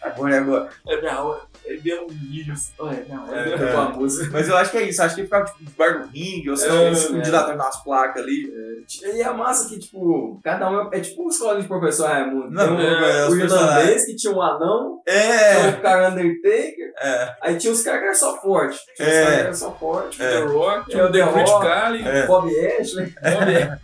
[0.02, 0.69] Agora, agora.
[0.88, 1.41] É minha hora.
[1.69, 2.72] Aí vendo um vídeo assim.
[2.80, 3.76] Ué, não, É, é, é.
[3.76, 4.30] A música.
[4.31, 6.57] Mas eu acho que é isso, acho que ele ficava tipo, bar do ringue, ou
[6.57, 7.39] seja, É, ele escondido é.
[7.39, 8.52] atrás das placas ali.
[9.03, 12.49] E é massa que, tipo, cada um é, é tipo uma escola de professor Raimundo.
[12.52, 16.10] Não, Tem um, é, os o irlandês que tinha um anão, tinha É, um cara
[16.10, 18.80] Undertaker, é, aí tinha os caras que eram só forte.
[18.95, 19.22] Tinha os É.
[19.23, 20.22] caras que eram só forte.
[20.23, 20.30] É.
[20.30, 21.68] The Rock, É o The o Rock.
[21.68, 22.26] É.
[22.27, 22.48] Bob
[22.80, 23.14] Ashley.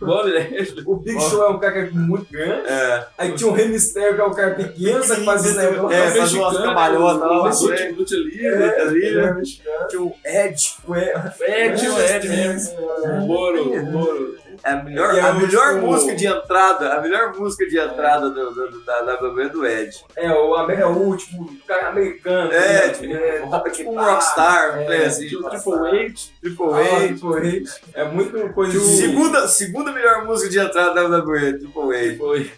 [0.00, 0.84] Bob, Lashley.
[0.86, 2.66] O Big Show é um cara que é muito grande.
[2.68, 3.06] é.
[3.18, 5.92] Aí tinha o Rey Mysterio, que é o cara pequeno, só que faz os negócios.
[6.00, 7.92] É, faz umas cambalhotas lá, assim.
[7.92, 8.58] luta, livre.
[8.58, 9.42] Né?
[9.88, 10.70] Tinha o Ed.
[10.86, 12.78] O Ed- o Ed mesmo.
[12.80, 14.38] O Moro, o Moro.
[14.64, 17.78] É a melhor, é a o, melhor tipo- música de entrada, a melhor música de
[17.78, 20.04] entrada do, do, da WWE é do Ed.
[20.16, 22.50] É, o, é o tipo, o cara americano.
[22.50, 22.88] É, né?
[22.88, 25.74] tipo, é, tipo um rockstar, é, é, assim, o tipo, Triple
[26.06, 26.14] H.
[26.40, 27.06] Triple Ah, H.
[27.08, 27.80] Triple H.
[27.94, 28.78] É muito coisa de...
[28.80, 32.16] Segunda, segunda melhor música de entrada da WWE, Triple H.
[32.18, 32.50] Foi.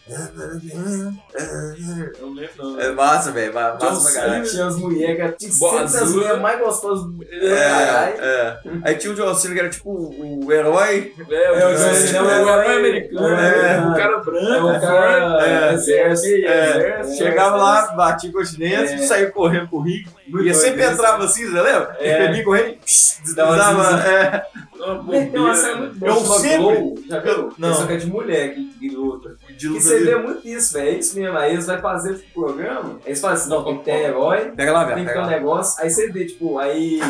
[1.35, 2.81] Eu não lembro, não.
[2.81, 3.77] É massa, velho, massa
[4.13, 4.45] pra caralho.
[4.49, 5.51] Tinha as mulheres, tinha
[5.83, 8.15] as mulheres mais gostosas do É, caralho.
[8.21, 8.61] é.
[8.85, 11.13] Aí tinha o John Cena que era tipo o herói.
[11.31, 14.67] É, o É, o John O é o herói herói americano, o cara É branco,
[14.69, 15.75] o cara É.
[15.75, 16.47] exército.
[16.47, 18.99] É, exército, chegava lá, batia continência, É.
[18.99, 20.07] saía correndo pro ringue.
[20.29, 21.97] Muito E sempre entrava assim, você lembra?
[22.01, 22.25] É.
[22.25, 24.47] Ele vinha correndo e Dava assim, É.
[24.81, 27.75] uma tem uma.
[27.75, 29.35] Só que é de mulher que, que luta.
[29.57, 30.89] De luta você vê muito isso, velho.
[30.89, 31.37] É isso mesmo.
[31.39, 34.73] Aí eles vão fazer o programa, eles falam assim, não, tem que ter herói, Pega
[34.73, 34.97] lá, velho.
[34.97, 35.83] tem que ter um negócio.
[35.83, 37.01] Aí você vê, tipo, aí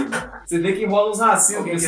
[0.46, 1.82] você vê que rola uns racismos.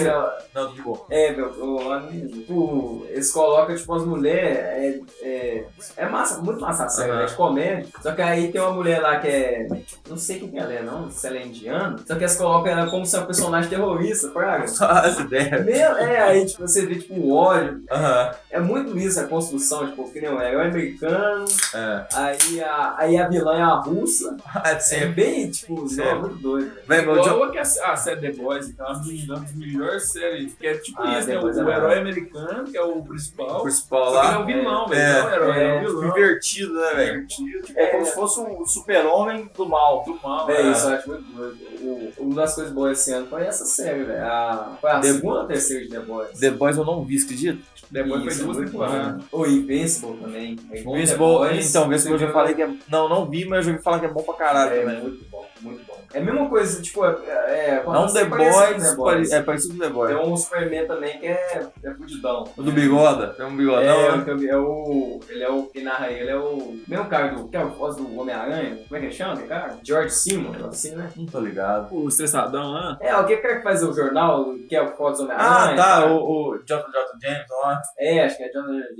[0.55, 1.05] Não, de boa.
[1.10, 5.64] É, meu, o- a- tipo, eles colocam, tipo, as mulheres, é, é,
[5.97, 7.20] é massa, muito massa a série, Aham.
[7.20, 9.66] né, de comédia, só que aí tem uma mulher lá que é,
[10.09, 12.72] não sei quem que ela é não, se ela é indiana, só que eles colocam
[12.72, 14.66] ela como se é um personagem terrorista, fraga.
[14.68, 15.64] Só as ideias.
[15.64, 18.30] Meu, é, aí tipo, você vê tipo o ódio, Aham.
[18.51, 21.45] é muito isso a construção, tipo, que nem um herói americano,
[21.75, 22.07] É.
[22.15, 25.09] aí a, aí a vilã é a russa, Ah, é sempre.
[25.25, 26.73] bem, tipo, é muito doido.
[26.87, 30.55] Véi, meu, John- Igual que a, a série The Boys, então, uma das melhores séries,
[30.55, 31.39] que é tipo Ah, isso, né?
[31.39, 33.61] O, é o herói americano, que é o principal.
[33.61, 34.39] o principal que ele é lá.
[34.41, 35.01] o vilão, velho.
[35.01, 35.23] É.
[35.23, 36.12] Não é o herói, é, É, o vilão.
[36.15, 37.27] Divertido, né, velho?
[37.77, 40.05] É como se fosse o super-homem do mal.
[40.05, 40.47] Do mal.
[40.47, 40.73] Véi, né?
[40.73, 41.59] isso eu acho muito doido.
[42.19, 44.25] Uma das coisas boas esse ano foi essa série, velho.
[44.25, 46.39] A- Foi a The- segunda ou terceira de The Boys?
[46.39, 47.59] The Boys eu não vi, você acredita?
[47.93, 49.24] The Isso, foi duas muito temporadas.
[49.31, 49.39] bom.
[49.40, 50.56] O Invincible também.
[50.70, 52.70] É Invincible, Boys, então, Invincible eu já falei que é.
[52.90, 55.01] Não, não vi, mas eu já ouvi falar que é bom pra caralho É também.
[55.01, 55.98] muito bom, muito bom.
[56.15, 57.10] É a mesma coisa, tipo, é.
[57.10, 59.31] é Não você The Boys, The Boys.
[59.32, 60.16] é parecido com The Boys.
[60.16, 62.44] Tem um Superman também que é, é fudidão.
[62.56, 63.81] O do bigoda, tem um bigodão.
[63.82, 64.24] É, né?
[64.35, 65.20] o- é o.
[65.28, 65.62] Ele é o.
[65.65, 66.77] Quem narra ele é o.
[66.89, 67.48] Mesmo cara do.
[67.48, 68.78] Que é o voz do Homem-Aranha.
[68.89, 69.77] Como é que ele chama, aquele cara?
[69.82, 71.10] George Simon, assim, né?
[71.16, 71.94] Não tô ligado.
[71.94, 72.97] O estressadão lá.
[73.01, 75.77] É, aquele cara que faz o jornal, que é o voz do Ah, Homem-Aranha.
[75.77, 76.12] tá, cara.
[76.12, 76.16] o,
[76.55, 77.77] o Jonathan Jonathan James lá.
[77.98, 78.94] É, acho que é Jonathan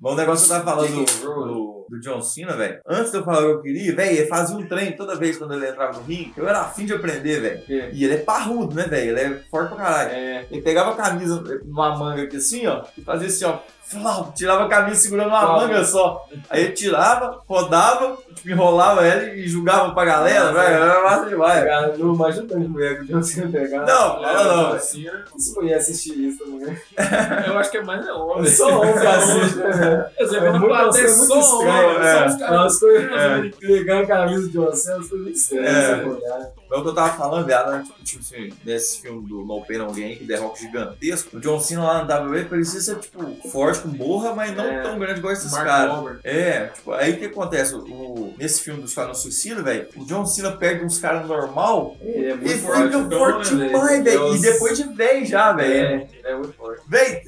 [0.00, 0.08] Né?
[0.08, 2.78] Bom, o negócio que eu tava falando do, do, do John Cena, velho.
[2.88, 5.36] Antes de eu falar o que eu queria, velho, ele fazia um trem toda vez
[5.36, 6.32] quando ele entrava no ringue.
[6.36, 7.62] Eu era afim de aprender, velho.
[7.68, 7.90] É.
[7.92, 9.10] E ele é parrudo, né, velho?
[9.10, 10.10] Ele é forte pra caralho.
[10.12, 10.46] É.
[10.50, 13.58] Ele pegava a camisa numa manga aqui assim, ó, e fazia assim, ó.
[13.84, 15.60] flau, Tirava a camisa segurando uma Flau.
[15.60, 16.24] manga só.
[16.48, 20.60] Aí ele tirava, rodava, tipo, enrolava ela e jogava pra galera, Nossa.
[20.64, 20.82] velho.
[20.82, 21.98] Era massa demais.
[21.98, 23.84] Não imagina tanto de mulher que o John Cena pegar.
[23.84, 24.72] Não, É, não, não.
[24.72, 25.24] assim, né?
[25.36, 26.78] Se mulher assistir isso também.
[27.46, 28.46] Eu acho que é mais é homem.
[28.48, 29.89] Só homem que assiste, né?
[30.36, 32.18] É quando muito- plateia é muito estranho, homem, é.
[32.18, 32.82] só os É caras.
[32.82, 33.50] É.
[33.60, 35.68] Pegando a camisa Cena, umas coisas muito estranhas.
[35.68, 36.59] É.
[36.72, 37.82] É o que eu tava falando, viado, né?
[37.84, 41.40] tipo, tipo assim, nesse filme do No Pain No Gain, que The Rock gigantesco, o
[41.40, 44.82] John Cena lá na WWE parecia ser, tipo, forte com borra, mas não É.
[44.82, 46.18] tão grande igual esses caras.
[46.22, 47.74] É, tipo, aí o que acontece?
[47.74, 51.96] O, nesse filme dos caras no suicídio, velho, o John Cena perde uns caras normal
[52.00, 52.82] Ele é muito e forte.
[52.84, 54.04] fica então, forte né, demais, velho?
[54.04, 54.34] velho.
[54.36, 55.72] E depois de 10 já, velho.
[55.72, 56.82] É, ele é muito forte.
[56.86, 57.20] Velho,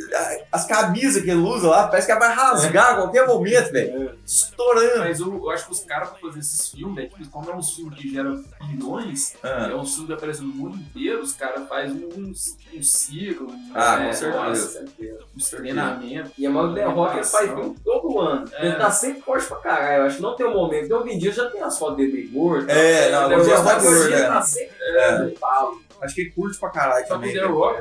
[0.51, 4.09] as camisas que ele usa lá, parece que ela vai rasgar a qualquer momento, velho.
[4.11, 4.15] É.
[4.25, 4.99] Estourando.
[5.01, 7.55] Mas eu, eu acho que os caras pra fazer esses filmes, né, tipo, como é
[7.57, 9.69] um filme que gera bilhões, Ah.
[9.71, 12.33] é um filme que aparece no mundo inteiro, os caras fazem um,
[12.77, 14.43] um ciclo, um, Ah, com é, certeza.
[14.45, 14.85] nossa,
[15.37, 16.31] um treinamento.
[16.39, 18.45] E a maior The Rock ele faz filme todo ano.
[18.53, 18.67] É.
[18.67, 20.03] Ele tá sempre forte pra caralho.
[20.03, 20.85] Eu acho que não tem um momento.
[20.87, 22.69] Então, hoje em dia já tem as fotos dele gordo.
[22.71, 24.27] É, não, The hoje Rock já tá hoje em gordo, dia é.
[24.29, 25.29] tá sempre É.
[25.41, 25.75] pau.
[26.01, 27.33] Acho que ele curte pra caralho Só que o também.
[27.35, 27.55] The velho.
[27.55, 27.81] Rock,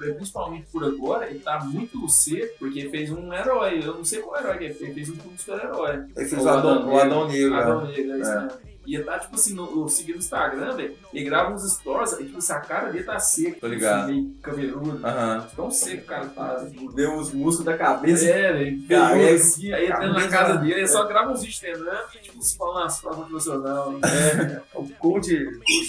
[0.00, 3.80] velho, principalmente por agora, ele tá muito seco, porque ele fez um herói.
[3.84, 6.04] Eu não sei qual herói que ele fez, ele fez um filme super-herói.
[6.16, 7.50] Ele fez O Adão, Adão o Adão Negro.
[7.50, 7.56] né?
[7.62, 8.40] Adão Negro, é isso É.
[8.42, 8.67] mesmo.
[8.88, 12.12] E ele tá, tipo assim, no, no, seguindo o Instagram, velho, ele grava uns stories,
[12.14, 13.60] e tipo, assim, a cara dele tá seca.
[13.60, 14.04] Tô ligado.
[14.04, 15.06] assim, Meio cabeludo.
[15.06, 15.46] Aham.
[15.54, 16.64] Tão seco o cara tá.
[16.64, 18.24] tipo, Deu os músculos da cabeça.
[18.24, 18.80] É, velho.
[18.86, 22.18] Veio é- assim, aí entrando na casa dele, ele só grava uns vídeos treinando e,
[22.18, 23.94] tipo, se falando umas formas motivacional.
[24.02, 24.62] É.
[24.74, 25.28] o Cold.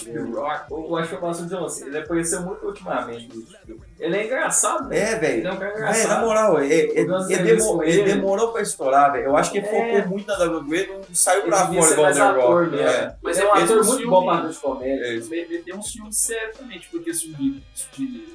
[0.06, 1.86] Eu acho que eu gosto do John Cena.
[1.88, 3.30] Ele apareceu muito ultimamente.
[3.64, 3.80] filme.
[4.00, 4.98] Ele é engraçado, né?
[4.98, 5.38] É, velho.
[5.38, 6.66] Ele é um cara na moral, é-
[7.00, 9.26] é- gosto ele, demorou pra estourar, velho.
[9.26, 9.70] Eu acho que ele É.
[9.70, 12.70] focou muito na WWE, não saiu pra fora igual o The Rock.
[12.70, 12.86] mesmo.
[12.88, 13.16] É.
[13.22, 15.04] Mas é ele um ator um muito filme- bom pra de comédia.
[15.04, 15.10] É.
[15.14, 17.62] Ele tem uns filmes sérios também, tipo a questão de.
[17.96, 18.30] de,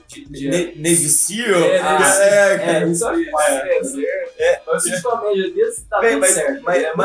[0.77, 1.55] Navy Seal.
[1.63, 3.95] É, é, É, isso mais
[4.37, 6.61] é, Mas filme de comédia desse tá tudo mas, certo.
[6.63, 6.95] mas, é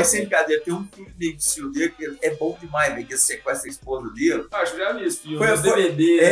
[0.00, 0.04] né?
[0.04, 3.12] sem brincadeira, tem um filme de Navy Seal dele que é bom demais, velho, que
[3.12, 4.44] ele sequestra a esposa dele.
[4.50, 5.38] Acho que já vi esse filme.
[5.38, 6.30] Foi- DVD, é,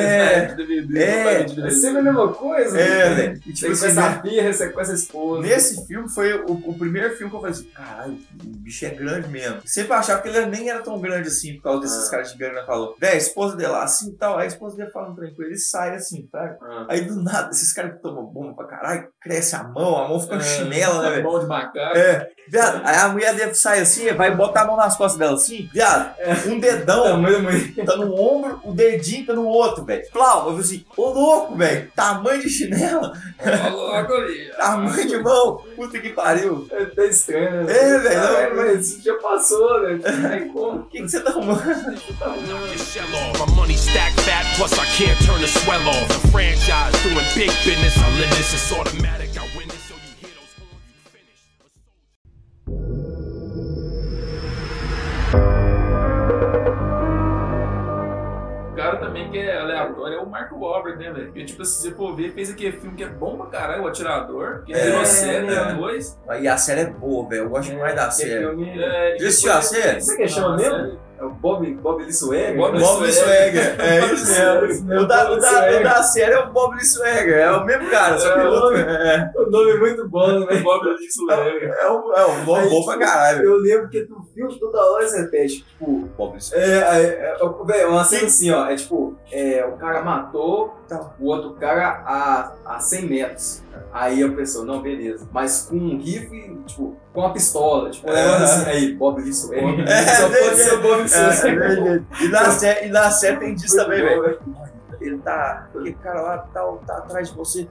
[0.48, 0.54] né?
[0.56, 1.75] DVD, é, É DVD.
[1.76, 2.78] Sempre a mesma coisa.
[2.80, 3.14] É, né?
[3.14, 3.40] velho.
[3.46, 5.42] E, tipo Você assim, com essa né, birra, você com essa esposa.
[5.42, 8.90] Nesse filme foi o, o primeiro filme que eu falei assim, caralho, o bicho é
[8.90, 9.60] grande mesmo.
[9.64, 12.10] Sempre achava que ele nem era tão grande assim, por causa desses Ah.
[12.10, 12.96] caras de grana falou.
[13.00, 15.34] Véi, a esposa dele lá assim e tal, aí a esposa dele falando pra ele,
[15.38, 16.56] ele sai assim, tá?
[16.62, 16.86] Ah.
[16.88, 20.20] Aí do nada, esses caras que tomam bomba pra caralho, cresce a mão, a mão
[20.20, 21.24] fica É, chinela, né, velho?
[21.24, 21.96] Mão de macaco.
[21.96, 25.68] É, viado, aí a mulher sai assim, vai botar a mão nas costas dela assim,
[25.72, 26.14] viado,
[26.46, 27.72] um dedão mulher.
[27.84, 30.04] tá no ombro, o dedinho tá no outro, velho.
[30.12, 33.12] Plau, eu falei assim, ô louco, velho, tamanho de chinela,
[33.72, 34.50] logo ali.
[34.56, 36.66] tamanho de mão, puta que pariu.
[36.70, 37.72] É até estranho, né?
[37.76, 40.00] É, velho, Mas isso já passou, né?
[40.02, 40.80] Não tem como.
[40.80, 41.60] O que, que você tá arrumando?
[41.60, 43.38] off.
[43.38, 46.08] My money stack fat, plus I can't turn the swell off.
[46.08, 47.96] The franchise doing big business.
[47.98, 49.30] I live this, it's automatic.
[49.36, 49.55] I
[58.86, 61.26] cara também que é aleatório é o Mark Wahlberg, né, velho?
[61.26, 63.88] Porque, tipo, se você for ver, fez aquele filme que é bom pra caralho, O
[63.88, 65.64] Atirador, que É, virou série é.
[65.72, 66.18] depois.
[66.40, 68.46] E a série é boa, velho, eu gosto demais da Que série.
[68.46, 70.00] filme- É, assistiu a série?
[70.00, 70.98] Como é que chama mesmo?
[71.18, 72.56] É o Bob, Bob Swagger?
[72.56, 74.74] Bob Bob Swagger, é isso mesmo.
[74.74, 75.00] Swagger.
[75.02, 78.18] O da, o, da, o da série é o Bob Swagger, é o mesmo cara,
[78.18, 78.76] só que É, o outro.
[78.78, 80.56] É, O nome é muito bom, né?
[80.62, 81.74] Bob Swagger.
[81.80, 83.44] é, um, é um nome bom pra caralho.
[83.44, 86.68] Eu lembro que tu viu toda hora você repete, tipo, Bob Swagger.
[86.68, 88.66] É, é, é, é, uma cena assim, ó.
[88.66, 90.76] É tipo, é, o cara matou
[91.18, 93.62] o outro cara a, a 100 metros.
[93.92, 95.28] Aí a pessoa, não, beleza.
[95.32, 97.90] Mas com um rifle, tipo, com uma pistola.
[97.90, 98.36] Tipo, É.
[98.36, 98.70] assim.
[98.70, 99.88] Aí, Bob Lee Swagger.
[99.88, 103.10] É, Só pode é, ser o Bob Lee É, é, e, na série, e na
[103.10, 104.22] série tem disso também, velho.
[104.22, 104.40] velho.
[105.00, 105.66] Ele tá.
[105.68, 107.66] Aquele cara lá tá, tá atrás de você.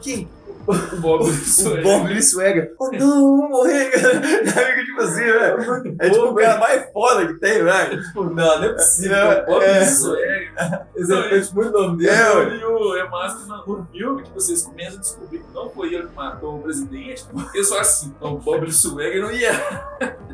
[0.00, 0.28] Quem?
[0.66, 1.82] O Bob Lee O.
[1.82, 2.74] Bob Swagger.
[2.78, 4.16] Oh não, vou morrer, cara.
[4.18, 5.96] Amigo, tipo assim, velho.
[5.98, 8.02] É tipo o cara mais foda que tem, velho.
[8.02, 9.16] Tipo, não, não é possível.
[9.16, 10.86] É, o Bob é.
[10.94, 12.10] Eles repetem muito nome dele.
[12.10, 12.56] É, ué.
[12.56, 15.94] E o é massa que no filme que vocês começam a descobrir que não foi
[15.94, 19.50] ele que matou o presidente, porque só assim, o Bob Swagger não ia.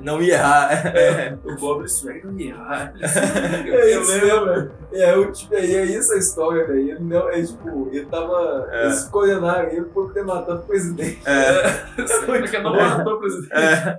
[0.03, 0.86] Não ia errar.
[0.97, 1.39] É.
[1.44, 2.94] O Bob Swagger não ia errar.
[3.77, 4.70] É isso velho.
[4.93, 6.90] É, o tipo, e é isso a história, velho.
[6.90, 8.69] Ele não, é tipo, ele tava.
[8.70, 8.85] É.
[8.86, 11.20] Eles condenaram ele por ter matado o presidente.
[11.24, 11.62] É.
[12.27, 13.53] Porque não matou o presidente.
[13.53, 13.98] É.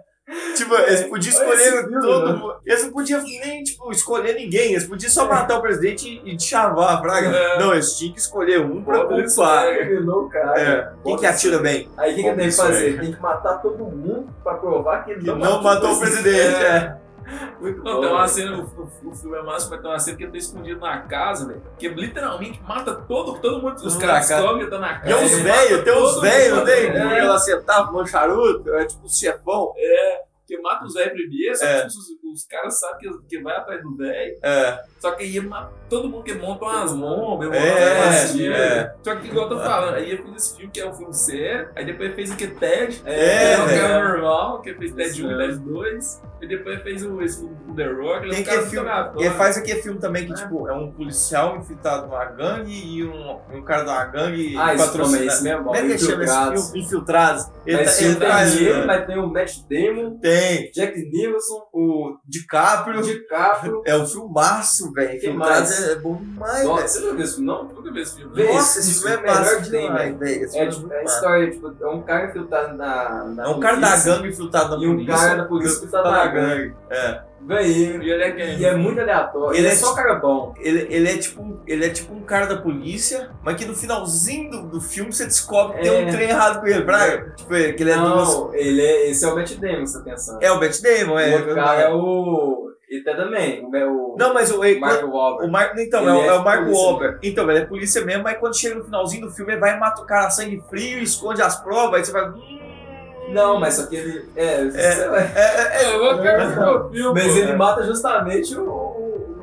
[0.56, 2.34] Tipo, eles podiam Olha esse escolher filme, todo né?
[2.34, 2.56] mundo.
[2.66, 4.72] Eles não podiam nem, tipo, escolher ninguém.
[4.74, 7.30] Eles podiam só matar o presidente e, e chavar a praga.
[7.30, 7.60] É.
[7.60, 9.68] Não, eles tinham que escolher um pra Lee culpar.
[9.68, 10.60] Eliminou o cara.
[10.60, 10.92] É.
[11.02, 11.90] Quem que atira bem?
[11.96, 13.00] Aí o que, que tem que fazer?
[13.00, 16.56] Tem que matar todo mundo pra provar que ele Que não, não matou o presidente.
[16.56, 16.98] É.
[17.60, 18.02] Muito Não, bom.
[18.02, 20.38] tem uma cena, o, o, filme é massa, mas tem uma cena que ele tá
[20.38, 21.62] escondido na casa, velho.
[21.78, 23.76] Que literalmente mata todo, todo mundo.
[23.76, 25.12] Os Todo caras descobrem que tá na E casa.
[25.12, 26.86] é uns velhos, tem uns velhos, tem?
[26.88, 26.92] É.
[26.92, 29.74] Que ela sentava, fumando charuto, é tipo o chefão.
[30.46, 31.82] que mata os velhos primeiro, só É.
[31.82, 34.38] que tipo, os, os caras sabem que, que vai atrás do velho.
[34.44, 34.80] É.
[35.00, 35.50] Só que aí
[35.90, 38.58] todo mundo que monta umas bombas, monta É, umas tiras.
[38.60, 38.96] é.
[39.04, 41.14] Só que igual eu tô falando, aí eu fiz esse filme que é um filme
[41.14, 43.22] sério, aí depois fez o que Ted, É, que
[43.54, 43.82] é um velho.
[43.82, 45.38] cara normal, que fez Ted Isso 1 e.
[45.38, 48.58] Ted 2, e depois fez o, esse, o The Rock, ele é Tem um cara
[48.58, 48.88] aquele filme.
[48.88, 49.32] E ele aleatório.
[49.34, 50.36] faz aquele filme também que, É.
[50.36, 55.26] tipo, é um policial infiltrado numa gangue e um, um cara uma gangue Ah, patrocina-
[55.26, 55.64] isso mesmo.
[55.64, 56.86] Como é que ele chama esse filme?
[56.86, 57.46] Infiltrados.
[57.66, 58.86] Ele, Mas tá, ele ele, né?
[58.86, 60.72] mas tem o Matt Damon, Tem.
[60.72, 63.02] Jack Nicholson, O DiCaprio.
[63.02, 63.82] DiCaprio.
[63.86, 65.36] É um filmaço, velho.
[65.36, 65.80] Mais?
[65.80, 66.88] é, é bom demais, Nossa, velho.
[66.90, 67.64] você não viu isso, não?
[67.64, 68.36] Nunca vi esse filme.
[68.36, 68.54] Vê né?
[68.54, 70.24] Nossa, esse esse filme é filme é melhor que tem, velho.
[70.44, 73.48] Esse É, filme tipo, é a história, tipo, é um cara infiltrado na, na É
[73.48, 75.16] um cara da polícia, gangue infiltrado na E um polícia.
[75.16, 76.76] cara da polícia infiltrado na gangue.
[76.90, 77.22] É.
[77.48, 78.58] Véi, E ele é quem?
[78.60, 79.52] E é muito aleatório.
[79.58, 80.54] Ele Ele é é só cara bom.
[80.60, 83.74] Ele, ele, é tipo, um- ele é tipo um cara da polícia, mas que no
[83.74, 85.92] finalzinho do, do filme você descobre que É.
[85.92, 87.34] tem um trem errado com ele, Braga.
[87.38, 88.02] Tipo, que ele é do.
[88.02, 90.44] Não, ele é, esse é o Matt Damon, você tá pensando.
[90.44, 91.36] É o Matt Damon, o é.
[91.36, 92.68] outro cara é o...
[92.90, 93.66] Ele tá também.
[93.66, 94.62] O, o Não, mas o.
[94.62, 95.46] o Mark Wahlberg.
[95.50, 97.18] O Mark, então, Ele é, o- é é o Mark Wahlberg.
[97.22, 99.80] Então, ele é polícia mesmo, mas quando chega no finalzinho do filme, ele vai e
[99.80, 102.30] mata o cara a sangue frio, esconde as provas, aí você vai.
[102.30, 102.57] hum,
[103.34, 104.30] Não, mas só que ele...
[104.36, 104.92] É, É.
[104.92, 105.20] sei lá.
[105.20, 107.22] É, é, é, Eu vou quero ver o filme.
[107.22, 107.38] Mas pô.
[107.40, 108.64] ele mata justamente o...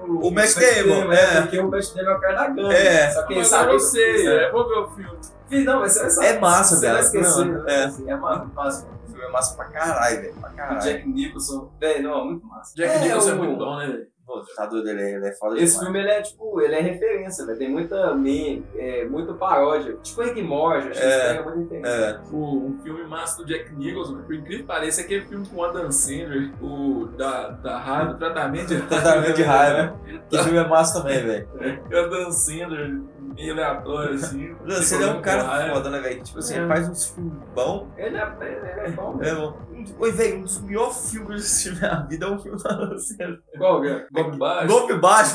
[0.06, 1.40] O, O Matt Damon, é.
[1.42, 2.74] Porque o Matt Damon é o cara da gangue.
[2.74, 3.10] É.
[3.10, 3.72] Só que ele Mas sabe...
[3.72, 4.48] eu sei, É.
[4.48, 5.64] eu vou ver o filme.
[5.64, 6.28] Não, mas você vai.
[6.28, 7.04] É massa, Você vai velho.
[7.06, 7.44] esquecer.
[7.46, 7.92] Não, né?
[8.08, 8.10] é.
[8.12, 10.34] É massa, o filme é massa pra caralho, velho.
[10.34, 10.80] Pra O caralho.
[10.80, 12.72] Jack Nicholson, velho, não, muito massa.
[12.76, 14.06] Jack É, Nicholson é o- muito bom, né, velho?
[14.26, 15.84] Pô, tá doido, ele é, ele é foda Esse demais.
[15.84, 17.58] filme, ele é, tipo, ele é referência, velho.
[17.58, 19.96] Tem muita meme, é, muita paródia.
[20.02, 21.90] Tipo Rick Morty, acho que É, isso pega muita referência.
[21.90, 22.20] É.
[22.32, 25.56] O, um filme massa do Jack Nicholson, por incrível que pareça, é aquele filme com
[25.56, 30.00] o Adam Sandler, o da, da raiva, tratamento de Tratamento de raiva.
[30.30, 31.48] Que filme é massa também, velho.
[31.92, 33.00] O Adam Sandler,
[33.34, 34.54] meio aleatório, assim.
[34.64, 35.74] Você é um cara raiva.
[35.74, 36.22] foda, né, velho?
[36.22, 36.58] Tipo assim, É.
[36.58, 37.86] ele faz uns filmes bons.
[37.96, 39.18] Ele é, ele é bom.
[39.22, 39.58] É bom.
[39.98, 42.62] Oi, velho, um dos melhores filmes que eu assisti na minha vida é um filme
[42.62, 43.40] da Sandler.
[43.58, 44.06] Qual que é?
[44.12, 44.68] Golpe baixo.
[44.68, 45.34] Golpe baixo.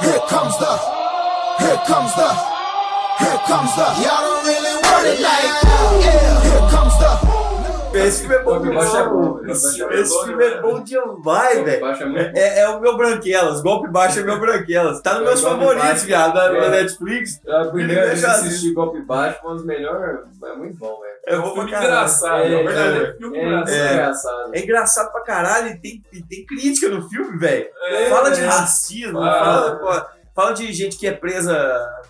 [0.00, 0.72] Here comes the,
[1.60, 2.30] here comes the,
[3.20, 3.86] here comes the.
[4.00, 5.09] Y'all don't really want it
[8.10, 9.40] Esse filme é bom é bom.
[9.40, 9.80] demais.
[9.80, 11.86] É Esse bom filme é bom demais, velho.
[11.86, 15.00] É É, é o meu branquelas, golpe baixo é meu branquelas.
[15.00, 16.70] Tá nos meus favoritos, viado, É.
[16.70, 17.40] Netflix.
[17.46, 20.20] A primeira vez que assisti Golpe Baixo um dos melhores.
[20.42, 21.10] É muito bom, velho.
[21.26, 23.12] É É um filme engraçado, é, verdade, é.
[23.16, 24.54] filme engraçado.
[24.54, 25.12] é engraçado.
[25.12, 27.66] Pra caralho e tem, tem crítica no filme, velho.
[28.08, 30.10] Fala de racismo, fala,
[30.40, 31.54] fala de gente que é presa,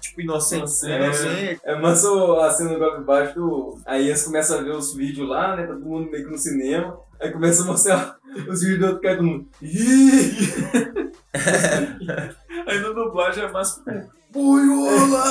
[0.01, 0.59] tipo, inocente.
[0.61, 1.03] Inocente.
[1.05, 1.61] inocente.
[1.65, 4.95] É, mas o- a cena do Golpe Baixo, do- aí eles começam a ver os
[4.95, 5.63] vídeos lá, né?
[5.67, 6.99] Tá todo mundo meio que no cinema.
[7.21, 8.17] Aí começa a mostrar
[8.49, 9.47] os vídeos do outro cara, todo mundo.
[12.67, 13.83] Aí no dublagem é mais
[14.33, 15.25] Boiola!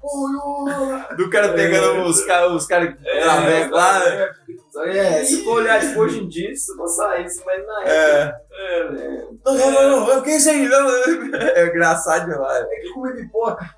[0.00, 1.08] Boiola!
[1.16, 4.08] Do cara pegando os caras os cara É, lá.
[4.08, 4.30] é,
[4.74, 7.64] Só que, é, se for olhar tipo, hoje em dia, isso não sai isso, mas
[7.64, 7.92] na época.
[7.92, 8.44] É.
[8.50, 9.24] É, né?
[9.44, 10.68] Não, não, não, não, eu que isso aí?
[10.68, 10.90] Não.
[11.54, 12.66] É engraçado demais.
[12.68, 13.72] É que comer pipoca.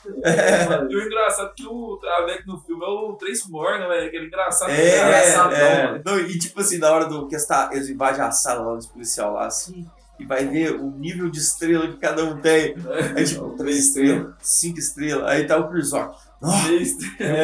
[0.89, 4.07] E o engraçado é que o Traveco no filme é o Trace Morgan, velho.
[4.07, 4.71] Aquele engraçado.
[4.71, 5.87] É, engraçadão, é.
[5.87, 6.03] mano.
[6.03, 8.87] Não, e tipo assim, na hora do que está, eles invadem a sala lá dos
[8.87, 9.87] policial lá, assim,
[10.19, 12.75] e vai ver o nível de estrela que cada um tem.
[13.15, 16.26] Aí tipo, três estrelas, cinco estrelas, aí tá o Chris Rock.
[16.41, 16.69] Nossa,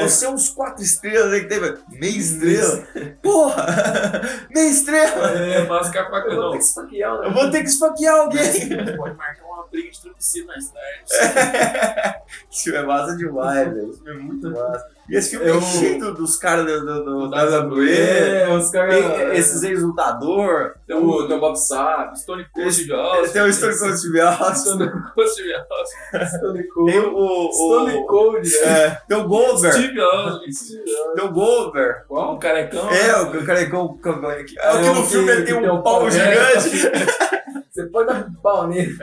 [0.02, 1.78] você é uns quatro estrelas aí que tem, velho.
[1.89, 2.86] Meia estrela?
[3.23, 3.66] Porra!
[4.55, 5.31] Meia estrela!
[5.31, 6.51] É, mas com a faca Eu vou não.
[6.52, 7.27] ter que esfaquear, né?
[7.27, 8.97] Eu vou ter que esfaquear alguém!
[8.97, 12.20] Pode marcar uma briga de travesseiro mais tarde.
[12.52, 13.93] Filme é massa demais, velho.
[13.94, 14.86] Filme é muito massa.
[15.08, 17.90] E esse filme Eu- é cheio do- dos caras do, do, do, da WWE.
[17.92, 18.46] É.
[18.70, 20.74] Tem esses ex-lutador.
[20.86, 23.32] Tem o, tem o Bob Sapp, Stone Cold Steve Austin.
[23.32, 24.70] Tem o Stone Cold Steve Austin.
[24.70, 26.36] Stone Cold Steve Austin.
[26.38, 26.92] Stone Cold.
[26.92, 27.52] Tem o.
[27.52, 29.76] Stone Cold, é, tem o Goldberg.
[29.76, 30.78] Steve Austin.
[31.16, 32.04] Tem o Goldberg.
[32.06, 32.34] Qual?
[32.34, 32.88] O carecão?
[32.90, 33.98] É, o carecão.
[34.04, 36.90] É o que É no filme ele tem um pau pau gigante.
[37.82, 38.96] Você pode dar um pau nele.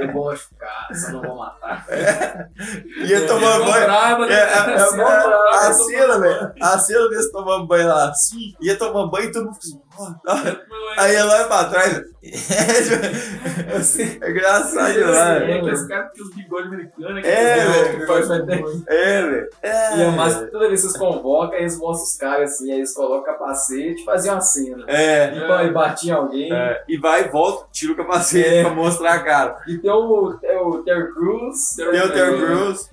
[0.00, 1.86] Eu vou machucar, só não vou matar.
[3.04, 3.84] Ia tomando banho.
[3.84, 4.34] Brava, É, né?
[4.34, 6.52] é, é, Assim, é, brava, a cena, velho.
[6.60, 8.54] A cena desse tomando banho lá assim.
[8.60, 10.12] Ia tomando banho e todo mundo assim, "Ó,
[10.98, 12.02] Aí ela vai pra trás.
[13.76, 15.42] Assim, É engraçado É, demais.
[15.42, 17.24] é que os caras que os bigodes americanos.
[17.24, 18.06] É, velho.
[18.06, 19.48] vai ter- É, velho.
[19.62, 22.78] É, E a massa, toda vez que vocês convocam, eles mostram os caras assim, aí
[22.78, 24.84] eles colocam capacete e faziam uma cena.
[24.88, 25.32] É.
[25.32, 26.52] E, e batiam alguém.
[26.52, 28.62] É, e vai e volta, tira o capacete É.
[28.62, 29.58] pra mostrar a cara.
[29.66, 31.76] E tem o, tem o Terry Crews.
[31.76, 32.90] Tem o Terry Crews.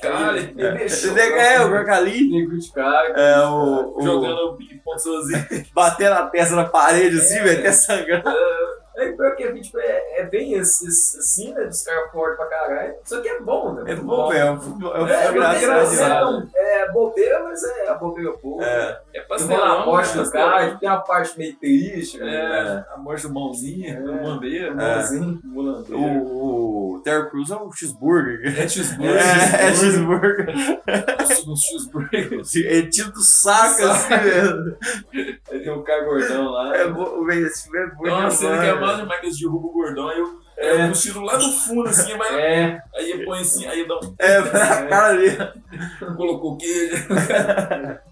[0.00, 0.54] Kali.
[0.56, 1.16] Ele deixou.
[1.16, 2.42] É, o Gorkali.
[2.44, 3.08] O Good Cara.
[3.08, 5.46] É, o, o Jogando ping-pong sozinho.
[5.72, 8.24] batendo a testa na parede assim, velho, até sangrando.
[8.96, 11.64] É porque tipo, é, é bem esse, esse, assim, né?
[11.64, 12.94] Dos caras fortes pra caralho.
[13.04, 13.92] Só que é bom, né?
[13.92, 14.40] É bom, velho.
[14.40, 18.32] É um é um É, tem engraçado graça, é, é bobeira, mas é a bobeira
[18.42, 18.62] boa.
[18.64, 19.00] É.
[19.14, 19.86] É Tem uma pastelão.
[19.86, 22.34] morte do cara, tem uma parte meio triste, né?
[22.34, 24.74] É, a morte do mãozinha, do bandeira.
[24.74, 25.98] Mãozinho, mulandeiro.
[25.98, 28.60] O, o Terry Crews é um cheeseburger.
[28.60, 29.12] É cheeseburger.
[29.22, 30.54] É, é cheeseburger.
[31.48, 32.40] Um cheeseburger.
[32.66, 34.76] É tiro do saco, assim, velho.
[35.50, 36.76] Aí tem um cara gordão lá.
[36.76, 38.96] É bom, esse filme é bom Tem uma cena é demais.
[38.96, 40.88] mais demais que eles derrubam o gordão, aí eu, É.
[40.88, 44.42] eu tiro lá do fundo, assim, vai, É, aí põe assim, aí dá um, É,
[44.42, 45.36] pra cara dele.
[46.16, 47.06] colocou queijo.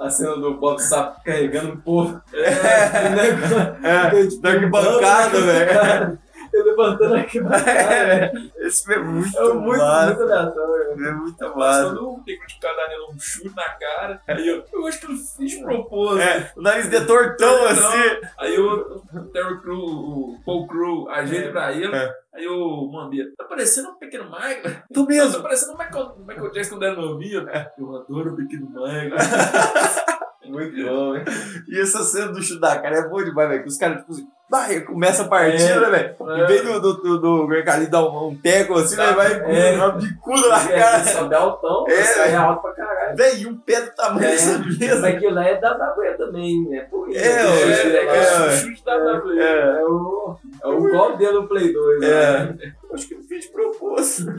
[0.00, 2.20] a cena do Bob Sapp carregando o povo.
[2.32, 6.18] É, O negócio- é, tipo, da arquibancada, velho.
[6.54, 8.52] Ele levantando aqui na cara, É, velho.
[8.58, 10.06] Esse filme é muito, É muito, massa.
[10.06, 10.84] muito aleatório.
[11.06, 11.84] É muito Mas massa.
[11.86, 15.50] quando o Negro de Cadanela um chute na cara, aí eu, eu acho que fez
[15.50, 16.20] de propósito.
[16.22, 18.26] É, o nariz de tortão, assim.
[18.38, 19.00] Aí o
[19.32, 21.94] Terry Crew, o Paul Crew, ajeita pra ele.
[21.94, 22.14] É.
[22.34, 24.76] Aí o Mambia, tá parecendo um pequeno Michael.
[24.92, 25.42] Tu Tá mesmo.
[25.42, 27.46] parecendo o Michael, Michael Jackson quando era novinho.
[27.78, 29.10] Eu adoro o pequeno Michael.
[30.46, 31.24] Muito bom, velho.
[31.68, 33.62] E essa cena do chute da cara é boa demais, velho.
[33.62, 36.42] Que os caras, tipo assim, vai, começa a partida, né, velho?
[36.42, 39.72] Em vez do, do, do, do Khali dar um, um teco assim, né, vai É.
[39.76, 41.04] uma bicuda na É, cara.
[41.04, 42.30] só dá o tom, É.
[42.30, 43.16] é alto pra caralho.
[43.16, 45.08] Velho, e um pé do tamanho dessa Mas mesa.
[45.08, 47.18] aquilo lá é da WWE também, é por isso.
[47.18, 47.72] É, né?
[47.72, 48.44] Esse é, negócio.
[48.44, 48.56] é.
[48.56, 49.40] Chute da WWE.
[49.40, 49.60] É.
[49.80, 52.00] É o, é o golpe dele no Play 2.
[52.00, 52.08] né?
[52.08, 52.84] É.
[52.94, 54.32] Acho que ele fez de propósito.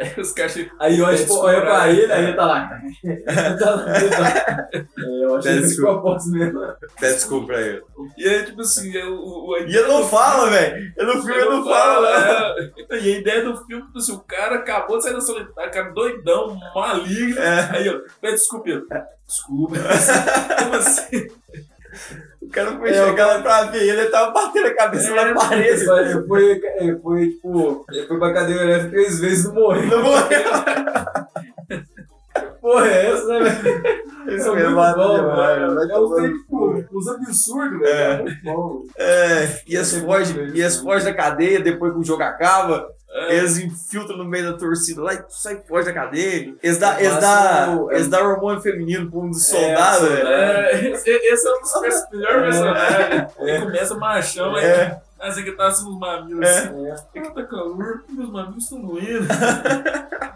[0.00, 0.72] Aí os caras chegam.
[0.80, 2.70] Aí eu acho É que olha pra ele, aí ele tá lá.
[3.56, 3.86] tá lá.
[5.00, 5.92] É, eu acho que ele fez de Desculpa.
[6.00, 6.60] propósito mesmo.
[7.00, 7.82] Pede desculpa pra ele.
[8.18, 10.92] E aí, tipo assim, é o, o, E ele não fala, velho.
[10.96, 12.20] Ele no filme ele não fala.
[12.20, 12.70] né?
[12.90, 12.98] é.
[12.98, 15.90] E a ideia do filme, tipo assim, o cara acabou de sair da solitária, cara
[15.92, 17.38] doidão, maligno.
[17.38, 17.70] É.
[17.72, 18.70] Aí, ó, pede desculpa.
[19.26, 19.74] Desculpa.
[20.58, 21.28] Como assim?
[22.42, 25.10] O cara foi É, chegar o lá pra ver ele, ele tava batendo a cabeça
[25.10, 25.68] É, na parede.
[25.68, 29.48] Ele foi, ele foi, ele foi, tipo, ele foi pra cadeira elétrica três vezes e
[29.48, 29.86] não morreu.
[29.90, 30.40] Não morreu.
[32.60, 34.00] Porra, é essa, né, velho?
[34.20, 35.82] É é muito bom, mano.
[35.82, 38.28] É tomando trem, tipo, uns absurdos, velho.
[38.28, 38.38] É.
[38.98, 39.42] É.
[39.44, 42.86] É, e as foge, e as foge da cadeia depois que o jogo acaba.
[43.12, 43.38] É.
[43.38, 46.54] Eles infiltram no meio da torcida lá e sai foge da cadeia.
[46.62, 50.28] Eles dão Mas eles dá, o- eles dá hormônio feminino pra um dos soldados, velho.
[50.28, 51.72] É, esse, esse é um dos
[52.12, 53.32] melhores personagens.
[53.40, 54.82] Ele começa machão, aí É.
[54.84, 55.00] assim
[55.42, 56.58] que tá assim nos mamilos É.
[56.58, 56.86] assim.
[57.14, 59.26] É que tá calor, meus mamilos estão doendo.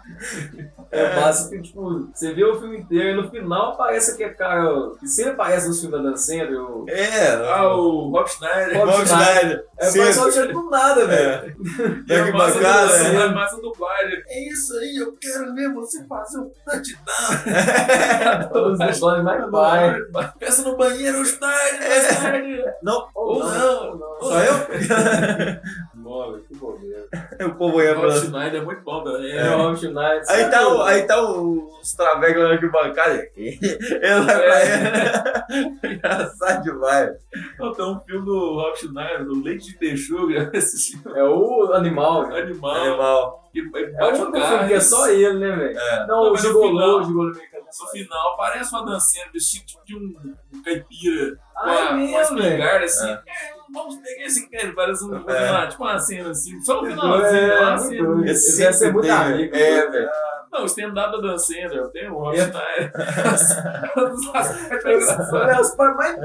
[0.91, 4.91] É massa que, tipo, você vê o filme inteiro e no final aparece aquele cara
[4.97, 8.77] que sempre aparece nos filmes da Dan Sandler, o É, Ah, o Rob Schneider.
[8.85, 9.65] Rob Schneider.
[9.77, 11.55] É, mas só chega do nada, velho.
[12.07, 13.23] E a que massa bacana, né?
[13.23, 14.23] a massa do baile.
[14.29, 18.49] É isso aí, eu quero ver você fazer um touchdown.
[18.53, 19.99] Todos os dois mais pai.
[20.39, 22.73] Peça no banheiro, Schneider, Schneider.
[22.81, 24.17] Não, Ou não.
[24.21, 24.74] só eu?
[25.95, 27.07] Mano, que bobeira.
[27.45, 28.25] o povo ia O Rob falando.
[28.25, 29.25] Schneider é muito bom, velho.
[29.25, 29.55] É, É.
[29.55, 30.21] o Schneider.
[30.29, 33.27] Aí tá, o, aí tá os travecos lá na bancada.
[33.35, 33.57] Ele
[34.25, 35.95] vai pra ele.
[35.95, 37.09] Engraçado demais.
[37.59, 40.51] Não, tem um filme do Rob Schneider, do Leite de Texuga.
[41.15, 42.45] É o animal, velho.
[42.45, 42.75] Animal.
[42.75, 43.45] Animal.
[43.51, 45.77] Que É o o que é só ele, né, velho?
[45.79, 46.07] É.
[46.07, 47.31] Não, o Gigolô, o Gigolô.
[47.31, 50.13] No final aparece uma dancinha vestido tipo de um,
[50.53, 52.47] um caipira com Ah, a, é com a mesmo, velho.
[52.47, 53.09] espingarda assim.
[53.09, 53.19] "É,
[53.75, 55.51] vamos pegar esse cara, parece um, É.
[55.51, 57.97] uma, tipo uma cena assim, só no É, finalzinho, lá, muito assim.
[57.97, 58.25] doido.
[58.25, 59.55] Esse Esse sempre muito amigo.
[59.55, 60.09] É, velho.
[60.55, 62.45] Não, o stand-up da Dan Sandler, eu tenho o Rob É.
[65.45, 66.15] É os pais mais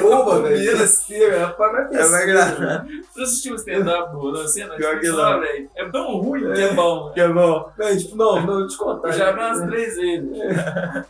[0.00, 0.70] boba, velho.
[0.72, 2.24] É o pai mais É mais besteira.
[2.24, 2.88] engraçado.
[3.12, 4.78] Você assistiu o stand-up do Dan Sandler?
[4.78, 5.42] Pior que não.
[5.44, 7.12] É tão ruim que é bom.
[7.12, 7.70] Que é bom.
[7.76, 9.08] Velho, tipo, não, não, te contar.
[9.08, 10.30] Eu já vi umas três vezes.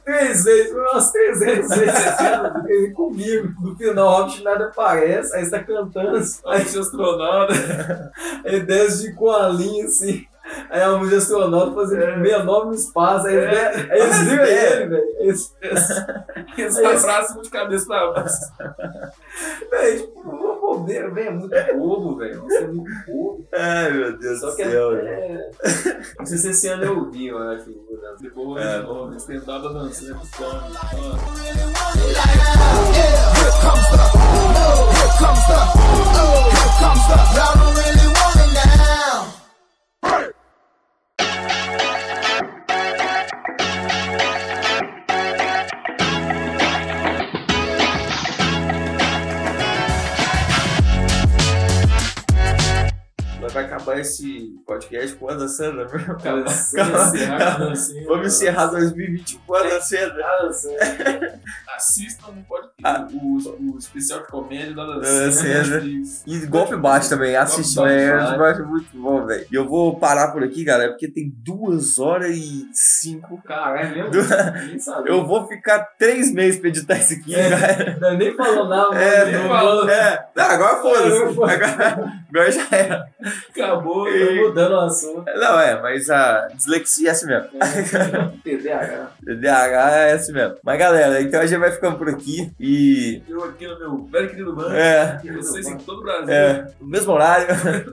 [0.05, 1.71] Três vezes, umas três vezes,
[2.67, 3.55] ele comigo.
[3.63, 7.55] No final, o Rob Schneider aparece, aí você tá cantando, Aí esse astronauta.
[8.45, 10.27] aí desce de com a linha assim.
[10.71, 14.73] Aí a música astronauta fazendo menor no espaço, aí, eles- aí eles viram É.
[14.77, 15.05] ele, velho.
[15.19, 15.55] Eles-
[16.59, 18.37] Esse abraço de cabeça pra baixo.
[19.71, 22.43] Velho, tipo, uma bobeira, velho, é muito bobo, velho.
[22.43, 23.47] Nossa, é muito bobo.
[23.53, 24.71] Ai, meu Deus Só do que é.
[24.71, 24.97] céu.
[24.97, 25.51] é...
[26.19, 27.71] Não sei se esse ano eu vi, eu acho.
[27.71, 28.16] o Dan Sandler.
[28.21, 28.81] Depois, É.
[28.81, 30.16] o stand-up da Dan Sandler.
[30.35, 31.65] então,
[36.81, 38.14] Nós
[53.55, 55.86] vai acabar esse podcast com a Dan Sandler.
[56.06, 56.16] meu.
[56.18, 56.44] Cara.
[58.06, 60.24] Vamos encerrar 2021 com a Dan Sandler.
[60.26, 61.40] Ah, Dan Sandler.
[61.76, 63.06] Assistam um podcast, Ah.
[63.12, 65.02] o, o especial de comédia da.
[65.05, 65.70] Sandler.
[65.85, 66.22] Netflix.
[66.26, 68.36] E golpe baixo também, assiste, Golpe né?
[68.36, 68.64] baixo.
[68.64, 69.47] Muito bom, velho.
[69.51, 73.40] E eu vou parar por aqui, galera, porque tem duas horas e cinco.
[73.43, 74.12] Caralho, mesmo?
[75.06, 77.51] Eu vou ficar três meses pra editar isso aqui, É.
[77.51, 77.98] cara.
[78.01, 79.89] Não, nem falou nada, É, nem falou.
[79.89, 81.22] É, não, agora foda-se.
[81.22, 83.05] Agora, agora já era.
[83.51, 84.05] Acabou.
[84.05, 85.25] Tô mudando o assunto.
[85.27, 87.49] Não, é, mas a dislexia é assim mesmo.
[88.43, 89.11] TDAH.
[89.25, 90.57] TDAH é assim mesmo.
[90.62, 92.53] Mas galera, então a gente vai ficando por aqui.
[92.59, 93.23] E.
[93.29, 94.71] Eu aqui no meu velho querido banco.
[94.73, 95.21] É.
[95.37, 96.33] Vocês em todo o Brasil.
[96.33, 97.47] É, no mesmo horário,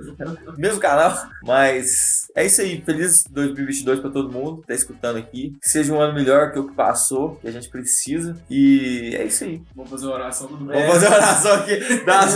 [0.57, 1.13] mesmo canal,
[1.43, 2.81] mas é isso aí.
[2.85, 5.55] Feliz 2022 pra todo mundo que tá escutando aqui.
[5.61, 8.35] Que seja um ano melhor que o que passou, que a gente precisa.
[8.49, 9.61] E é isso aí.
[9.75, 10.73] Vamos fazer uma oração todo mundo.
[10.73, 12.27] Vamos fazer uma oração aqui, dar-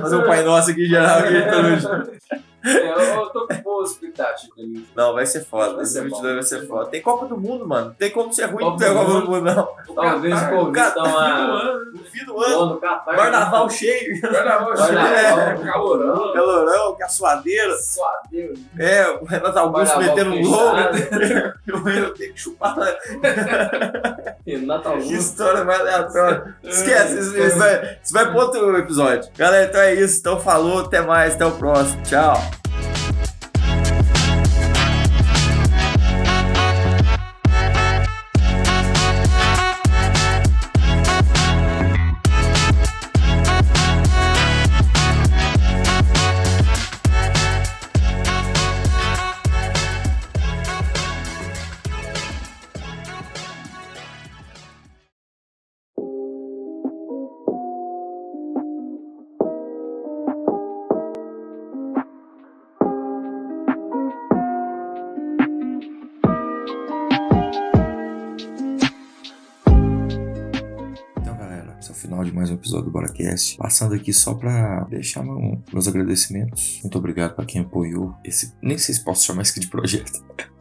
[0.00, 1.18] fazer um Pai Nosso aqui em geral.
[1.18, 2.10] Aqui, todo mundo.
[2.64, 4.86] É, eu tô com boas expectativas ali.
[4.94, 5.74] Não, vai ser foda.
[5.74, 6.34] Vai ser 2022 bom.
[6.34, 6.90] vai ser foda.
[6.90, 7.86] Tem Copa do Mundo, mano.
[7.86, 9.40] Não tem como ser ruim do Copa do Mundo.
[9.42, 9.94] Não.
[9.94, 11.74] Talvez o Covid Catar, dá uma.
[11.92, 12.80] No fim do ano.
[12.80, 14.20] Carnaval cheio.
[14.20, 16.32] Carnaval, cheio, calorão.
[16.32, 17.74] Calorão, que é a suadeira.
[18.30, 18.58] Deus.
[18.78, 20.70] É, o Renato Augusto metendo um gol.
[20.92, 21.60] fechado.
[21.66, 22.76] E o Renato tem que chupar.
[24.70, 26.54] Natal Que história mais aleatória.
[26.62, 29.30] Esquece, isso, isso vai, isso vai pro outro episódio.
[29.36, 30.18] Galera, então é isso.
[30.20, 32.02] Então falou, até mais, até o próximo.
[32.02, 32.49] Tchau.
[72.70, 73.56] Episódio do BoraCast.
[73.56, 76.78] Passando aqui só pra deixar meu- meus agradecimentos.
[76.82, 78.52] Muito obrigado pra quem apoiou esse.
[78.62, 80.12] Nem sei se posso chamar isso aqui de projeto.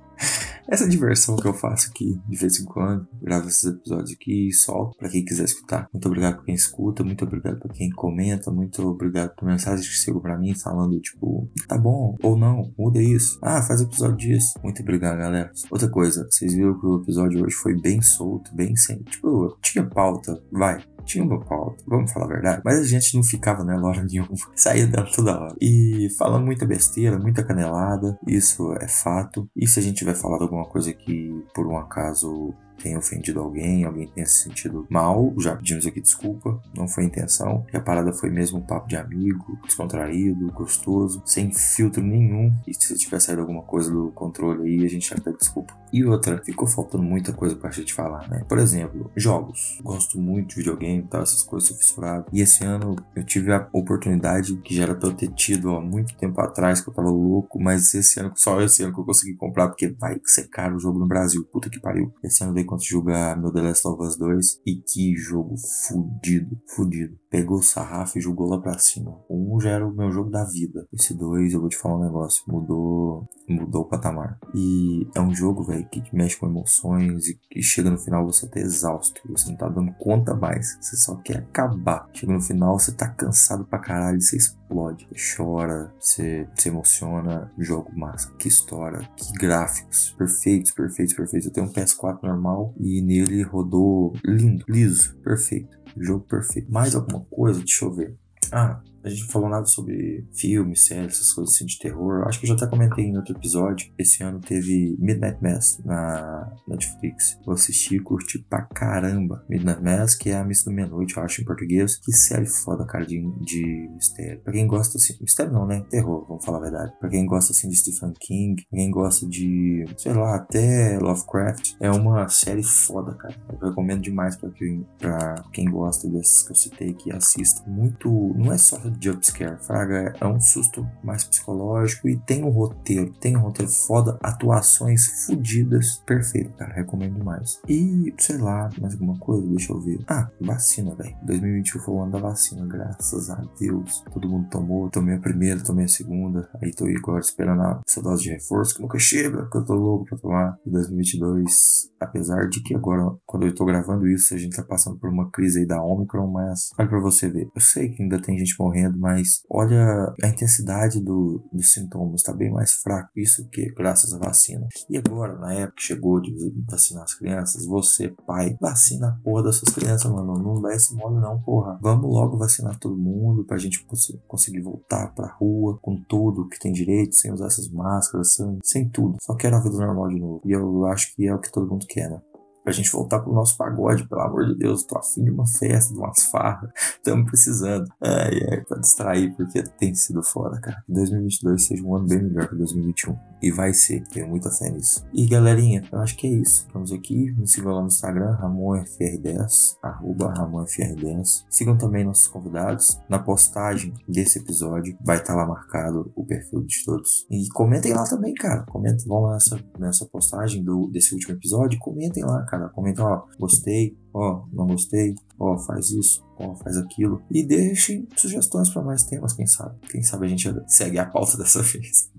[0.72, 4.54] Essa diversão que eu faço aqui de vez em quando, gravo esses episódios aqui e
[4.54, 5.88] solto pra quem quiser escutar.
[5.92, 9.96] Muito obrigado pra quem escuta, muito obrigado pra quem comenta, muito obrigado por mensagens que
[9.96, 13.40] chegam pra mim falando, tipo, tá bom ou não, muda isso.
[13.42, 14.60] Ah, faz episódio disso.
[14.64, 15.52] Muito obrigado, galera.
[15.72, 19.02] Outra coisa, vocês viram que o episódio hoje foi bem solto, bem sem.
[19.02, 20.84] Tipo, tinha pauta, vai.
[21.10, 22.62] Tinha uma pauta, vamos falar a verdade.
[22.64, 24.30] Mas a gente não ficava nela hora nenhuma.
[24.56, 25.56] Saía dela toda hora.
[25.60, 28.16] E falando muita besteira, muita canelada.
[28.28, 29.50] Isso é fato.
[29.56, 33.84] E se a gente tiver falado alguma coisa que, por um acaso, tenha ofendido alguém,
[33.84, 37.66] alguém tenha se sentido mal, já pedimos aqui desculpa, não foi intenção.
[37.74, 42.54] E a parada foi mesmo um papo de amigo, descontraído, gostoso, sem filtro nenhum.
[42.68, 45.78] E se tiver saído alguma coisa do controle aí, a gente já pede desculpa.
[45.92, 48.44] E outra, ficou faltando muita coisa pra gente falar, né?
[48.48, 49.80] Por exemplo, jogos.
[49.84, 52.26] Gosto muito de videogame tal, essas coisas, sou fissurado.
[52.32, 55.82] E esse ano eu tive a oportunidade que já era pra eu ter tido há
[55.82, 59.06] muito tempo atrás, que eu tava louco, mas esse ano, só esse ano que eu
[59.06, 61.44] consegui comprar, porque vai ser caro o jogo no Brasil.
[61.52, 62.14] Puta que pariu.
[62.24, 65.56] Esse ano eu dei de jogar meu The Last of Us 2 e que jogo
[65.58, 67.18] fudido, fudido.
[67.30, 69.20] Pegou o sarrafo e jogou lá pra cima.
[69.30, 70.88] Um já era o meu jogo da vida.
[70.92, 74.40] Esse dois, eu vou te falar um negócio, mudou, mudou o patamar.
[74.56, 78.48] E é um jogo, velho, que mexe com emoções e que chega no final você
[78.48, 79.22] tá exausto.
[79.30, 80.78] Você não tá dando conta mais.
[80.82, 82.08] Você só quer acabar.
[82.14, 85.08] Chega no final, você tá cansado pra caralho, você explode.
[85.12, 87.52] Você chora, você se emociona.
[87.58, 88.32] Jogo massa.
[88.40, 90.16] Que história, que gráficos.
[90.18, 91.48] Perfeitos, perfeitos, perfeitos.
[91.48, 95.79] Eu tenho um PS4 normal e nele rodou lindo, liso, perfeito.
[95.98, 96.72] Jogo perfeito.
[96.72, 97.60] Mais alguma coisa?
[97.60, 98.16] Deixa eu ver.
[98.52, 102.28] Ah, a gente não falou nada sobre filmes, séries, essas coisas assim de terror.
[102.28, 103.92] Acho que eu já até comentei em outro episódio.
[103.98, 107.40] Esse ano teve Midnight Mass na Netflix.
[107.46, 109.46] Eu assisti e curti pra caramba.
[109.50, 111.98] Midnight Mass, que é a missa da meia-noite, eu acho, em português.
[111.98, 114.42] Que série foda, cara, de, de mistério.
[114.42, 115.18] Pra quem gosta, assim...
[115.22, 115.84] Mistério não, né?
[115.90, 116.94] Terror, vamos falar a verdade.
[117.00, 118.66] Pra quem gosta, assim, de Stephen King.
[118.70, 121.76] Pra quem gosta de, sei lá, até Lovecraft.
[121.80, 123.36] É uma série foda, cara.
[123.50, 127.64] Eu recomendo demais pra quem, pra quem gosta desses que eu citei que assista.
[127.68, 128.10] Muito...
[128.36, 133.36] Não é só jumpscare, fraga, é um susto mais psicológico e tem um roteiro, tem
[133.36, 137.60] um roteiro foda, atuações fodidas, perfeito, cara, recomendo demais.
[137.68, 140.00] E, sei lá, mais alguma coisa, deixa eu ver.
[140.08, 141.16] Ah, vacina, velho.
[141.24, 144.04] 2021 foi o ano da vacina, graças a Deus.
[144.12, 148.02] Todo mundo tomou, tomei a primeira, tomei a segunda, aí tô agora esperando a essa
[148.02, 150.58] dose de reforço que nunca chega, que eu tô louco pra tomar.
[150.66, 154.98] E 2022, apesar de que agora, quando eu tô gravando isso, a gente tá passando
[154.98, 157.48] por uma crise aí da Omicron, mas olha pra você ver.
[157.54, 162.34] Eu sei que ainda tem gente morrendo, mas olha a intensidade do, dos sintomas, tá
[162.34, 164.68] bem mais fraco isso que graças à vacina.
[164.90, 166.34] E agora, na época que chegou de
[166.68, 170.38] vacinar as crianças, você, pai, vacina a porra dessas crianças, mano.
[170.38, 171.80] Não dá esse mole não, porra.
[171.82, 176.60] Vamos logo vacinar todo mundo pra gente cons conseguir voltar pra rua com tudo que
[176.60, 179.18] tem direito, sem usar essas máscaras, sem, sem tudo.
[179.22, 180.42] Só quero a vida normal de novo.
[180.46, 182.22] E eu acho que é o que todo mundo quer, né?
[182.70, 184.84] Pra gente voltar pro nosso pagode, pelo amor de Deus.
[184.84, 186.70] Tô afim de uma festa, de umas farras.
[187.04, 187.88] Tamo precisando.
[188.00, 190.84] Ai, ai, pra distrair, porque tem sido foda, cara.
[190.86, 193.18] Que 2022 seja um ano bem melhor que 2021.
[193.42, 195.04] E vai ser, tenho muita fé nisso.
[195.14, 196.66] E galerinha, eu acho que é isso.
[196.68, 197.32] Estamos aqui.
[197.32, 201.46] Me sigam lá no Instagram, RamonFR10, arroba RamonFR10.
[201.50, 203.00] Sigam também nossos convidados.
[203.10, 207.26] Na postagem desse episódio vai estar lá marcado o perfil de todos.
[207.32, 208.64] E comentem lá também, cara.
[208.64, 211.80] Comentem, vão lá nessa, nessa postagem do, desse último episódio.
[211.80, 212.59] Comentem lá, cara.
[212.68, 217.22] Comentem, ó, gostei, ó, não gostei, ó, faz isso, ó, faz aquilo.
[217.32, 219.76] E deixem sugestões para mais temas, quem sabe.
[219.90, 222.12] Quem sabe a gente segue a pauta dessa vez.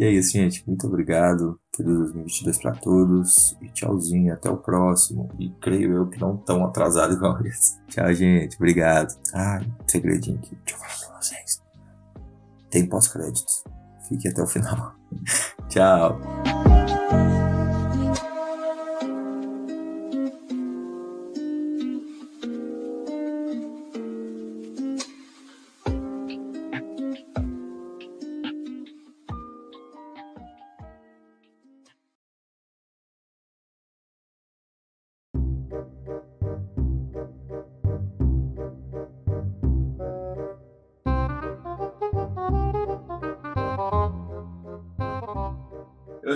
[0.00, 0.66] E é isso, gente.
[0.66, 1.60] Muito obrigado.
[1.76, 3.56] Feliz 2022 pra todos.
[3.60, 4.32] E tchauzinho.
[4.32, 5.28] Até o próximo.
[5.38, 7.78] E creio eu que não tão atrasado igual esse.
[7.88, 8.56] Tchau, gente.
[8.56, 9.14] Obrigado.
[9.34, 10.56] Ah, segredinho aqui.
[10.64, 11.62] Deixa eu falar pra vocês.
[12.70, 13.62] Tem pós-créditos.
[14.08, 14.94] Fique até o final.
[15.68, 16.18] Tchau.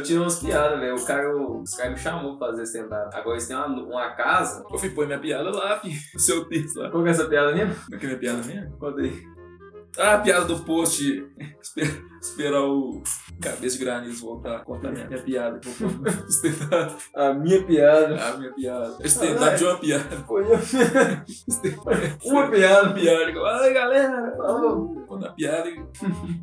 [0.04, 0.94] Eu tinha umas piadas, velho.
[0.96, 3.16] O cara, os caras me chamou pra fazer stand-up.
[3.16, 4.64] Agora eles têm uma, uma casa.
[4.70, 5.98] Eu fui pôr minha piada lá, filho.
[6.14, 6.90] O seu texto lá.
[6.90, 7.74] Qual que é essa piada mesmo?
[7.74, 8.76] Como é que é minha piada mesmo?
[8.78, 9.34] Conta aí.
[9.96, 11.24] Ah, a piada do post.
[11.62, 13.02] Esper- Esperar o
[13.40, 15.60] cabeça de granizo voltar a contar minha, minha piada.
[17.14, 18.16] A minha piada.
[18.18, 18.96] Ah, minha piada.
[19.04, 20.16] Stand-up de uma piada.
[20.26, 20.58] Foi eu.
[22.24, 22.94] Uma piada.
[22.94, 23.60] piada.
[23.60, 24.32] Aí, galera.
[25.06, 25.70] Quando a piada.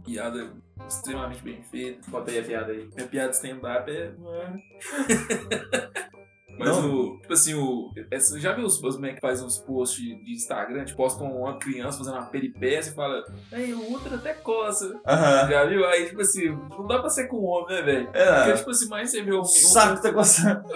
[0.06, 0.54] piada
[0.88, 2.00] extremamente bem feita.
[2.12, 2.88] Conta aí a piada aí.
[2.96, 4.12] Minha piada de stand-up é.
[6.60, 7.18] Mas o.
[7.22, 7.90] Tipo assim, o.
[8.12, 10.84] essa- já viu os, os que fazem uns posts de Instagram?
[10.86, 13.24] Tipo, postam uma criança fazendo uma peripécia e fala.
[13.52, 14.94] Ei, o outro até coça.
[15.08, 15.50] Aham.
[15.50, 15.84] Já viu?
[15.88, 18.10] Aí, tipo assim, não dá pra ser com homem, né, velho?
[18.14, 18.36] É.
[18.44, 19.40] Porque, tipo assim, mais você vê o.
[19.40, 20.64] O saco tá coçando.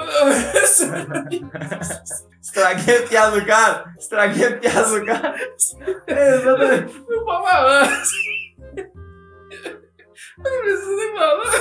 [2.42, 3.94] Estraguei a piada do cara.
[4.00, 5.36] Estraguei a piada do cara.
[6.08, 6.94] É, exatamente.
[7.08, 7.90] Meu papai.
[10.38, 11.52] Não precisa nem falar.